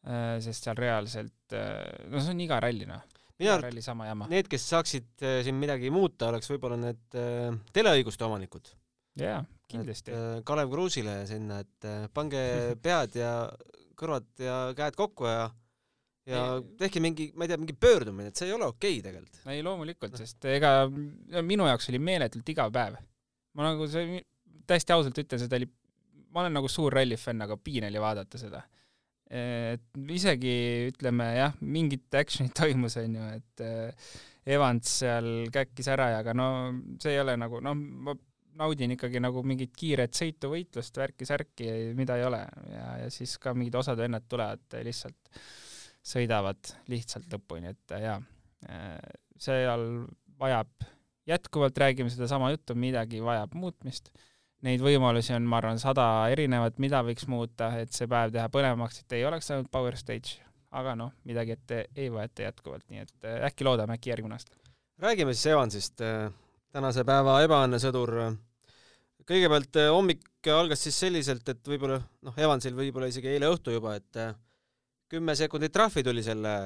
äh, 0.06 0.36
sest 0.44 0.68
seal 0.68 0.78
reaalselt 0.78 1.56
äh, 1.56 2.08
no 2.12 2.22
see 2.22 2.34
on 2.34 2.42
iga 2.44 2.60
ralli 2.62 2.88
noh 2.88 3.04
minu 3.36 4.06
jama 4.08 4.28
need, 4.32 4.48
kes 4.48 4.64
saaksid 4.70 5.24
siin 5.44 5.58
midagi 5.60 5.90
muuta, 5.92 6.30
oleks 6.30 6.48
võib-olla 6.48 6.78
need 6.80 7.18
teleõiguste 7.76 8.24
omanikud. 8.24 8.70
jaa 9.20 9.42
kindlasti 9.66 10.14
Kalev 10.46 10.70
Kruusile 10.70 11.18
sinna, 11.28 11.58
et 11.64 11.86
pange 12.14 12.40
pead 12.84 13.18
ja 13.18 13.32
kõrvad 13.98 14.28
ja 14.40 14.58
käed 14.78 14.96
kokku 14.96 15.28
ja 15.28 15.50
ja 16.26 16.46
tehke 16.78 16.98
mingi, 17.02 17.28
ma 17.38 17.44
ei 17.44 17.50
tea, 17.52 17.58
mingi 17.60 17.74
pöördumine, 17.78 18.32
et 18.32 18.38
see 18.38 18.48
ei 18.48 18.54
ole 18.56 18.66
okei 18.66 18.96
okay 18.98 19.04
tegelikult. 19.04 19.42
ei 19.52 19.60
loomulikult 19.62 20.16
sest 20.18 20.48
ega 20.50 20.72
minu 20.88 21.68
jaoks 21.68 21.92
oli 21.92 22.00
meeletult 22.02 22.54
igav 22.54 22.72
päev 22.74 22.96
ma 23.56 23.68
nagu 23.70 23.86
see 23.90 24.22
täiesti 24.66 24.94
ausalt 24.94 25.18
ütlen 25.22 25.42
seda 25.42 25.59
oli 25.61 25.68
ma 26.33 26.44
olen 26.44 26.57
nagu 26.59 26.70
suur 26.70 26.94
rallifänn 26.94 27.44
aga 27.46 27.57
piin 27.57 27.88
oli 27.88 28.02
vaadata 28.02 28.40
seda 28.40 28.62
et 29.26 29.98
isegi 30.14 30.55
ütleme 30.92 31.33
jah 31.35 31.57
mingit 31.61 32.14
action'it 32.14 32.55
toimus 32.61 32.98
onju 33.02 33.29
et 33.35 33.66
äh, 33.66 34.09
Evans 34.46 35.00
seal 35.00 35.48
käkkis 35.50 35.88
ära 35.90 36.12
ja 36.12 36.22
aga 36.22 36.35
no 36.38 36.48
see 37.02 37.16
ei 37.16 37.22
ole 37.24 37.35
nagu 37.40 37.59
noh 37.64 37.74
ma 37.76 38.14
naudin 38.57 38.94
ikkagi 38.94 39.20
nagu 39.20 39.42
mingit 39.44 39.74
kiiret 39.76 40.16
sõitu 40.16 40.48
võitlust 40.52 40.96
värki-särki 40.96 41.70
mida 41.98 42.16
ei 42.16 42.24
ole 42.29 42.44
ja 42.70 42.87
ja 43.02 43.11
siis 43.12 43.37
ka 43.42 43.52
mingid 43.57 43.74
osad 43.76 43.98
vennad 44.00 44.29
tulevad 44.31 44.79
lihtsalt 44.87 45.42
sõidavad 46.07 46.76
lihtsalt 46.92 47.26
lõpuni 47.35 47.74
et 47.74 47.96
äh, 47.98 48.07
jaa 48.07 48.20
äh, 48.70 49.00
seal 49.42 50.07
vajab 50.38 50.87
jätkuvalt 51.26 51.79
räägime 51.79 52.11
sedasama 52.11 52.50
juttu, 52.50 52.74
midagi 52.74 53.22
vajab 53.24 53.55
muutmist. 53.55 54.11
Neid 54.64 54.81
võimalusi 54.81 55.35
on, 55.37 55.45
ma 55.45 55.59
arvan, 55.61 55.79
sada 55.81 56.05
erinevat, 56.33 56.79
mida 56.81 57.03
võiks 57.05 57.27
muuta, 57.29 57.69
et 57.81 57.92
see 57.92 58.09
päev 58.09 58.33
teha 58.33 58.49
põnevamaks, 58.53 59.03
et 59.03 59.16
ei 59.19 59.27
oleks 59.29 59.51
ainult 59.53 59.69
Power 59.73 59.99
Stage, 60.01 60.38
aga 60.77 60.95
noh, 60.97 61.12
midagi 61.29 61.53
ette 61.59 61.83
ei 61.95 62.09
võeta 62.12 62.47
jätkuvalt, 62.47 62.87
nii 62.88 63.03
et 63.05 63.29
äh, 63.29 63.42
äkki 63.51 63.66
loodame, 63.69 63.99
äkki 63.99 64.14
järgmine 64.14 64.38
aasta. 64.38 64.57
räägime 65.03 65.35
siis 65.37 65.53
Evansist, 65.53 66.01
tänase 66.73 67.05
päeva 67.05 67.37
ebaõnnesõdur. 67.45 68.14
kõigepealt 69.29 69.77
eh, 69.83 69.90
hommik 69.92 70.25
algas 70.55 70.83
siis 70.87 70.99
selliselt, 71.05 71.49
et 71.49 71.69
võib-olla 71.69 72.01
noh, 72.23 72.35
Evansil 72.38 72.75
võib-olla 72.75 73.11
isegi 73.12 73.29
eile 73.35 73.51
õhtu 73.53 73.77
juba, 73.77 73.97
et 73.97 74.21
kümme 75.11 75.35
sekundit 75.37 75.73
trahvi 75.73 76.03
tuli 76.07 76.23
selle 76.23 76.57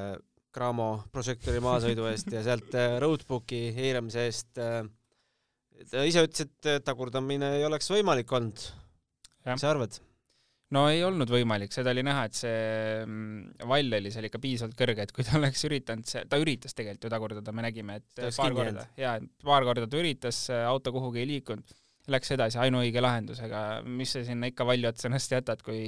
Cramo 0.54 1.04
prožektori 1.12 1.60
maasõidu 1.62 2.06
eest 2.10 2.32
ja 2.34 2.42
sealt 2.42 2.74
roadbooki 3.02 3.68
eiramise 3.76 4.24
eest 4.26 4.58
ta 5.90 6.04
ise 6.08 6.26
ütles, 6.26 6.46
et 6.46 6.86
tagurdamine 6.86 7.56
ei 7.58 7.66
oleks 7.68 7.90
võimalik 7.92 8.32
olnud. 8.36 8.68
Mis 9.48 9.62
sa 9.62 9.72
arvad? 9.72 9.96
no 10.74 10.84
ei 10.90 11.02
olnud 11.02 11.30
võimalik, 11.32 11.72
seda 11.74 11.90
oli 11.90 12.04
näha, 12.06 12.28
et 12.28 12.36
see 12.38 12.58
mm, 13.02 13.66
vall 13.66 13.98
oli 13.98 14.12
seal 14.14 14.28
ikka 14.28 14.38
piisavalt 14.42 14.76
kõrge, 14.78 15.06
et 15.06 15.12
kui 15.14 15.26
ta 15.26 15.34
oleks 15.40 15.64
üritanud, 15.66 16.06
see, 16.06 16.22
ta 16.30 16.38
üritas 16.38 16.76
tegelikult 16.78 17.08
ju 17.08 17.12
tagurdada, 17.16 17.54
me 17.56 17.64
nägime, 17.66 17.98
et 18.00 18.24
paar 18.36 18.54
korda, 18.54 18.86
jaa, 19.00 19.16
paar 19.46 19.66
korda 19.66 19.88
ta 19.90 20.00
üritas, 20.00 20.44
auto 20.68 20.92
kuhugi 20.94 21.24
ei 21.24 21.30
liikunud, 21.34 21.74
läks 22.10 22.32
edasi 22.34 22.58
ainuõige 22.62 23.02
lahendusega, 23.02 23.64
mis 23.86 24.14
sa 24.14 24.22
sinna 24.26 24.50
ikka 24.50 24.66
valju 24.68 24.90
otsa 24.90 25.08
ennast 25.10 25.34
jätad, 25.34 25.62
kui 25.66 25.82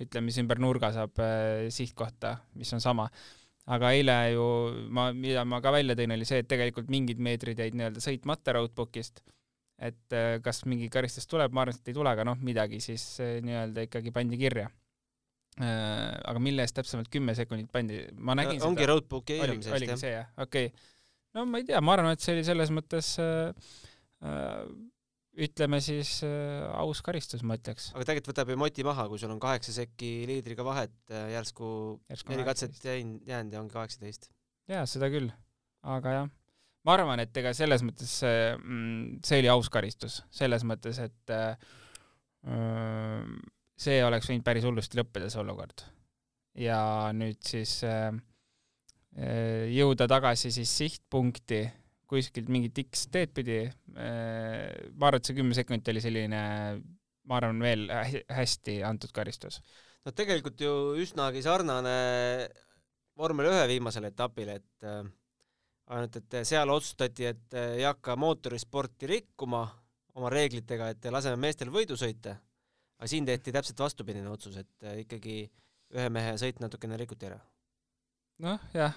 ütleme, 0.00 0.32
siis 0.32 0.42
ümber 0.44 0.60
nurga 0.62 0.92
saab 0.96 1.20
äh, 1.22 1.68
sihtkohta, 1.72 2.38
mis 2.60 2.72
on 2.76 2.82
sama. 2.84 3.08
Aga 3.70 3.92
eile 3.96 4.16
ju 4.34 4.46
ma, 4.90 5.10
mida 5.16 5.44
ma 5.48 5.60
ka 5.62 5.72
välja 5.74 5.96
tõin, 5.98 6.14
oli 6.16 6.26
see, 6.28 6.42
et 6.42 6.48
tegelikult 6.50 6.90
mingid 6.92 7.20
meetrid 7.22 7.60
jäid 7.60 7.76
nii-öelda 7.78 8.02
sõitmata 8.02 8.56
roadbook'ist 8.56 9.22
et 9.80 10.14
äh, 10.16 10.36
kas 10.44 10.64
mingi 10.68 10.90
karistus 10.92 11.26
tuleb, 11.28 11.54
ma 11.56 11.64
arvan, 11.64 11.78
et 11.78 11.90
ei 11.90 11.96
tule, 11.96 12.12
aga 12.12 12.24
noh, 12.28 12.38
midagi 12.44 12.82
siis 12.84 13.04
äh, 13.24 13.38
nii-öelda 13.44 13.86
ikkagi 13.88 14.14
pandi 14.14 14.40
kirja. 14.40 14.68
aga 15.60 16.40
mille 16.40 16.62
eest 16.64 16.76
täpsemalt 16.78 17.08
kümme 17.12 17.34
sekundit 17.36 17.68
pandi, 17.74 17.98
ma 18.22 18.36
nägin 18.38 18.62
ongi 18.64 18.80
seda, 18.80 18.92
roadbooki 18.94 19.34
oli, 19.34 19.42
eiramise 19.42 19.72
oligi 19.74 19.92
eest, 19.92 19.96
jah? 19.96 19.98
see 20.00 20.12
jah, 20.14 20.28
okei 20.40 20.68
okay. 20.70 20.84
no 21.36 21.42
ma 21.50 21.58
ei 21.60 21.66
tea, 21.68 21.80
ma 21.84 21.92
arvan, 21.96 22.14
et 22.14 22.22
see 22.22 22.36
oli 22.36 22.44
selles 22.46 22.70
mõttes 22.72 23.08
äh, 23.20 23.72
äh, 24.24 24.62
ütleme 25.40 25.80
siis 25.84 26.18
äh, 26.26 26.66
aus 26.80 27.00
karistus, 27.06 27.44
ma 27.46 27.56
ütleks. 27.58 27.90
aga 27.94 28.06
tegelikult 28.08 28.34
võtab 28.34 28.52
ju 28.52 28.58
moti 28.60 28.84
maha, 28.86 29.06
kui 29.10 29.20
sul 29.22 29.32
on 29.32 29.40
kaheksa 29.42 29.74
sekki 29.76 30.10
liidriga 30.28 30.66
vahet, 30.66 30.96
järsku 31.08 31.70
Järsku 32.10 32.34
neli 32.34 32.44
18. 32.44 32.50
katset 32.50 32.84
jäin- 32.90 33.18
jäänud 33.28 33.56
ja 33.56 33.62
ongi 33.62 33.76
kaheksateist. 33.76 34.30
jaa, 34.70 34.84
seda 34.90 35.08
küll, 35.12 35.30
aga 35.96 36.16
jah, 36.18 36.30
ma 36.86 36.96
arvan, 36.96 37.20
et 37.24 37.36
ega 37.36 37.52
selles 37.56 37.84
mõttes 37.86 38.12
see, 38.22 38.42
see 39.26 39.40
oli 39.42 39.52
aus 39.52 39.70
karistus, 39.72 40.20
selles 40.34 40.64
mõttes, 40.68 41.00
et 41.02 41.34
äh, 41.34 41.56
see 43.80 44.00
oleks 44.04 44.30
võinud 44.30 44.46
päris 44.46 44.66
hullusti 44.68 45.00
lõppeda, 45.00 45.30
see 45.32 45.42
olukord. 45.42 45.84
ja 46.60 46.80
nüüd 47.16 47.40
siis 47.46 47.78
äh, 47.86 48.10
äh, 49.16 49.68
jõuda 49.72 50.08
tagasi 50.10 50.52
siis 50.54 50.72
sihtpunkti 50.82 51.62
kuskilt 52.10 52.48
mingit 52.50 52.78
X 52.82 53.06
teed 53.14 53.30
pidi, 53.36 53.60
ma 53.94 55.06
arvan, 55.06 55.20
et 55.20 55.28
see 55.28 55.36
kümme 55.36 55.54
sekundit 55.54 55.92
oli 55.92 56.02
selline, 56.02 56.40
ma 57.30 57.38
arvan, 57.38 57.62
veel 57.62 57.86
hä- 57.86 58.24
hästi 58.34 58.80
antud 58.86 59.12
karistus. 59.14 59.60
no 60.04 60.10
tegelikult 60.16 60.58
ju 60.60 60.72
üsnagi 60.98 61.42
sarnane 61.44 61.94
vormel 63.20 63.50
ühe 63.50 63.66
viimasele 63.74 64.10
etapile, 64.14 64.58
et 64.60 64.86
äh, 64.88 65.02
ainult 65.90 66.18
et 66.20 66.38
seal 66.48 66.72
otsustati, 66.72 67.28
et 67.32 67.56
äh, 67.56 67.76
ei 67.80 67.86
hakka 67.88 68.16
mootorisporti 68.20 69.10
rikkuma 69.10 69.64
oma 70.18 70.30
reeglitega, 70.32 70.90
et 70.94 71.10
laseme 71.12 71.38
meestel 71.40 71.72
võidu 71.74 71.98
sõita. 72.00 72.36
aga 73.00 73.08
siin 73.08 73.24
tehti 73.24 73.52
täpselt 73.52 73.78
vastupidine 73.80 74.28
otsus, 74.28 74.56
et 74.60 74.88
äh, 74.88 75.00
ikkagi 75.04 75.38
ühe 75.96 76.10
mehe 76.12 76.36
sõit 76.40 76.60
natukene 76.62 76.98
rikuti 77.00 77.30
ära. 77.30 77.40
noh, 78.44 78.60
jah, 78.74 78.96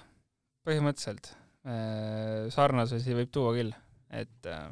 põhimõtteliselt 0.66 1.32
äh, 1.32 1.43
sarnasusi 1.64 3.14
võib 3.16 3.30
tuua 3.32 3.54
küll, 3.56 3.70
et 4.12 4.50
äh, 4.50 4.66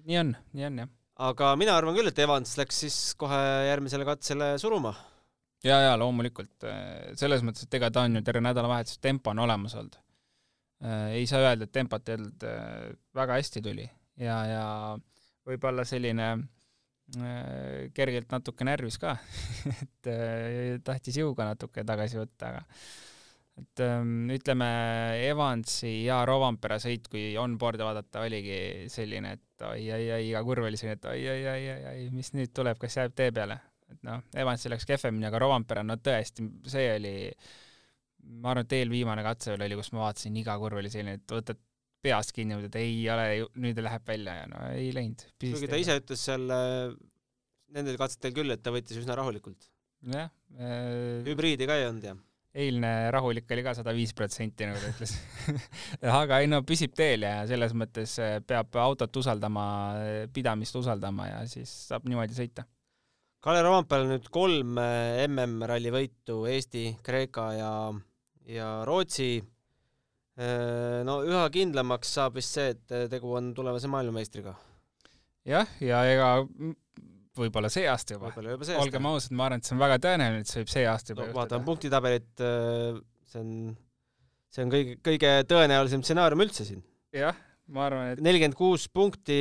et 0.00 0.08
nii 0.08 0.18
on, 0.24 0.34
nii 0.56 0.66
on 0.66 0.82
jah. 0.82 0.90
aga 1.30 1.52
mina 1.60 1.76
arvan 1.78 1.94
küll, 1.98 2.10
et 2.10 2.18
Evans 2.24 2.56
läks 2.58 2.82
siis 2.84 2.98
kohe 3.20 3.38
järgmisele 3.68 4.06
katsele 4.08 4.52
suruma. 4.62 4.94
ja, 5.64 5.78
ja 5.86 5.96
loomulikult 6.00 6.66
äh, 6.66 7.12
selles 7.20 7.44
mõttes, 7.46 7.68
et 7.68 7.78
ega 7.78 7.92
ta 7.94 8.06
on 8.08 8.18
ju 8.18 8.24
terve 8.26 8.42
nädalavahetus, 8.44 8.98
tempo 8.98 9.34
on 9.34 9.44
olemas 9.46 9.76
olnud. 9.78 10.00
ei 11.12 11.26
saa 11.28 11.42
öelda, 11.44 11.66
et 11.68 11.72
tempot 11.76 12.08
ei 12.08 12.16
olnud, 12.16 12.44
väga 13.14 13.36
hästi 13.36 13.60
tuli 13.62 13.84
ja, 14.20 14.36
ja 14.48 14.64
võib-olla 15.48 15.84
selline 15.88 16.28
äh, 16.36 17.90
kergelt 17.96 18.32
natuke 18.32 18.66
närvis 18.66 18.98
ka 19.02 19.16
et 19.82 20.10
äh, 20.10 20.80
tahtis 20.84 21.20
jõuga 21.20 21.50
natuke 21.52 21.84
tagasi 21.86 22.20
võtta, 22.20 22.54
aga 22.54 22.64
et 23.60 23.82
ähm, 23.84 24.30
ütleme, 24.32 24.68
Evansi 25.28 25.92
ja 26.06 26.20
Rovampere 26.28 26.80
sõit, 26.82 27.08
kui 27.12 27.32
on-board'i 27.40 27.86
vaadata, 27.86 28.24
oligi 28.26 28.90
selline, 28.92 29.34
et 29.36 29.64
oi-oi-oi, 29.68 30.20
iga 30.30 30.42
kurv 30.46 30.68
oli 30.68 30.80
selline, 30.80 30.98
et 30.98 31.08
oi-oi-oi-oi, 31.12 32.06
mis 32.14 32.32
nüüd 32.36 32.54
tuleb, 32.56 32.80
kas 32.80 33.00
jääb 33.00 33.16
tee 33.16 33.32
peale? 33.36 33.60
et 33.90 34.04
noh, 34.06 34.20
Evansil 34.38 34.70
läks 34.70 34.86
kehvemini, 34.86 35.26
aga 35.26 35.40
Rovampere, 35.42 35.82
no 35.82 35.96
tõesti, 35.98 36.44
see 36.70 36.86
oli, 36.94 37.14
ma 38.38 38.52
arvan, 38.52 38.68
et 38.68 38.76
eelviimane 38.78 39.24
katse 39.26 39.50
veel 39.50 39.66
oli, 39.66 39.78
kus 39.80 39.90
ma 39.96 40.04
vaatasin, 40.04 40.36
iga 40.38 40.54
kurv 40.62 40.78
oli 40.78 40.92
selline, 40.92 41.18
et 41.18 41.34
võtad 41.34 41.58
peast 42.00 42.32
kinni, 42.36 42.56
et 42.68 42.78
ei 42.80 43.02
ole, 43.12 43.26
nüüd 43.60 43.80
läheb 43.82 44.06
välja 44.08 44.36
ja 44.38 44.46
no 44.48 44.62
ei 44.72 44.92
läinud. 44.96 45.26
kuigi 45.42 45.68
ta 45.68 45.80
ise 45.80 45.98
ütles 46.00 46.22
seal 46.30 46.46
äh, 46.54 46.94
nendel 47.74 47.98
katsetel 48.00 48.34
küll, 48.36 48.54
et 48.54 48.62
ta 48.62 48.72
võttis 48.74 49.02
üsna 49.02 49.18
rahulikult. 49.18 49.68
jah 50.06 50.30
äh,. 50.56 51.20
hübriidi 51.26 51.66
ka 51.68 51.76
ei 51.76 51.90
olnud 51.90 52.06
ja 52.06 52.14
eilne 52.50 53.10
rahulik 53.14 53.50
oli 53.54 53.62
ka 53.62 53.74
sada 53.78 53.92
viis 53.94 54.12
protsenti, 54.16 54.66
nagu 54.66 54.80
ta 54.82 54.90
ütles 54.90 55.14
aga 56.20 56.40
ei 56.42 56.48
no 56.50 56.62
püsib 56.66 56.96
teel 56.98 57.26
ja 57.26 57.44
selles 57.50 57.74
mõttes 57.78 58.16
äh, 58.22 58.38
peab 58.42 58.74
autot 58.82 59.20
usaldama, 59.22 59.64
pidamist 60.34 60.76
usaldama 60.80 61.28
ja 61.28 61.40
siis 61.50 61.70
saab 61.90 62.08
niimoodi 62.10 62.34
sõita. 62.36 62.66
Kalle 63.40 63.62
Rovampere 63.64 64.08
nüüd 64.08 64.26
kolm 64.34 64.80
äh, 64.82 65.22
MM-ralli 65.28 65.94
võitu 65.94 66.42
Eesti, 66.50 66.90
Kreeka 67.06 67.46
ja, 67.56 67.72
ja 68.50 68.74
Rootsi. 68.88 69.38
no 71.04 71.18
üha 71.26 71.42
kindlamaks 71.52 72.14
saab 72.16 72.38
vist 72.38 72.54
see, 72.56 72.70
et 72.72 73.10
tegu 73.12 73.34
on 73.36 73.50
tulevase 73.54 73.90
maailmameistriga. 73.92 74.54
jah, 75.44 75.68
ja 75.84 75.98
ega 76.08 76.28
võib-olla 77.40 77.70
see 77.72 77.86
aasta 77.90 78.16
juba. 78.16 78.30
olgem 78.80 79.08
ausad, 79.10 79.34
ma 79.36 79.48
arvan, 79.48 79.62
et 79.62 79.68
see 79.68 79.76
on 79.76 79.82
väga 79.82 79.98
tõenäoline, 80.06 80.44
et 80.44 80.50
see 80.50 80.62
võib 80.62 80.72
see 80.72 80.86
aasta 80.88 81.14
juba 81.14 81.26
no, 81.26 81.36
vaatame 81.36 81.66
punktitabelit, 81.66 82.30
see 83.32 83.42
on, 83.42 83.52
see 84.54 84.64
on 84.64 84.72
kõige, 84.74 84.96
kõige 85.06 85.34
tõenäolisem 85.50 86.04
stsenaarium 86.06 86.44
üldse 86.46 86.66
siin. 86.68 86.82
jah, 87.16 87.38
ma 87.74 87.86
arvan, 87.88 88.12
et 88.14 88.24
nelikümmend 88.24 88.58
kuus 88.58 88.88
punkti 88.92 89.40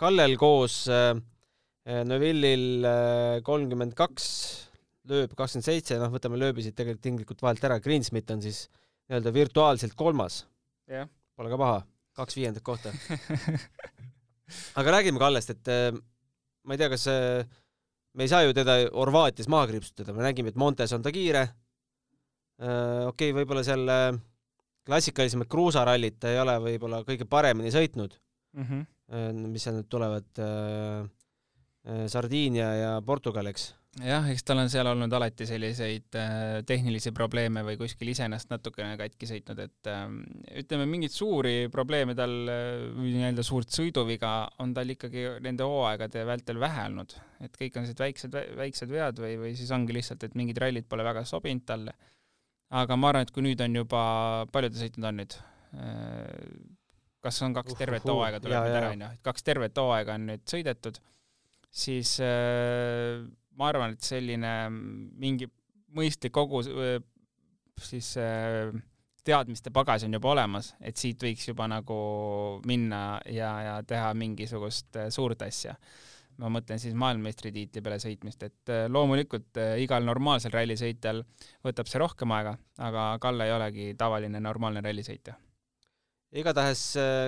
Kallel 0.00 0.38
koos 0.40 0.82
äh, 0.88 1.12
Neville'il 2.06 2.86
kolmkümmend 3.44 3.96
kaks, 3.98 4.26
lööb 5.10 5.32
kakskümmend 5.36 5.66
seitse, 5.66 5.96
noh, 6.00 6.12
võtame 6.12 6.38
lööbisid 6.40 6.76
tegelikult 6.76 7.04
tinglikult 7.04 7.42
vahelt 7.44 7.64
ära, 7.66 7.80
Greensmit 7.82 8.30
on 8.32 8.44
siis 8.44 8.66
nii-öelda 9.10 9.32
virtuaalselt 9.34 9.96
kolmas. 9.98 10.44
Pole 10.86 11.50
ka 11.50 11.58
paha, 11.60 11.80
kaks 12.18 12.36
viiendat 12.36 12.64
kohta 12.66 12.92
aga 14.80 14.94
räägime 14.96 15.20
Kallest, 15.20 15.52
et 15.54 15.70
äh, 15.70 15.90
ma 16.64 16.76
ei 16.76 16.80
tea, 16.80 16.90
kas 16.92 17.06
äh, 17.10 17.44
me 18.14 18.26
ei 18.26 18.32
saa 18.32 18.44
ju 18.46 18.54
teda 18.56 18.76
Horvaatias 18.92 19.48
maha 19.52 19.70
kriipsutada, 19.70 20.14
me 20.16 20.24
nägime, 20.26 20.52
et 20.52 20.58
Montes 20.60 20.92
on 20.96 21.02
ta 21.04 21.12
kiire, 21.14 21.46
okei 22.60 23.30
okay,, 23.30 23.36
võib-olla 23.38 23.62
seal 23.64 23.86
äh, 23.88 24.10
klassikalisemat 24.88 25.48
kruusarallit 25.50 26.18
ta 26.20 26.32
ei 26.32 26.40
ole 26.42 26.56
võib-olla 26.64 27.02
kõige 27.06 27.26
paremini 27.28 27.72
sõitnud 27.72 28.16
mm. 28.56 28.66
-hmm. 28.66 29.46
mis 29.52 29.64
seal 29.64 29.78
nüüd 29.78 29.88
tulevad 29.90 30.42
äh,, 30.44 31.08
Sardiinia 32.12 32.66
ja 32.76 32.90
Portugal, 33.00 33.46
eks 33.48 33.70
jah, 33.98 34.26
eks 34.30 34.44
tal 34.46 34.60
on 34.62 34.70
seal 34.70 34.86
olnud 34.86 35.12
alati 35.16 35.46
selliseid 35.48 36.16
äh, 36.18 36.60
tehnilisi 36.66 37.10
probleeme 37.16 37.64
või 37.66 37.74
kuskil 37.80 38.12
iseennast 38.12 38.52
natukene 38.52 38.94
katki 39.00 39.26
sõitnud, 39.26 39.62
et 39.64 39.90
äh, 39.90 40.04
ütleme, 40.62 40.86
mingeid 40.90 41.14
suuri 41.14 41.54
probleeme 41.72 42.14
tal 42.18 42.34
äh, 42.52 42.86
nii-öelda 42.94 43.44
suurt 43.46 43.74
sõiduviga 43.74 44.34
on 44.62 44.74
tal 44.76 44.94
ikkagi 44.94 45.26
nende 45.42 45.66
hooaegade 45.66 46.22
vältel 46.28 46.62
vähe 46.62 46.86
olnud, 46.86 47.16
et 47.42 47.58
kõik 47.58 47.80
on 47.80 47.88
sellised 47.88 48.04
väiksed, 48.04 48.40
väiksed 48.62 48.94
vead 48.94 49.22
või, 49.22 49.34
või 49.42 49.54
siis 49.58 49.72
ongi 49.74 49.96
lihtsalt, 49.98 50.28
et 50.28 50.38
mingid 50.38 50.62
rallid 50.62 50.86
pole 50.90 51.06
väga 51.06 51.26
sobinud 51.26 51.66
talle. 51.66 51.96
aga 52.70 52.96
ma 52.96 53.10
arvan, 53.10 53.26
et 53.26 53.34
kui 53.34 53.42
nüüd 53.42 53.60
on 53.66 53.82
juba, 53.82 54.02
palju 54.54 54.70
ta 54.70 54.84
sõitnud 54.84 55.10
on 55.10 55.24
nüüd 55.24 55.40
äh,? 55.74 56.78
kas 57.20 57.42
on 57.44 57.52
kaks 57.52 57.76
tervet 57.76 58.04
uh, 58.06 58.14
uh, 58.14 58.16
hooaega 58.16 58.38
tuleb 58.40 58.64
nüüd 58.64 58.78
ära, 58.78 58.94
onju, 58.94 59.08
et 59.18 59.26
kaks 59.26 59.44
tervet 59.44 59.76
hooaega 59.76 60.14
on 60.16 60.22
nüüd 60.30 60.46
sõidetud, 60.48 60.96
siis 61.82 62.14
äh, 62.24 63.20
ma 63.58 63.70
arvan, 63.70 63.96
et 63.96 64.06
selline 64.06 64.52
mingi 64.70 65.48
mõistlik 65.96 66.32
kogus 66.34 66.68
siis 67.80 68.14
teadmiste 69.24 69.72
pagas 69.74 70.04
on 70.06 70.14
juba 70.16 70.32
olemas, 70.32 70.74
et 70.80 70.96
siit 71.00 71.20
võiks 71.22 71.48
juba 71.48 71.66
nagu 71.70 71.98
minna 72.68 73.20
ja, 73.28 73.50
ja 73.66 73.74
teha 73.86 74.12
mingisugust 74.16 74.96
suurt 75.12 75.42
asja. 75.46 75.76
ma 76.40 76.48
mõtlen 76.48 76.80
siis 76.80 76.94
maailmameistritiitli 76.96 77.82
peale 77.84 77.98
sõitmist, 78.00 78.42
et 78.42 78.72
loomulikult 78.88 79.58
igal 79.82 80.06
normaalsel 80.08 80.54
rallisõitjal 80.54 81.20
võtab 81.66 81.90
see 81.90 82.00
rohkem 82.00 82.32
aega, 82.32 82.56
aga 82.78 83.06
Kalle 83.20 83.44
ei 83.44 83.52
olegi 83.52 83.94
tavaline 83.98 84.40
normaalne 84.40 84.80
rallisõitja 84.80 85.36
igatahes, 86.40 86.84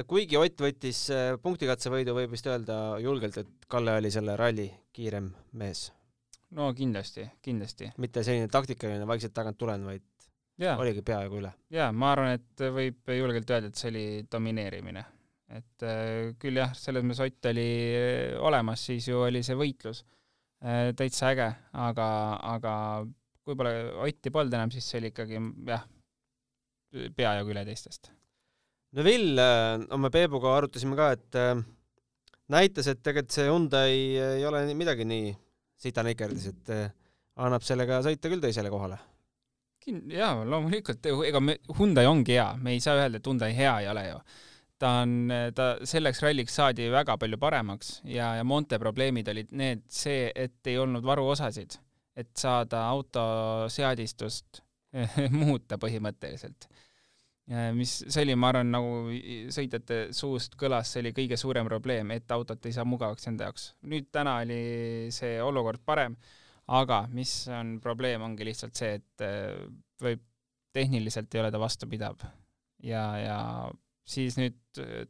kuigi 0.08 0.38
Ott 0.40 0.64
võttis 0.64 1.08
punktikatsevõidu, 1.42 2.14
võib 2.16 2.32
vist 2.32 2.46
öelda 2.48 2.98
julgelt, 3.02 3.42
et 3.42 3.66
Kalle 3.68 3.98
oli 4.00 4.10
selle 4.14 4.38
ralli 4.38 4.70
kiirem 4.96 5.28
mees 5.60 5.90
no 6.56 6.70
kindlasti, 6.76 7.26
kindlasti. 7.44 7.90
mitte 8.02 8.24
selline 8.26 8.50
taktikaline 8.52 9.06
vaikselt 9.08 9.34
tagant 9.36 9.58
tulen, 9.60 9.84
vaid 9.88 10.04
ja. 10.60 10.76
oligi 10.80 11.04
peaaegu 11.06 11.40
üle. 11.40 11.52
jaa, 11.72 11.90
ma 11.96 12.12
arvan, 12.14 12.36
et 12.38 12.64
võib 12.74 13.12
julgelt 13.16 13.50
öelda, 13.50 13.72
et 13.72 13.80
see 13.80 13.90
oli 13.92 14.04
domineerimine. 14.30 15.04
et 15.52 15.86
äh, 15.86 16.32
küll 16.40 16.60
jah, 16.60 16.72
selles 16.76 17.04
mõttes 17.04 17.24
Ott 17.26 17.50
oli 17.52 17.68
äh, 17.96 18.38
olemas, 18.40 18.86
siis 18.88 19.08
ju 19.08 19.20
oli 19.26 19.42
see 19.46 19.58
võitlus 19.58 20.04
äh, 20.64 20.92
täitsa 20.96 21.32
äge, 21.32 21.50
aga, 21.72 22.08
aga 22.54 22.74
kui 23.42 23.58
pole 23.58 23.74
Otti 24.06 24.32
polnud 24.32 24.54
enam, 24.56 24.72
siis 24.72 24.88
see 24.88 25.00
oli 25.02 25.12
ikkagi 25.12 25.40
jah, 25.68 25.86
peajagu 27.16 27.54
üle 27.54 27.64
teistest. 27.68 28.12
no 28.96 29.04
Vill, 29.06 29.40
oma 29.92 30.12
Peebuga 30.12 30.58
arutasime 30.58 30.98
ka, 30.98 31.12
et 31.16 31.40
näitas, 32.52 32.90
et 32.92 33.00
tegelikult 33.00 33.32
see 33.34 33.48
Hyundai 33.48 33.96
ei 34.36 34.44
ole 34.46 34.66
midagi 34.76 35.08
nii 35.08 35.32
sita 35.82 36.04
nikerdis, 36.06 36.48
et 36.52 36.72
eh, 36.74 36.92
annab 37.42 37.64
sellega 37.66 38.00
sõita 38.04 38.30
küll 38.32 38.42
teisele 38.42 38.70
kohale. 38.72 38.98
jaa, 39.86 40.44
loomulikult, 40.46 41.06
ega 41.26 41.42
me, 41.42 41.58
Hyundai 41.78 42.06
ongi 42.06 42.36
hea, 42.38 42.48
me 42.62 42.76
ei 42.76 42.80
saa 42.84 43.00
öelda, 43.00 43.18
et 43.18 43.26
Hyundai 43.26 43.52
hea 43.56 43.76
ei 43.82 43.88
ole 43.90 44.08
ju. 44.08 44.18
ta 44.82 44.90
on, 45.04 45.30
ta 45.54 45.66
selleks 45.86 46.22
ralliks 46.24 46.56
saadi 46.58 46.88
väga 46.90 47.14
palju 47.18 47.38
paremaks 47.38 48.00
ja, 48.04 48.32
ja 48.34 48.44
Monte 48.44 48.78
probleemid 48.82 49.28
olid 49.30 49.52
need, 49.54 49.84
see, 49.90 50.30
et 50.34 50.66
ei 50.66 50.78
olnud 50.78 51.06
varuosasid, 51.06 51.78
et 52.18 52.30
saada 52.38 52.86
auto 52.90 53.22
seadistust 53.70 54.62
muuta 55.42 55.78
põhimõtteliselt 55.78 56.66
mis, 57.76 57.94
see 58.06 58.24
oli, 58.24 58.36
ma 58.38 58.52
arvan, 58.52 58.70
nagu 58.72 59.14
sõitjate 59.52 59.98
suust 60.16 60.56
kõlas, 60.60 60.92
see 60.92 61.02
oli 61.02 61.14
kõige 61.16 61.38
suurem 61.40 61.68
probleem, 61.68 62.12
et 62.14 62.30
autot 62.34 62.68
ei 62.68 62.74
saa 62.76 62.86
mugavaks 62.88 63.28
enda 63.30 63.48
jaoks. 63.48 63.72
nüüd 63.90 64.08
täna 64.14 64.38
oli 64.44 65.10
see 65.14 65.40
olukord 65.42 65.82
parem, 65.84 66.16
aga 66.72 67.04
mis 67.12 67.34
on 67.52 67.76
probleem, 67.82 68.22
ongi 68.24 68.46
lihtsalt 68.48 68.78
see, 68.78 69.00
et 69.00 69.26
äh, 69.26 69.56
võib, 70.02 70.22
tehniliselt 70.72 71.34
ei 71.34 71.42
ole 71.42 71.52
ta 71.52 71.60
vastupidav. 71.60 72.22
ja, 72.82 73.04
ja 73.20 73.38
siis 74.08 74.38
nüüd 74.40 74.58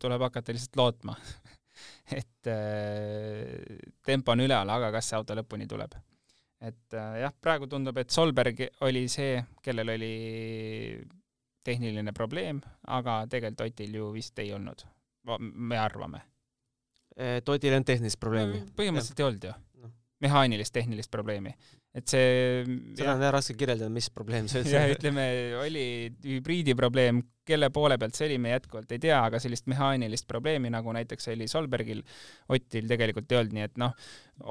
tuleb 0.02 0.24
hakata 0.26 0.52
lihtsalt 0.52 0.76
lootma 0.76 1.16
et 2.20 2.50
äh, 2.50 3.78
tempo 4.04 4.34
on 4.34 4.44
üleval, 4.44 4.72
aga 4.74 4.90
kas 4.96 5.10
see 5.10 5.18
auto 5.18 5.36
lõpuni 5.38 5.68
tuleb? 5.70 5.94
et 6.62 6.94
äh, 6.94 7.22
jah, 7.24 7.34
praegu 7.42 7.66
tundub, 7.70 7.96
et 7.98 8.10
Solberg 8.14 8.60
oli 8.86 9.08
see, 9.10 9.40
kellel 9.62 9.96
oli 9.96 10.12
tehniline 11.66 12.14
probleem, 12.16 12.60
aga 12.88 13.22
tegelikult 13.30 13.66
Otil 13.68 13.98
ju 14.00 14.12
vist 14.14 14.38
ei 14.42 14.52
olnud. 14.54 14.84
me 15.40 15.78
arvame. 15.78 16.22
et 17.16 17.48
Otil 17.48 17.70
ei 17.70 17.76
olnud 17.76 17.86
tehnilist 17.86 18.20
probleemi 18.20 18.58
no,? 18.60 18.72
põhimõtteliselt 18.76 19.20
ei 19.20 19.26
olnud 19.26 19.44
ju 19.44 19.52
no.. 19.82 19.90
mehaanilist 20.24 20.72
tehnilist 20.72 21.10
probleemi. 21.12 21.52
et 21.94 22.08
see 22.08 22.64
seda 22.96 23.14
on 23.14 23.22
jah 23.22 23.32
raske 23.34 23.54
kirjeldada, 23.58 23.90
mis 23.92 24.08
probleem 24.10 24.48
see 24.48 24.62
üldse 24.64 24.80
oli. 24.80 24.96
ütleme, 24.96 25.26
oli 25.60 25.84
hübriidi 26.24 26.74
probleem, 26.74 27.20
kelle 27.46 27.68
poole 27.70 27.98
pealt 28.00 28.16
see 28.16 28.30
oli, 28.30 28.40
me 28.40 28.54
jätkuvalt 28.54 28.96
ei 28.96 29.02
tea, 29.04 29.20
aga 29.28 29.38
sellist 29.44 29.68
mehaanilist 29.70 30.26
probleemi, 30.26 30.72
nagu 30.72 30.96
näiteks 30.96 31.30
oli 31.34 31.50
Solbergil, 31.52 32.02
Otil 32.48 32.88
tegelikult 32.90 33.30
ei 33.30 33.42
olnud, 33.42 33.56
nii 33.60 33.68
et 33.68 33.80
noh, 33.84 33.94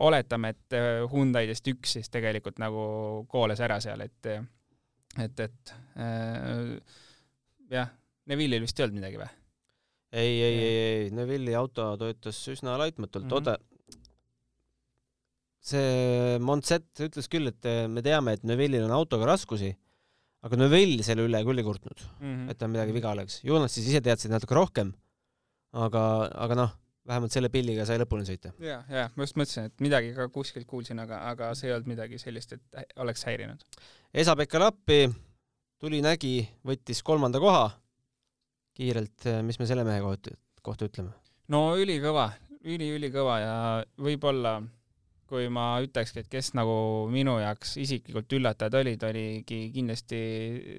oletame, 0.08 0.54
et 0.56 0.78
äh, 0.78 1.04
Hyundai'dest 1.12 1.68
üks 1.74 1.98
siis 1.98 2.14
tegelikult 2.14 2.62
nagu 2.62 2.86
kooles 3.34 3.60
ära 3.66 3.82
seal, 3.84 4.06
et 4.06 4.34
et, 5.20 5.44
et 5.48 5.74
äh, 6.00 6.78
jah, 7.72 7.92
Neville'il 8.32 8.64
vist 8.64 8.80
ei 8.80 8.86
olnud 8.86 9.02
midagi 9.02 9.20
või? 9.20 9.30
ei, 10.12 10.32
ei, 10.32 10.56
ei, 10.56 10.80
ei, 10.80 11.12
Neville'i 11.16 11.56
auto 11.58 11.92
töötas 12.00 12.40
üsna 12.52 12.78
laitmatult 12.80 13.26
mm, 13.26 13.30
-hmm. 13.30 13.38
oota, 13.40 13.58
see 15.62 16.40
Montset 16.44 17.06
ütles 17.08 17.30
küll, 17.32 17.52
et 17.52 17.72
me 17.92 18.04
teame, 18.06 18.36
et 18.38 18.44
Neville'il 18.48 18.88
on 18.88 18.96
autoga 18.96 19.30
raskusi, 19.34 19.72
aga 20.46 20.58
Neville 20.58 21.06
selle 21.06 21.28
üle 21.28 21.44
küll 21.48 21.62
ei 21.62 21.68
kurtnud 21.68 22.04
mm, 22.04 22.26
-hmm. 22.26 22.52
et 22.52 22.60
tal 22.60 22.72
midagi 22.74 22.96
viga 22.96 23.14
oleks. 23.14 23.42
ju 23.44 23.60
nad 23.60 23.72
siis 23.72 23.88
ise 23.92 24.02
teadsid 24.02 24.34
natuke 24.34 24.58
rohkem, 24.58 24.94
aga, 25.72 26.04
aga 26.46 26.58
noh, 26.60 26.78
vähemalt 27.08 27.34
selle 27.34 27.50
pilliga 27.54 27.86
sai 27.88 28.00
lõpuni 28.02 28.28
sõita. 28.28 28.54
ja, 28.62 28.82
ja 28.90 29.08
ma 29.16 29.26
just 29.28 29.40
mõtlesin, 29.40 29.70
et 29.72 29.84
midagi 29.84 30.14
ka 30.18 30.28
kuskilt 30.34 30.68
kuulsin, 30.70 31.00
aga, 31.04 31.24
aga 31.32 31.54
see 31.58 31.70
ei 31.70 31.76
olnud 31.76 31.90
midagi 31.94 32.20
sellist, 32.22 32.54
et 32.58 32.98
oleks 33.02 33.26
häirinud. 33.30 33.66
Esa-Pekka 34.14 34.60
Lappi 34.60 35.06
tuli, 35.80 36.02
nägi, 36.04 36.42
võttis 36.68 37.00
kolmanda 37.04 37.40
koha. 37.40 37.70
kiirelt, 38.76 39.28
mis 39.44 39.60
me 39.60 39.68
selle 39.68 39.84
mehe 39.88 40.02
kohta, 40.02 40.32
kohta 40.62 40.88
ütleme? 40.88 41.12
no 41.52 41.76
ülikõva 41.80 42.32
üli,, 42.64 42.76
üli-ülikõva 42.76 43.40
ja 43.40 43.56
võib-olla 44.00 44.62
kui 45.32 45.48
ma 45.48 45.80
ütlekski, 45.84 46.26
et 46.26 46.28
kes 46.32 46.52
nagu 46.60 47.08
minu 47.12 47.38
jaoks 47.40 47.78
isiklikult 47.80 48.34
üllatajad 48.36 48.76
olid, 48.82 49.04
oligi 49.08 49.62
kindlasti 49.72 50.20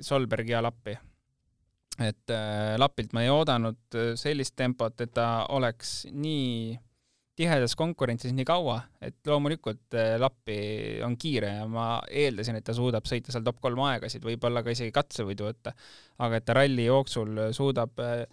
Solberg 0.05 0.53
ja 0.53 0.61
Lappi 0.65 0.97
et 2.01 2.33
äh, 2.33 2.77
Lapilt 2.79 3.13
ma 3.13 3.25
ei 3.25 3.33
oodanud 3.33 3.97
äh, 3.97 4.13
sellist 4.17 4.57
tempot, 4.57 5.01
et 5.01 5.13
ta 5.15 5.47
oleks 5.53 6.03
nii 6.13 6.77
tihedas 7.43 7.75
konkurentsis 7.79 8.35
nii 8.37 8.47
kaua, 8.47 8.79
et 9.03 9.19
loomulikult 9.27 9.99
äh, 9.99 10.15
Lappi 10.23 10.57
on 11.07 11.19
kiire 11.21 11.57
ja 11.59 11.67
ma 11.71 11.87
eeldasin, 12.07 12.59
et 12.59 12.67
ta 12.67 12.75
suudab 12.77 13.09
sõita 13.11 13.35
seal 13.35 13.45
top 13.47 13.61
kolm 13.65 13.83
aegasid, 13.89 14.25
võib-olla 14.27 14.63
ka 14.65 14.75
isegi 14.75 14.95
katsevõidu 14.95 15.51
võtta, 15.51 15.75
aga 16.23 16.39
et 16.39 16.47
ta 16.47 16.57
ralli 16.57 16.87
jooksul 16.87 17.49
suudab 17.57 18.01
äh, 18.03 18.25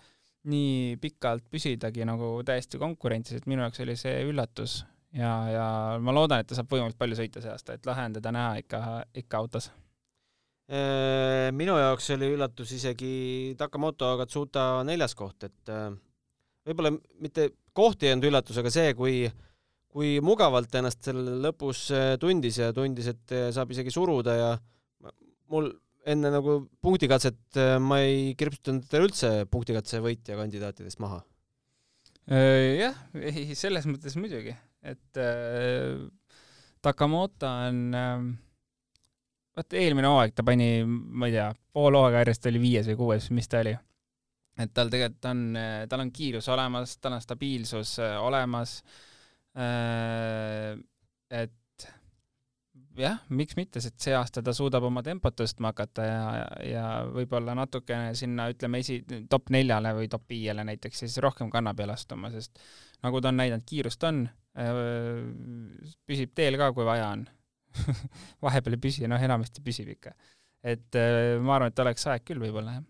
nii 0.50 0.96
pikalt 1.02 1.50
püsidagi 1.52 2.06
nagu 2.08 2.38
täiesti 2.48 2.80
konkurentsis, 2.80 3.42
et 3.42 3.50
minu 3.50 3.66
jaoks 3.66 3.84
oli 3.84 3.98
see 4.00 4.24
üllatus. 4.30 4.84
Ja, 5.16 5.34
ja 5.50 5.68
ma 6.06 6.14
loodan, 6.14 6.44
et 6.44 6.50
ta 6.50 6.56
saab 6.58 6.70
võimalikult 6.70 7.00
palju 7.00 7.18
sõita 7.18 7.42
see 7.42 7.52
aasta, 7.52 7.76
et 7.76 7.88
lahe 7.90 8.06
on 8.06 8.18
teda 8.20 8.34
näha 8.34 8.60
ikka, 8.62 8.82
ikka 9.24 9.42
autos. 9.42 9.72
Äh, 10.70 11.50
minu 11.58 11.74
jaoks 11.82 12.12
oli 12.14 12.30
üllatus 12.36 12.76
isegi 12.78 13.56
Takamoto 13.58 14.12
Katsuta 14.20 14.84
neljas 14.86 15.18
koht, 15.18 15.48
et 15.50 15.74
äh, 15.74 15.90
võib-olla 16.70 16.94
mitte 17.24 17.50
koht 17.80 18.04
ei 18.04 18.14
olnud 18.14 18.30
üllatus, 18.30 18.60
aga 18.62 18.72
see, 18.74 18.94
kui, 18.98 19.16
kui 19.90 20.18
mugavalt 20.26 20.76
ennast 20.80 21.04
seal 21.08 21.22
lõpus 21.46 21.88
äh, 21.96 22.14
tundis 22.22 22.60
ja 22.62 22.72
tundis, 22.76 23.10
et 23.14 23.36
saab 23.56 23.72
isegi 23.76 23.94
suruda 23.94 24.38
ja 24.38 24.52
mul 25.50 25.72
enne 26.10 26.32
nagu 26.32 26.62
punktikatset 26.82 27.58
ma 27.84 28.00
ei 28.06 28.32
kirputanud 28.40 28.86
teda 28.88 29.04
üldse 29.04 29.32
punktikatse 29.52 30.00
võitja 30.02 30.38
kandidaatidest 30.40 31.02
maha. 31.04 31.20
jah, 32.30 32.96
ei 33.20 33.58
selles 33.58 33.86
mõttes 33.90 34.16
muidugi, 34.18 34.54
et 34.86 35.20
äh, 35.20 36.08
Takamoto 36.82 37.48
on 37.48 37.96
äh, 37.96 38.22
vaata 39.60 39.80
eelmine 39.80 40.08
hooaeg 40.08 40.36
ta 40.36 40.46
pani, 40.48 40.70
ma 40.88 41.28
ei 41.28 41.36
tea, 41.36 41.50
pool 41.76 41.98
hooaega 41.98 42.24
järjest 42.24 42.48
oli 42.52 42.62
viies 42.64 42.88
või 42.92 43.00
kuues, 43.02 43.30
mis 43.36 43.52
ta 43.52 43.60
oli. 43.64 43.76
Et 44.60 44.74
tal 44.76 44.92
tegelikult 44.92 45.30
on, 45.30 45.46
tal 45.90 46.04
on 46.04 46.12
kiirus 46.16 46.50
olemas, 46.52 46.98
tal 47.00 47.16
on 47.18 47.24
stabiilsus 47.24 47.96
äh, 48.04 48.18
olemas. 48.22 48.80
Äh, 49.58 50.76
et 51.30 51.56
jah, 53.00 53.22
miks 53.32 53.56
mitte, 53.56 53.82
sest 53.84 54.00
see 54.04 54.16
aasta 54.18 54.44
ta 54.44 54.54
suudab 54.56 54.84
oma 54.90 55.04
tempot 55.06 55.36
tõstma 55.38 55.72
hakata 55.72 56.06
ja, 56.06 56.24
ja 56.66 56.86
võib-olla 57.08 57.56
natukene 57.58 58.12
sinna 58.18 58.50
ütleme 58.52 58.82
esi, 58.84 59.00
top 59.32 59.52
neljale 59.56 59.94
või 59.96 60.10
top 60.12 60.28
viiele 60.30 60.66
näiteks 60.68 61.06
siis 61.06 61.18
rohkem 61.24 61.52
kanna 61.54 61.74
peale 61.78 61.96
astuma, 61.96 62.32
sest 62.34 62.60
nagu 63.06 63.22
ta 63.22 63.32
on 63.32 63.40
näidanud, 63.40 63.64
kiirust 63.70 64.04
on, 64.10 64.26
püsib 66.10 66.34
teel 66.36 66.60
ka, 66.60 66.74
kui 66.76 66.88
vaja 66.88 67.14
on 67.14 67.24
vahepeal 68.44 68.76
ei 68.76 68.84
püsi, 68.84 69.08
noh 69.08 69.22
enamasti 69.24 69.64
püsib 69.64 69.94
ikka. 69.96 70.12
et 70.66 71.00
ma 71.40 71.56
arvan, 71.56 71.72
et 71.72 71.84
oleks 71.86 72.08
aeg 72.12 72.26
küll 72.28 72.42
võib-olla, 72.44 72.80
jah. 72.80 72.88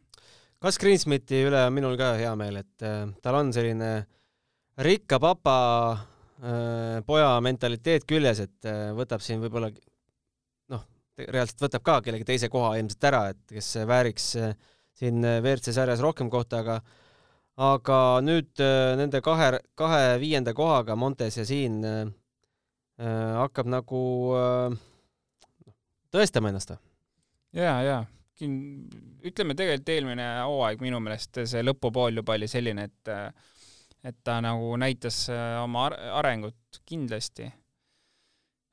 Kas 0.60 0.78
Greensmiti 0.82 1.44
üle 1.48 1.66
on 1.68 1.76
minul 1.76 1.98
ka 2.00 2.14
hea 2.20 2.32
meel, 2.40 2.62
et 2.64 2.88
tal 3.24 3.40
on 3.40 3.54
selline 3.56 3.94
rikka 4.80 5.20
papa 5.20 5.60
Äh, 6.40 7.02
poja 7.04 7.34
mentaliteet 7.44 8.06
küljes, 8.08 8.40
et 8.46 8.68
äh, 8.70 8.94
võtab 8.96 9.20
siin 9.20 9.42
võib-olla 9.44 9.68
noh, 10.72 10.86
reaalselt 11.20 11.66
võtab 11.66 11.84
ka 11.84 11.98
kellegi 12.06 12.28
teise 12.30 12.48
koha 12.52 12.78
ilmselt 12.80 13.08
ära, 13.10 13.26
et 13.34 13.42
kes 13.52 13.74
vääriks 13.90 14.28
äh, 14.40 14.54
siin 14.96 15.20
WRC 15.20 15.74
sarjas 15.76 16.00
rohkem 16.04 16.32
kohta, 16.32 16.62
aga 16.64 16.78
aga 17.60 17.98
nüüd 18.24 18.62
nende 18.96 19.20
kahe, 19.20 19.50
kahe 19.76 20.14
viienda 20.22 20.54
kohaga 20.56 20.96
Montes 20.96 21.36
ja 21.42 21.44
siin 21.44 21.82
äh, 21.84 22.08
hakkab 23.04 23.68
nagu 23.68 24.04
äh, 24.40 24.80
tõestama 26.16 26.54
ennast 26.54 26.72
või? 26.72 26.80
ja, 27.60 27.76
ja 27.84 28.00
ütleme 28.40 29.56
tegelikult 29.58 29.90
eelmine 29.94 30.28
hooaeg 30.48 30.84
minu 30.84 31.00
meelest 31.04 31.42
see 31.50 31.64
lõpupool 31.64 32.22
juba 32.22 32.38
oli 32.38 32.48
selline, 32.48 32.86
et 32.88 33.12
et 34.04 34.20
ta 34.24 34.40
nagu 34.44 34.76
näitas 34.80 35.26
äh, 35.34 35.58
oma 35.64 35.90
arengut 36.20 36.80
kindlasti. 36.88 37.50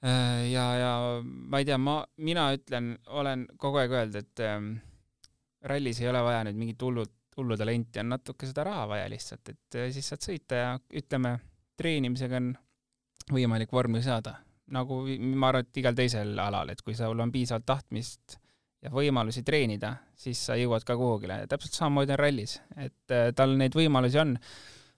Äh, 0.06 0.44
ja, 0.52 0.66
ja 0.78 0.92
ma 1.24 1.60
ei 1.60 1.66
tea, 1.66 1.78
ma, 1.82 1.98
mina 2.22 2.48
ütlen, 2.54 2.92
olen 3.18 3.46
kogu 3.58 3.80
aeg 3.82 3.94
öelnud, 3.96 4.20
et 4.20 4.44
ähm, 4.46 4.72
rallis 5.66 6.00
ei 6.02 6.10
ole 6.12 6.22
vaja 6.22 6.44
nüüd 6.46 6.60
mingit 6.60 6.86
hullut, 6.86 7.14
hullu 7.36 7.58
talenti, 7.58 8.00
on 8.00 8.12
natuke 8.14 8.48
seda 8.48 8.64
raha 8.68 8.86
vaja 8.94 9.10
lihtsalt, 9.10 9.50
et 9.50 9.80
äh, 9.80 9.90
siis 9.94 10.12
saad 10.12 10.22
sõita 10.24 10.62
ja 10.62 10.72
ütleme, 11.02 11.36
treenimisega 11.76 12.40
on 12.42 12.52
võimalik 13.34 13.72
vormi 13.74 14.02
saada. 14.04 14.38
nagu 14.70 15.04
ma 15.38 15.48
arvan, 15.48 15.62
et 15.62 15.78
igal 15.78 15.94
teisel 15.94 16.38
alal, 16.42 16.70
et 16.70 16.80
kui 16.82 16.94
sul 16.94 17.20
on 17.22 17.30
piisavalt 17.32 17.66
tahtmist 17.66 18.38
ja 18.86 18.94
võimalusi 18.94 19.42
treenida, 19.46 19.96
siis 20.16 20.40
sa 20.48 20.56
jõuad 20.56 20.86
ka 20.86 20.96
kuhugile. 20.96 21.42
täpselt 21.50 21.76
samamoodi 21.76 22.14
on 22.16 22.22
rallis, 22.22 22.56
et 22.78 23.18
tal 23.36 23.58
neid 23.58 23.74
võimalusi 23.76 24.22
on 24.22 24.36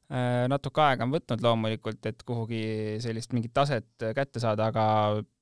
Äh, 0.08 0.46
natuke 0.48 0.80
aega 0.80 1.04
on 1.04 1.10
võtnud 1.12 1.42
loomulikult, 1.44 2.06
et 2.08 2.22
kuhugi 2.24 2.96
sellist 3.04 3.34
mingit 3.36 3.52
taset 3.52 4.06
kätte 4.16 4.40
saada, 4.40 4.70
aga 4.70 4.84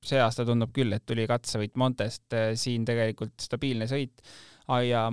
see 0.03 0.19
aasta 0.19 0.43
tundub 0.47 0.73
küll, 0.75 0.91
et 0.91 1.05
tuli 1.07 1.23
katsevõit 1.29 1.77
Montest, 1.79 2.25
äh, 2.35 2.49
siin 2.59 2.83
tegelikult 2.87 3.39
stabiilne 3.39 3.87
sõit 3.87 4.19
ja 4.83 5.05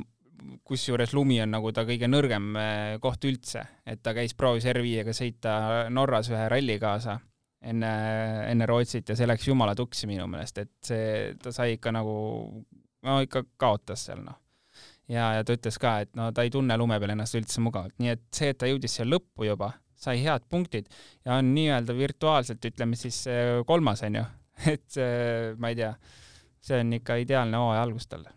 kusjuures 0.66 1.14
lumi 1.14 1.38
on 1.44 1.54
nagu 1.54 1.70
ta 1.70 1.84
kõige 1.86 2.08
nõrgem 2.10 2.48
äh, 2.58 2.96
koht 3.04 3.22
üldse, 3.30 3.62
et 3.86 4.02
ta 4.02 4.10
käis, 4.16 4.34
proovis 4.34 4.66
R5-ga 4.72 5.14
sõita 5.14 5.54
Norras 5.94 6.32
ühe 6.34 6.48
ralli 6.50 6.80
kaasa 6.82 7.20
enne, 7.62 7.92
enne 8.50 8.66
Rootsit 8.66 9.14
ja 9.14 9.14
see 9.14 9.30
läks 9.30 9.46
jumala 9.46 9.78
tuksi 9.78 10.10
minu 10.10 10.26
meelest, 10.26 10.58
et 10.66 10.74
see, 10.82 11.30
ta 11.38 11.54
sai 11.54 11.76
ikka 11.78 11.94
nagu, 11.94 12.16
no 13.04 13.20
ikka 13.24 13.44
kaotas 13.60 14.06
seal 14.08 14.24
noh. 14.24 14.40
Ja, 15.08 15.34
ja 15.36 15.44
ta 15.44 15.52
ütles 15.52 15.76
ka, 15.80 15.98
et 16.00 16.14
no 16.16 16.30
ta 16.32 16.46
ei 16.46 16.52
tunne 16.52 16.76
lume 16.80 16.96
peal 17.00 17.12
ennast 17.12 17.36
üldse 17.36 17.60
mugavalt, 17.60 17.92
nii 18.00 18.14
et 18.14 18.22
see, 18.32 18.54
et 18.54 18.58
ta 18.60 18.70
jõudis 18.70 18.94
siia 18.96 19.04
lõppu 19.04 19.44
juba, 19.44 19.74
sai 20.00 20.22
head 20.24 20.46
punktid 20.48 20.88
ja 21.26 21.36
on 21.36 21.52
nii-öelda 21.52 21.96
virtuaalselt, 21.98 22.64
ütleme 22.64 22.96
siis 22.96 23.20
kolmas, 23.68 24.00
on 24.08 24.16
ju, 24.22 24.24
et 24.74 25.02
ma 25.60 25.74
ei 25.74 25.76
tea, 25.82 25.92
see 26.64 26.80
on 26.80 26.96
ikka 26.96 27.20
ideaalne 27.20 27.60
hooaja 27.60 27.84
algus 27.84 28.08
talle. 28.08 28.32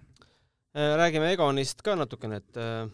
Äh, 0.78 0.94
räägime 1.00 1.32
Egonist 1.34 1.82
ka 1.82 1.96
natukene, 1.98 2.38
et 2.38 2.58
äh, 2.62 2.86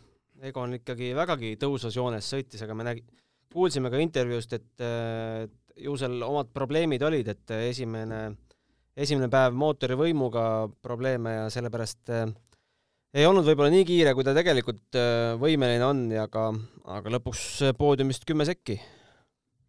Egon 0.47 0.77
ikkagi 0.77 1.09
vägagi 1.17 1.57
tõusvas 1.59 1.97
joones 1.97 2.29
sõitis, 2.31 2.61
aga 2.63 2.77
me 2.79 2.85
nägi-, 2.87 3.03
kuulsime 3.51 3.91
ka 3.91 3.99
intervjuust, 3.99 4.53
et 4.55 4.83
äh, 4.85 5.49
ju 5.83 5.95
seal 5.99 6.21
omad 6.23 6.53
probleemid 6.55 7.03
olid, 7.03 7.27
et 7.33 7.53
esimene, 7.57 8.21
esimene 8.93 9.29
päev 9.31 9.55
mootori 9.57 9.97
võimuga 9.97 10.45
probleeme 10.85 11.37
ja 11.37 11.45
sellepärast 11.53 12.11
äh, 12.13 12.27
ei 13.13 13.27
olnud 13.29 13.45
võib-olla 13.45 13.71
nii 13.73 13.85
kiire, 13.87 14.15
kui 14.17 14.25
ta 14.25 14.33
tegelikult 14.35 14.97
äh, 14.97 15.35
võimeline 15.41 15.85
on 15.85 16.03
ja 16.13 16.25
ka, 16.31 16.49
aga 16.97 17.15
lõpuks 17.17 17.45
poodiumist 17.77 18.25
kümme 18.29 18.45
sekki. 18.49 18.79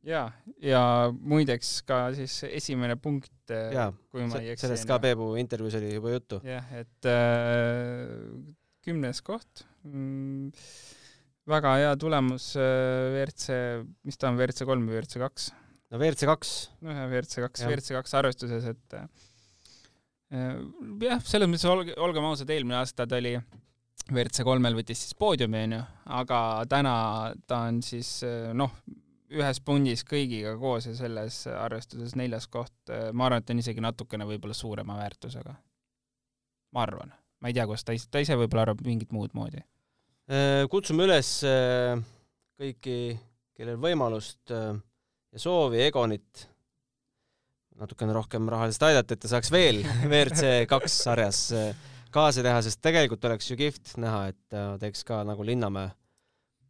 ja, 0.04 0.26
ja 0.60 0.82
muideks 1.14 1.78
ka 1.88 2.06
siis 2.16 2.42
esimene 2.50 2.96
punkt, 3.00 3.32
äh, 3.52 3.92
kui 4.12 4.26
ma 4.28 4.40
ei 4.40 4.54
eksi. 4.54 4.66
sellest 4.66 4.88
ka 4.88 5.00
Peebu 5.02 5.34
intervjuus 5.40 5.78
oli 5.80 5.94
juba 5.96 6.16
juttu. 6.16 6.40
jah, 6.44 6.68
et 6.76 7.10
äh, 7.10 8.12
kümnes 8.84 9.20
koht 9.24 9.64
mm,. 9.84 10.52
väga 11.48 11.76
hea 11.80 11.92
tulemus 12.00 12.52
WRC, 12.56 13.60
mis 14.04 14.20
ta 14.20 14.32
on, 14.32 14.40
WRC 14.40 14.68
kolm 14.68 14.88
või 14.88 15.00
WRC 15.00 15.20
kaks? 15.24 15.52
No 15.92 16.00
WRC 16.00 16.30
kaks. 16.30 16.56
nojah, 16.80 17.06
WRC 17.10 17.46
kaks, 17.48 17.66
WRC 17.68 17.96
kaks 17.98 18.18
arvestuses, 18.20 18.72
et 18.72 18.98
äh, 18.98 19.08
Äh, 20.34 20.58
jah, 21.04 21.22
selles 21.22 21.50
mõttes 21.50 21.66
olge, 21.68 21.94
olgem 22.00 22.26
ausad, 22.26 22.50
eelmine 22.50 22.78
aasta 22.80 23.06
ta 23.06 23.18
oli 23.20 23.34
WRC 24.10 24.44
kolmel 24.46 24.76
võttis 24.76 25.04
siis 25.04 25.16
poodiumi, 25.18 25.64
onju, 25.68 25.80
aga 26.18 26.38
täna 26.70 26.94
ta 27.48 27.64
on 27.68 27.80
siis 27.84 28.16
äh, 28.26 28.50
noh, 28.56 28.72
ühes 29.34 29.60
pundis 29.64 30.04
kõigiga 30.06 30.54
koos 30.60 30.88
ja 30.88 30.94
selles 30.96 31.42
arvestuses 31.50 32.14
neljas 32.18 32.46
koht, 32.52 32.74
ma 33.12 33.26
arvan, 33.26 33.42
et 33.42 33.50
on 33.50 33.62
isegi 33.62 33.82
natukene 33.82 34.26
võib-olla 34.28 34.54
suurema 34.54 34.98
väärtusega. 35.00 35.54
ma 36.74 36.82
arvan, 36.84 37.10
ma 37.42 37.50
ei 37.50 37.56
tea, 37.56 37.64
kuidas 37.66 37.86
ta 37.86 37.96
ise, 37.96 38.06
ta 38.10 38.22
ise 38.22 38.36
võib-olla 38.38 38.68
arvab 38.68 38.84
mingit 38.86 39.10
muud 39.16 39.34
moodi. 39.34 39.64
kutsume 40.70 41.08
üles 41.08 41.32
kõiki, 42.60 42.98
kellel 43.58 43.80
võimalust 43.82 44.54
ja 45.34 45.42
soovi 45.42 45.82
Egonit 45.88 46.46
natukene 47.80 48.14
rohkem 48.14 48.46
rahaliselt 48.50 48.86
aidata, 48.88 49.16
et 49.16 49.24
ta 49.24 49.30
saaks 49.32 49.50
veel 49.50 49.82
WRC 50.10 50.68
kaks 50.70 51.00
sarjas 51.08 51.40
äh, 51.56 51.90
kaasa 52.14 52.44
teha, 52.46 52.62
sest 52.62 52.80
tegelikult 52.84 53.26
oleks 53.26 53.50
ju 53.50 53.58
kihvt 53.58 53.96
näha, 54.02 54.28
et 54.30 54.40
ta 54.52 54.66
teeks 54.80 55.02
ka 55.08 55.24
nagu 55.26 55.46
Linnamäe 55.46 55.90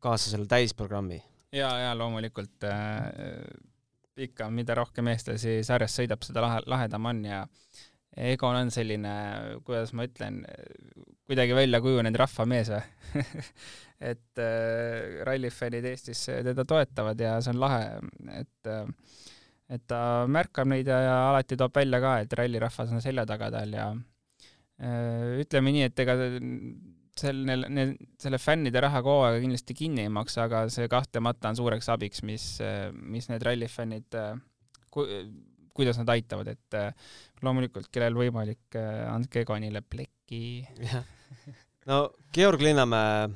kaasa 0.05 0.33
selle 0.33 0.48
täisprogrammi. 0.48 1.20
ja, 1.53 1.70
ja 1.79 1.92
loomulikult 1.98 2.64
äh, 2.68 3.05
ikka, 4.16 4.48
mida 4.50 4.77
rohkem 4.79 5.12
eestlasi 5.12 5.61
sarjas 5.66 5.96
sõidab, 6.00 6.24
seda 6.24 6.44
lahe, 6.44 6.64
lahedam 6.70 7.11
on 7.11 7.24
ja 7.29 7.44
Egon 8.14 8.57
on 8.61 8.70
selline, 8.70 9.12
kuidas 9.66 9.90
ma 9.96 10.07
ütlen, 10.07 10.42
kuidagi 11.27 11.57
välja 11.57 11.81
kujunenud 11.83 12.18
rahvamees 12.20 12.70
või? 12.70 13.24
Et 14.11 14.42
äh, 14.42 15.22
rallifännid 15.27 15.87
Eestis 15.88 16.27
teda 16.29 16.66
toetavad 16.68 17.20
ja 17.20 17.37
see 17.42 17.55
on 17.55 17.61
lahe, 17.62 17.85
et 18.35 18.68
äh, 18.68 18.88
et 19.72 19.85
ta 19.88 20.00
märkab 20.29 20.68
neid 20.68 20.88
ja, 20.90 20.98
alati 21.31 21.57
toob 21.59 21.77
välja 21.79 22.00
ka, 22.03 22.18
et 22.22 22.35
rallirahvas 22.37 22.92
on 22.92 23.00
selja 23.05 23.24
taga 23.29 23.48
tal 23.55 23.72
ja 23.72 23.87
öö, 23.94 25.38
ütleme 25.40 25.72
nii, 25.72 25.87
et 25.88 26.03
ega 26.05 26.16
selle, 27.16 27.57
selle 28.20 28.40
fännide 28.42 28.83
raha 28.85 29.00
kogu 29.07 29.29
aeg 29.29 29.40
kindlasti 29.44 29.77
kinni 29.79 30.05
ei 30.05 30.12
maksa, 30.12 30.44
aga 30.48 30.66
see 30.72 30.90
kahtlemata 30.90 31.53
on 31.53 31.61
suureks 31.61 31.88
abiks, 31.94 32.24
mis, 32.27 32.48
mis 33.00 33.31
need 33.31 33.46
rallifännid 33.46 34.18
ku,, 34.92 35.07
kuidas 35.74 35.98
nad 36.00 36.10
aitavad, 36.14 36.52
et 36.54 36.78
loomulikult, 37.44 37.90
kellel 37.92 38.14
võimalik, 38.16 38.76
andke 39.10 39.42
Egonile 39.42 39.82
plekki. 39.82 40.62
no 41.90 42.04
Georg 42.34 42.62
Linnamäe 42.62 43.32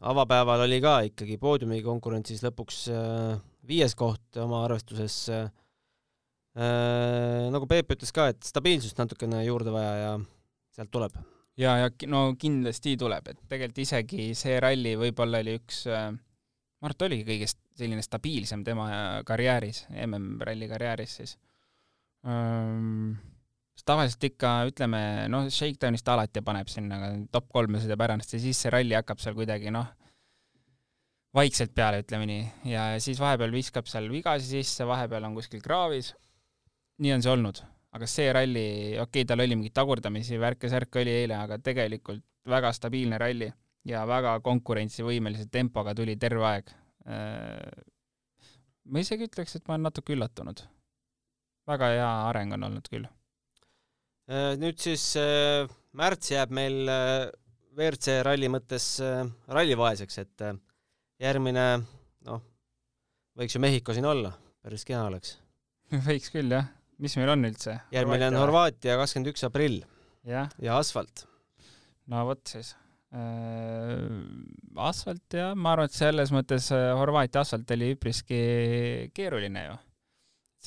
avapäeval 0.00 0.60
oli 0.66 0.80
ka 0.82 0.98
ikkagi 1.08 1.38
poodiumi 1.40 1.80
konkurentsis 1.84 2.42
lõpuks 2.44 2.84
äh, 2.92 3.38
viies 3.68 3.96
koht 3.98 4.38
oma 4.42 4.64
arvestuses 4.66 5.16
äh,. 5.34 5.48
nagu 7.52 7.68
Peep 7.70 7.92
ütles 7.94 8.12
ka, 8.14 8.28
et 8.32 8.42
stabiilsust 8.46 8.98
natukene 8.98 9.44
juurde 9.46 9.74
vaja 9.74 9.92
ja 10.02 10.14
sealt 10.74 10.90
tuleb. 10.94 11.18
ja, 11.60 11.76
ja 11.84 11.90
no 12.10 12.32
kindlasti 12.40 12.96
tuleb, 13.00 13.32
et 13.32 13.42
tegelikult 13.50 13.84
isegi 13.84 14.30
see 14.38 14.58
ralli 14.62 14.96
võib-olla 14.98 15.42
oli 15.44 15.58
üks 15.60 15.84
äh,, 15.90 16.08
ma 16.12 16.88
arvan, 16.88 16.96
et 16.96 17.06
oligi 17.08 17.28
kõigest 17.32 17.60
selline 17.78 18.02
stabiilsem 18.02 18.64
tema 18.66 18.88
karjääris, 19.26 19.86
MM-ralli 20.06 20.70
karjääris 20.70 21.20
siis 21.20 21.36
tavaliselt 23.88 24.26
ikka 24.28 24.50
ütleme, 24.68 25.00
noh, 25.32 25.48
Shakedownist 25.52 26.06
ta 26.06 26.16
alati 26.16 26.42
paneb 26.44 26.68
sinna 26.70 26.98
top 27.32 27.48
kolme 27.54 27.80
sõidab 27.80 28.04
ära, 28.04 28.18
siis 28.24 28.58
see 28.58 28.72
ralli 28.74 28.96
hakkab 28.98 29.22
seal 29.22 29.36
kuidagi 29.38 29.72
noh, 29.74 29.88
vaikselt 31.36 31.74
peale, 31.76 32.02
ütleme 32.04 32.28
nii, 32.28 32.44
ja 32.72 32.90
siis 33.02 33.20
vahepeal 33.22 33.52
viskab 33.54 33.88
seal 33.90 34.08
vigasi 34.12 34.58
sisse, 34.58 34.86
vahepeal 34.88 35.28
on 35.28 35.36
kuskil 35.38 35.62
kraavis. 35.64 36.14
nii 36.98 37.12
on 37.14 37.22
see 37.22 37.30
olnud, 37.32 37.60
aga 37.94 38.08
see 38.10 38.32
ralli, 38.34 38.68
okei 38.98 39.04
okay,, 39.04 39.28
tal 39.28 39.44
oli 39.44 39.56
mingeid 39.56 39.76
tagurdamisi, 39.76 40.40
värke-särke 40.42 41.04
oli 41.04 41.14
eile, 41.22 41.36
aga 41.38 41.60
tegelikult 41.62 42.24
väga 42.48 42.72
stabiilne 42.74 43.20
ralli 43.20 43.52
ja 43.88 44.02
väga 44.08 44.38
konkurentsivõimelise 44.44 45.46
tempoga 45.52 45.94
tuli 45.94 46.16
terve 46.20 46.44
aeg. 46.48 46.72
Äh, 47.08 47.84
ma 48.88 49.04
isegi 49.04 49.28
ütleks, 49.28 49.56
et 49.56 49.68
ma 49.68 49.76
olen 49.76 49.88
natuke 49.88 50.16
üllatunud. 50.16 50.64
Väga 51.68 51.90
hea 51.94 52.08
areng 52.28 52.54
on 52.56 52.66
olnud 52.68 52.88
küll. 52.90 53.06
Äh, 54.28 54.54
nüüd 54.60 54.80
siis 54.80 55.10
äh, 55.20 55.68
märts 55.96 56.32
jääb 56.34 56.52
meil 56.54 56.88
äh, 56.92 57.28
WRC 57.78 58.20
ralli 58.26 58.50
mõttes 58.52 58.98
rallivaeseks, 59.46 60.18
et 60.24 60.42
järgmine 61.22 61.66
noh, 62.26 62.40
võiks 63.38 63.54
ju 63.54 63.62
Mehhiko 63.62 63.94
siin 63.94 64.08
olla, 64.08 64.32
päris 64.64 64.82
kena 64.88 65.04
oleks. 65.06 65.36
võiks 66.08 66.32
küll 66.34 66.50
jah, 66.56 66.66
mis 66.98 67.14
meil 67.20 67.30
on 67.36 67.46
üldse? 67.46 67.78
järgmine 67.94 68.32
on 68.32 68.40
Horvaatia. 68.40 68.98
Kakskümmend 68.98 69.30
üks 69.30 69.46
aprill 69.46 69.78
ja, 70.26 70.48
ja 70.58 70.80
asfalt. 70.82 71.28
no 72.10 72.26
vot 72.26 72.42
siis. 72.50 72.74
Asfalt 74.88 75.38
jah, 75.38 75.54
ma 75.56 75.76
arvan, 75.76 75.88
et 75.88 75.96
selles 75.96 76.34
mõttes 76.34 76.72
Horvaatia 76.74 77.46
asfalt 77.46 77.70
oli 77.78 77.94
üpriski 77.94 78.42
keeruline 79.16 79.68
ju 79.70 79.78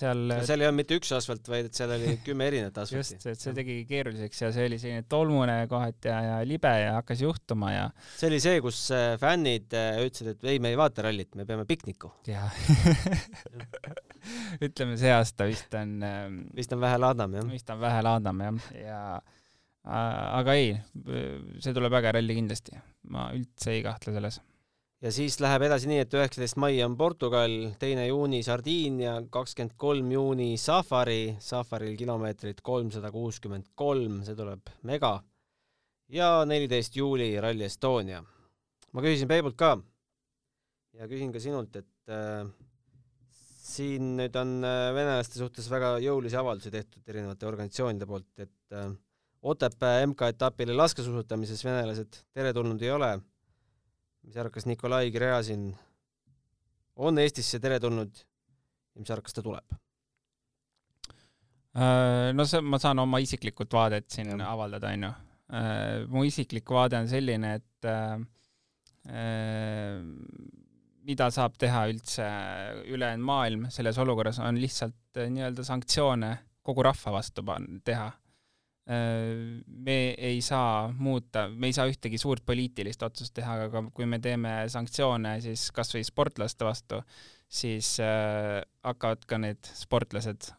seal 0.02 0.34
seal 0.48 0.64
ei 0.64 0.68
olnud 0.70 0.82
mitte 0.82 0.98
üks 1.00 1.12
asfalt, 1.16 1.48
vaid 1.52 1.70
et 1.70 1.78
seal 1.78 1.94
oli 1.96 2.16
kümme 2.26 2.48
erinevat 2.50 2.82
asfalti. 2.84 3.18
just, 3.18 3.28
et 3.30 3.44
see 3.44 3.56
tegigi 3.58 3.86
keeruliseks 3.90 4.44
ja 4.44 4.52
see 4.56 4.68
oli 4.70 4.80
selline 4.82 5.06
tolmune 5.12 5.58
kohati 5.72 6.12
ja, 6.12 6.20
ja 6.28 6.38
libe 6.48 6.72
ja 6.82 6.96
hakkas 7.00 7.24
juhtuma 7.24 7.74
ja 7.74 7.88
see 8.16 8.30
oli 8.32 8.42
see, 8.44 8.62
kus 8.64 8.84
äh, 8.96 9.16
fännid 9.22 9.76
äh, 9.78 10.02
ütlesid, 10.06 10.34
et 10.36 10.48
ei, 10.52 10.62
me 10.64 10.74
ei 10.74 10.80
vaata 10.80 11.08
rallit, 11.08 11.34
me 11.40 11.48
peame 11.50 11.68
pikniku. 11.70 12.14
jaa 12.30 12.50
ütleme, 14.68 14.98
see 15.02 15.14
aasta 15.16 15.48
vist 15.50 15.74
on 15.78 15.98
ähm, 16.06 16.40
vist 16.58 16.74
on 16.76 16.84
vähe 16.84 17.02
laadam, 17.02 17.40
jah? 17.40 17.50
vist 17.52 17.70
on 17.74 17.82
vähe 17.82 18.06
laadam, 18.06 18.46
jah, 18.48 18.72
ja 18.78 19.02
aga 19.82 20.56
ei, 20.60 20.76
see 21.64 21.74
tuleb 21.74 21.96
äge 21.98 22.14
ralli 22.18 22.38
kindlasti, 22.38 22.78
ma 23.14 23.32
üldse 23.34 23.74
ei 23.74 23.86
kahtle 23.86 24.14
selles 24.14 24.42
ja 25.02 25.12
siis 25.14 25.40
läheb 25.42 25.66
edasi 25.66 25.90
nii, 25.90 26.04
et 26.04 26.14
üheksateist 26.14 26.60
mai 26.62 26.76
on 26.86 26.96
Portugal, 26.98 27.54
teine 27.82 28.06
juuni 28.08 28.42
Sardiinia, 28.46 29.18
kakskümmend 29.34 29.74
kolm 29.82 30.12
juuni 30.14 30.54
Safari, 30.62 31.38
Safaril 31.42 31.96
kilomeetrit 31.98 32.62
kolmsada 32.66 33.12
kuuskümmend 33.14 33.72
kolm, 33.76 34.22
see 34.28 34.38
tuleb 34.38 34.74
mega. 34.88 35.20
ja 36.12 36.44
neliteist 36.46 36.96
juuli 36.96 37.34
Rally 37.42 37.64
Estonia. 37.66 38.24
ma 38.92 39.02
küsisin 39.02 39.28
Peibult 39.28 39.56
ka 39.58 39.78
ja 40.94 41.08
küsin 41.08 41.32
ka 41.34 41.40
sinult, 41.40 41.76
et 41.76 42.12
äh, 42.12 42.46
siin 43.64 44.18
nüüd 44.20 44.36
on 44.38 44.60
äh, 44.68 44.92
venelaste 44.94 45.40
suhtes 45.40 45.70
väga 45.72 45.96
jõulisi 46.04 46.38
avaldusi 46.38 46.72
tehtud 46.72 47.08
erinevate 47.08 47.48
organisatsioonide 47.48 48.06
poolt, 48.06 48.34
et 48.38 48.78
äh, 48.78 48.92
Otepää 49.42 50.04
MK-etapile 50.06 50.76
laskesuusatamises 50.78 51.64
venelased 51.66 52.20
teretulnud 52.38 52.82
ei 52.86 52.92
ole 52.94 53.16
mis 54.24 54.36
sa 54.36 54.44
arvad, 54.44 54.54
kas 54.56 54.68
Nikolai 54.70 55.12
Gräzin 55.14 55.72
on 57.02 57.18
Eestisse 57.22 57.60
teretulnud 57.64 58.22
ja 58.22 59.00
mis 59.02 59.08
sa 59.08 59.16
arvad, 59.16 59.28
kas 59.28 59.38
ta 59.38 59.46
tuleb? 59.46 59.78
Äh, 61.72 62.30
no 62.36 62.46
see, 62.46 62.62
ma 62.62 62.80
saan 62.84 63.00
oma 63.00 63.22
isiklikult 63.24 63.74
vaadet 63.74 64.10
siin 64.12 64.34
ja. 64.34 64.40
avaldada, 64.52 64.92
onju. 64.92 65.12
Äh, 65.52 66.06
mu 66.12 66.24
isiklik 66.28 66.70
vaade 66.72 67.00
on 67.00 67.10
selline, 67.12 67.56
et 67.60 67.88
äh, 67.88 68.16
äh, 69.12 70.00
mida 71.08 71.28
saab 71.34 71.58
teha 71.60 71.86
üldse 71.92 72.28
ülejäänud 72.92 73.28
maailm 73.28 73.68
selles 73.74 74.00
olukorras, 74.00 74.40
on 74.44 74.60
lihtsalt 74.62 75.22
nii-öelda 75.22 75.66
sanktsioone 75.68 76.36
kogu 76.62 76.84
rahva 76.86 77.18
vastu 77.18 77.44
teha 77.84 78.12
me 78.88 79.98
ei 80.18 80.42
saa 80.42 80.94
muuta, 80.98 81.46
me 81.50 81.70
ei 81.70 81.74
saa 81.74 81.86
ühtegi 81.90 82.18
suurt 82.18 82.46
poliitilist 82.46 83.04
otsust 83.06 83.34
teha, 83.38 83.60
aga 83.68 83.84
kui 83.94 84.08
me 84.10 84.20
teeme 84.20 84.56
sanktsioone 84.74 85.36
siis 85.44 85.68
kas 85.76 85.94
või 85.94 86.04
sportlaste 86.08 86.66
vastu, 86.66 87.02
siis 87.52 87.94
äh, 88.02 88.62
hakkavad 88.84 89.28
ka 89.30 89.40
need 89.42 89.70
sportlased, 89.78 90.50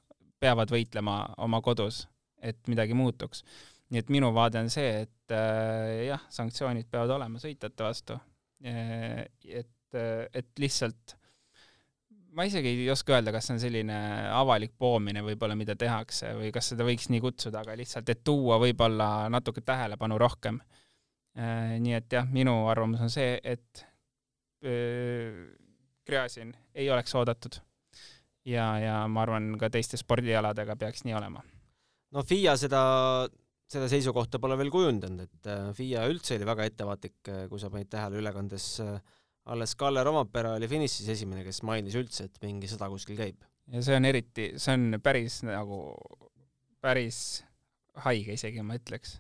peavad 0.42 0.70
võitlema 0.72 1.16
oma 1.42 1.60
kodus, 1.62 2.06
et 2.42 2.58
midagi 2.70 2.94
muutuks. 2.94 3.42
nii 3.92 4.00
et 4.00 4.08
minu 4.08 4.30
vaade 4.32 4.62
on 4.62 4.70
see, 4.72 5.02
et 5.04 5.34
äh, 5.34 6.06
jah, 6.08 6.22
sanktsioonid 6.30 6.88
peavad 6.90 7.16
olema 7.18 7.42
sõitjate 7.42 7.84
vastu. 7.84 8.20
et, 8.62 9.96
et 10.32 10.58
lihtsalt 10.62 11.16
ma 12.36 12.46
isegi 12.48 12.72
ei 12.72 12.90
oska 12.92 13.16
öelda, 13.16 13.32
kas 13.34 13.48
see 13.48 13.56
on 13.56 13.62
selline 13.62 13.96
avalik 14.32 14.74
poomine 14.80 15.22
võib-olla, 15.24 15.56
mida 15.58 15.76
tehakse 15.78 16.32
või 16.38 16.52
kas 16.54 16.72
seda 16.72 16.86
võiks 16.88 17.10
nii 17.12 17.20
kutsuda, 17.24 17.62
aga 17.62 17.76
lihtsalt, 17.78 18.08
et 18.08 18.22
tuua 18.24 18.58
võib-olla 18.62 19.28
natuke 19.32 19.64
tähelepanu 19.64 20.18
rohkem. 20.20 20.60
Äh, 21.38 21.78
nii 21.80 21.96
et 21.96 22.12
jah, 22.12 22.28
minu 22.28 22.62
arvamus 22.68 23.04
on 23.04 23.12
see, 23.12 23.36
et 23.42 23.86
Gräzin 26.06 26.52
äh, 26.54 26.64
ei 26.74 26.90
oleks 26.90 27.14
oodatud. 27.18 27.58
ja, 28.46 28.66
ja 28.78 28.96
ma 29.08 29.22
arvan, 29.22 29.56
ka 29.58 29.70
teiste 29.70 29.98
spordialadega 29.98 30.76
peaks 30.76 31.04
nii 31.06 31.14
olema. 31.18 31.42
no 32.12 32.22
FIA 32.22 32.54
seda, 32.60 32.82
seda 33.70 33.88
seisukohta 33.90 34.38
pole 34.42 34.58
veel 34.60 34.70
kujundanud, 34.70 35.26
et 35.26 35.50
äh, 35.50 35.72
FIA 35.74 36.06
üldse 36.10 36.36
oli 36.36 36.46
väga 36.46 36.68
ettevaatlik, 36.70 37.32
kui 37.50 37.58
sa 37.58 37.70
panid 37.72 37.90
tähele 37.90 38.22
ülekandes 38.22 38.68
äh, 38.84 39.00
alles 39.50 39.74
Kalle 39.78 40.04
Rompera 40.06 40.54
oli 40.56 40.68
finišis 40.70 41.08
esimene, 41.16 41.42
kes 41.46 41.62
mainis 41.66 41.96
üldse, 41.98 42.28
et 42.28 42.44
mingi 42.44 42.70
sõda 42.70 42.88
kuskil 42.92 43.18
käib. 43.18 43.40
ja 43.72 43.82
see 43.82 43.96
on 43.98 44.06
eriti, 44.06 44.52
see 44.60 44.76
on 44.76 44.98
päris 45.02 45.40
nagu, 45.46 45.82
päris 46.82 47.42
haige 48.06 48.36
isegi, 48.38 48.62
ma 48.62 48.78
ütleks. 48.78 49.16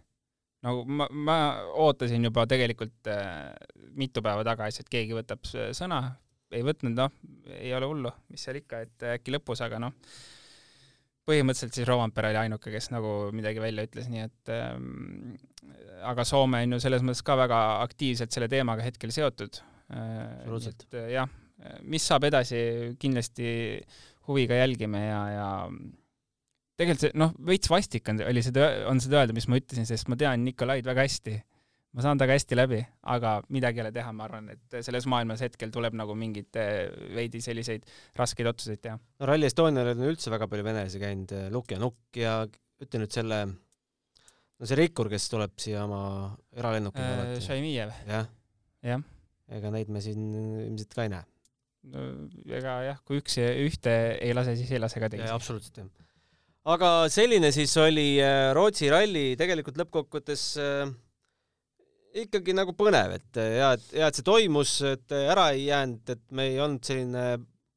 nagu 0.62 0.84
ma, 0.86 1.08
ma 1.10 1.38
ootasin 1.84 2.24
juba 2.28 2.46
tegelikult 2.50 3.10
äh, 3.10 3.50
mitu 3.98 4.22
päeva 4.22 4.44
tagasi, 4.46 4.82
et 4.82 4.92
keegi 4.92 5.16
võtab 5.16 5.42
sõna, 5.48 6.04
ei 6.52 6.62
võtnud, 6.66 6.94
noh, 6.94 7.10
ei 7.58 7.72
ole 7.74 7.88
hullu, 7.88 8.12
mis 8.30 8.44
seal 8.44 8.60
ikka, 8.60 8.84
et 8.86 9.08
äkki 9.16 9.34
lõpus, 9.34 9.62
aga 9.64 9.80
noh, 9.82 9.96
põhimõtteliselt 11.28 11.78
siis 11.78 11.88
Rovampere 11.88 12.32
oli 12.32 12.40
ainuke, 12.44 12.70
kes 12.74 12.90
nagu 12.94 13.32
midagi 13.34 13.62
välja 13.62 13.86
ütles, 13.88 14.08
nii 14.10 14.24
et 14.26 14.54
ähm, 14.54 15.34
aga 16.06 16.24
Soome 16.26 16.62
on 16.66 16.76
ju 16.76 16.80
selles 16.82 17.04
mõttes 17.06 17.22
ka 17.26 17.36
väga 17.38 17.58
aktiivselt 17.82 18.34
selle 18.34 18.50
teemaga 18.52 18.84
hetkel 18.86 19.14
seotud, 19.14 19.60
absoluutselt. 19.92 20.86
Äh, 20.94 21.12
jah, 21.16 21.30
mis 21.86 22.06
saab 22.08 22.26
edasi, 22.28 22.60
kindlasti 23.00 23.52
huviga 24.28 24.58
jälgime 24.60 25.02
ja, 25.04 25.22
ja 25.32 25.46
tegelikult 26.78 27.04
see 27.04 27.16
noh, 27.18 27.32
veits 27.46 27.70
vastik 27.70 28.10
on, 28.10 28.20
oli 28.26 28.42
seda, 28.44 28.68
on 28.90 29.00
seda 29.02 29.22
öelda, 29.22 29.36
mis 29.36 29.48
ma 29.50 29.58
ütlesin, 29.60 29.88
sest 29.88 30.10
ma 30.10 30.18
tean 30.18 30.44
Nikolaid 30.46 30.86
väga 30.88 31.06
hästi. 31.06 31.38
ma 31.92 32.00
saan 32.00 32.16
temaga 32.16 32.38
hästi 32.38 32.56
läbi, 32.56 32.78
aga 33.12 33.34
midagi 33.52 33.82
ei 33.82 33.84
ole 33.84 33.90
teha, 33.92 34.12
ma 34.16 34.24
arvan, 34.24 34.46
et 34.54 34.76
selles 34.80 35.04
maailmas 35.12 35.42
hetkel 35.44 35.68
tuleb 35.74 35.92
nagu 36.00 36.14
mingeid 36.16 36.56
äh, 36.56 36.86
veidi 37.12 37.42
selliseid 37.44 37.84
raskeid 38.16 38.48
otsuseid 38.48 38.80
teha. 38.80 38.96
no 38.96 39.28
Rally 39.28 39.50
Estonial 39.50 39.92
on 39.92 40.06
üldse 40.08 40.32
väga 40.32 40.48
palju 40.48 40.64
venelasi 40.70 41.02
käinud, 41.02 41.36
äh, 41.36 41.50
Lukk 41.52 41.74
ja 41.74 41.82
Nukk 41.82 42.22
ja 42.22 42.38
ütle 42.82 43.02
nüüd 43.02 43.12
selle, 43.12 43.42
no 43.44 44.70
see 44.70 44.80
rikkur, 44.80 45.12
kes 45.12 45.28
tuleb 45.34 45.58
siia 45.60 45.84
oma 45.84 46.02
eralennukiga 46.56 47.26
äh. 47.26 47.40
Šaimijev. 47.44 47.92
jah. 48.08 48.30
jah 48.88 49.11
ega 49.58 49.72
neid 49.74 49.92
me 49.92 50.02
siin 50.04 50.32
ilmselt 50.68 50.96
ka 50.96 51.06
ei 51.06 51.12
näe. 51.14 51.28
no 51.92 52.06
ega 52.58 52.78
jah, 52.86 53.00
kui 53.06 53.20
üks 53.22 53.38
ühte 53.42 53.96
ei 54.18 54.34
lase, 54.36 54.56
siis 54.58 54.70
ei 54.72 54.82
lase 54.82 55.02
ka 55.02 55.10
teisi. 55.12 55.30
absoluutselt 55.32 55.82
jah. 55.82 55.88
aga 56.74 56.92
selline 57.12 57.52
siis 57.54 57.74
oli 57.82 58.10
äh, 58.22 58.50
Rootsi 58.56 58.90
ralli 58.92 59.32
tegelikult 59.40 59.80
lõppkokkuvõttes 59.82 60.46
äh, 60.62 60.92
ikkagi 62.22 62.54
nagu 62.56 62.74
põnev, 62.76 63.16
et 63.18 63.40
äh, 63.40 63.56
hea, 63.58 63.72
et 63.76 63.88
hea, 63.96 64.08
et 64.08 64.18
see 64.18 64.26
toimus, 64.26 64.76
et 64.88 65.14
äh, 65.16 65.28
ära 65.32 65.50
ei 65.56 65.66
jäänud, 65.68 66.14
et 66.14 66.22
me 66.36 66.48
ei 66.50 66.60
olnud 66.62 66.86
selline 66.86 67.26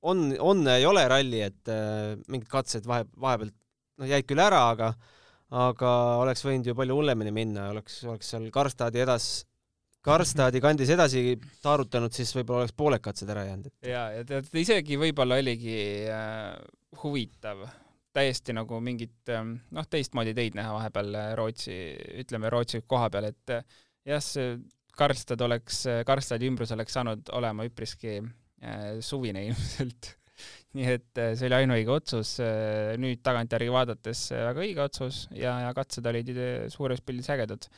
on, 0.05 0.30
on 0.43 0.63
ei 0.69 0.86
ole 0.88 1.05
ralli, 1.09 1.41
et 1.45 1.71
äh, 1.71 2.15
mingid 2.30 2.49
katsed 2.51 2.88
vahe, 2.89 3.07
vahepealt 3.21 3.55
noh, 3.55 4.09
jäid 4.09 4.28
küll 4.30 4.43
ära, 4.43 4.67
aga 4.73 4.93
aga 5.55 5.89
oleks 6.23 6.41
võinud 6.43 6.67
ju 6.67 6.76
palju 6.78 6.97
hullemini 6.97 7.32
minna, 7.34 7.69
oleks, 7.71 7.99
oleks 8.09 8.34
seal 8.34 8.47
Karstadi 8.53 9.03
edas 9.03 9.45
Karstadi 10.06 10.62
kandis 10.62 10.91
edasi 10.93 11.34
taarutanud, 11.66 12.14
siis 12.14 12.30
võib-olla 12.38 12.66
oleks 12.66 12.76
pooled 12.78 13.01
katsed 13.01 13.30
ära 13.34 13.47
jäänud. 13.47 13.74
ja, 13.86 14.06
ja 14.14 14.28
tead, 14.28 14.51
isegi 14.62 14.99
võib-olla 15.01 15.39
oligi 15.41 15.80
äh, 16.14 16.53
huvitav 17.01 17.66
täiesti 18.16 18.56
nagu 18.56 18.80
mingit 18.84 19.32
ähm, 19.34 19.56
noh, 19.76 19.88
teistmoodi 19.91 20.36
teid 20.38 20.56
näha 20.58 20.76
vahepeal 20.78 21.18
äh, 21.20 21.32
Rootsi, 21.39 21.78
ütleme 22.22 22.51
Rootsi 22.53 22.84
koha 22.88 23.10
peal, 23.14 23.30
et 23.34 23.56
äh, 23.58 23.66
jah, 24.08 24.24
see 24.24 24.56
Karlstad 24.95 25.41
oleks, 25.43 25.82
äh, 25.91 26.03
Karlstadi 26.08 26.47
ümbrus 26.47 26.72
oleks 26.76 26.95
saanud 26.95 27.34
olema 27.36 27.66
üpriski 27.68 28.20
äh, 28.22 28.86
suvine 29.03 29.47
ilmselt 29.49 30.14
nii 30.76 30.88
et 30.91 31.22
see 31.39 31.47
oli 31.47 31.56
ainuõige 31.62 31.91
otsus, 31.93 32.34
nüüd 32.99 33.22
tagantjärgi 33.24 33.72
vaadates 33.72 34.26
väga 34.36 34.60
õige 34.60 34.82
otsus 34.84 35.22
ja, 35.32 35.53
ja 35.64 35.70
katsed 35.76 36.03
olid 36.12 36.32
suures 36.74 36.99
pildis 36.99 37.30
ägedad. 37.32 37.70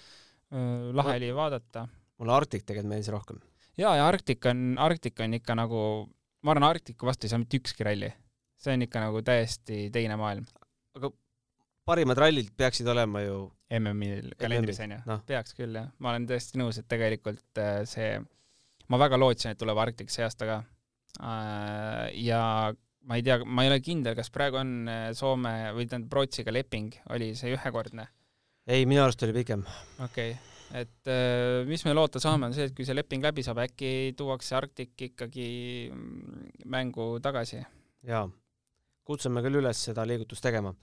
lahe 0.97 1.13
oli 1.19 1.29
vaadata 1.37 1.83
mulle 2.21 2.35
Arctic 2.37 2.65
tegelikult 2.65 2.93
meeldis 2.93 3.11
rohkem. 3.13 3.41
ja, 3.77 3.95
ja 3.99 4.07
Arctic 4.07 4.45
on, 4.49 4.77
Arctic 4.81 5.19
on 5.23 5.35
ikka 5.37 5.57
nagu, 5.57 5.81
ma 6.43 6.53
arvan, 6.53 6.69
Arcticu 6.71 7.09
vastu 7.09 7.27
ei 7.27 7.33
saa 7.33 7.41
mitte 7.41 7.59
ükski 7.61 7.87
ralli. 7.87 8.13
see 8.57 8.73
on 8.73 8.85
ikka 8.87 9.03
nagu 9.03 9.21
täiesti 9.21 9.87
teine 9.93 10.17
maailm. 10.19 10.47
aga 10.97 11.11
parimad 11.85 12.19
rallid 12.19 12.49
peaksid 12.57 12.87
olema 12.93 13.21
ju 13.25 13.43
MM-il 13.79 14.33
kalendris 14.39 14.81
onju 14.85 15.03
no., 15.05 15.21
peaks 15.27 15.55
küll 15.57 15.77
jah, 15.77 15.91
ma 15.99 16.13
olen 16.13 16.27
täiesti 16.29 16.59
nõus, 16.61 16.79
et 16.81 16.89
tegelikult 16.89 17.61
äh, 17.61 17.83
see, 17.89 18.17
ma 18.87 18.99
väga 19.01 19.19
lootsin, 19.19 19.53
et 19.53 19.61
tuleb 19.61 19.79
Arctic 19.83 20.11
see 20.13 20.25
aasta 20.25 20.49
ka. 20.49 20.57
Äh, 21.21 22.11
ja 22.23 22.41
ma 23.07 23.17
ei 23.17 23.23
tea, 23.23 23.39
ma 23.45 23.63
ei 23.63 23.71
ole 23.71 23.79
kindel, 23.83 24.15
kas 24.17 24.31
praegu 24.33 24.59
on 24.59 24.77
äh, 24.91 25.09
Soome 25.15 25.73
või 25.77 25.87
tähendab 25.87 26.17
Rootsiga 26.19 26.53
leping, 26.53 26.95
oli 27.13 27.33
see 27.39 27.53
ühekordne 27.55 28.09
ei, 28.67 28.85
minu 28.85 29.03
arust 29.03 29.23
oli 29.23 29.35
pikem. 29.35 29.63
okei 30.03 30.33
okay., 30.35 30.56
et 30.75 31.11
äh, 31.11 31.63
mis 31.67 31.83
me 31.85 31.93
loota 31.95 32.19
saame, 32.23 32.49
on 32.49 32.55
see, 32.55 32.67
et 32.69 32.75
kui 32.75 32.85
see 32.87 32.95
leping 32.95 33.23
läbi 33.23 33.45
saab, 33.45 33.61
äkki 33.63 34.13
tuuakse 34.17 34.57
Arctic 34.59 35.07
ikkagi 35.09 35.47
mm, 35.93 36.51
mängu 36.73 37.15
tagasi. 37.23 37.63
jaa, 38.07 38.25
kutsume 39.07 39.43
küll 39.45 39.61
üles 39.61 39.85
seda 39.89 40.05
liigutust 40.07 40.43
tegema. 40.43 40.73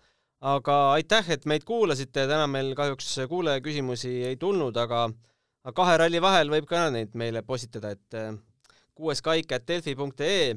aga 0.40 0.78
aitäh, 0.96 1.30
et 1.36 1.46
meid 1.48 1.64
kuulasite, 1.68 2.26
täna 2.28 2.46
meil 2.50 2.74
kahjuks 2.76 3.16
kuulajaküsimusi 3.28 4.16
ei 4.30 4.36
tulnud, 4.36 4.76
aga 4.76 5.06
kahe 5.72 5.96
ralli 6.00 6.20
vahel 6.20 6.52
võib 6.52 6.66
ka 6.68 6.88
neid 6.92 7.14
meile 7.16 7.42
postitada, 7.42 7.94
et 7.94 8.18
eh, 8.18 8.32
kuueskaik.delfi.ee. 8.94 10.54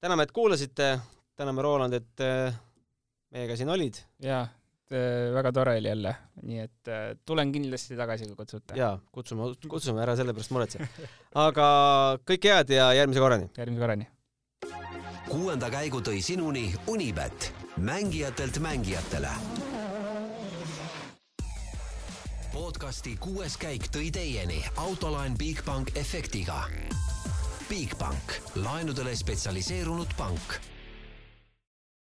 täname, 0.00 0.26
et 0.26 0.32
kuulasite, 0.32 0.90
täname 1.36 1.64
Roland, 1.64 1.96
et 1.96 2.24
eh, 2.24 2.52
meiega 3.32 3.56
siin 3.56 3.72
olid 3.72 4.00
jaa, 4.22 4.44
väga 4.90 5.52
tore 5.52 5.76
oli 5.78 5.88
jälle, 5.88 6.14
nii 6.42 6.58
et 6.62 6.88
äh, 6.88 7.16
tulen 7.26 7.52
kindlasti 7.52 7.96
tagasi, 7.96 8.26
kui 8.30 8.36
kutsute. 8.36 8.76
ja 8.78 8.98
kutsume, 9.12 9.48
kutsume 9.68 10.02
ära 10.02 10.16
selle 10.16 10.34
pärast 10.34 10.52
muretse. 10.54 10.88
aga 11.34 11.66
kõike 12.26 12.52
head 12.54 12.70
ja 12.70 12.92
järgmise 12.94 13.20
korrani. 13.20 13.48
järgmise 13.56 13.80
korrani. 13.82 14.06
kuuenda 15.28 15.70
käigu 15.70 16.00
tõi 16.00 16.20
sinuni 16.22 16.68
Unibet, 16.86 17.52
mängijatelt 17.76 18.58
mängijatele. 18.58 19.32
podcasti 22.52 23.16
kuues 23.20 23.56
käik 23.56 23.90
tõi 23.90 24.12
teieni 24.12 24.62
autolaen 24.76 25.34
Bigbank 25.38 25.96
efektiga. 25.96 26.62
Bigbank, 27.68 28.38
laenudele 28.54 29.16
spetsialiseerunud 29.16 30.14
pank 30.16 30.60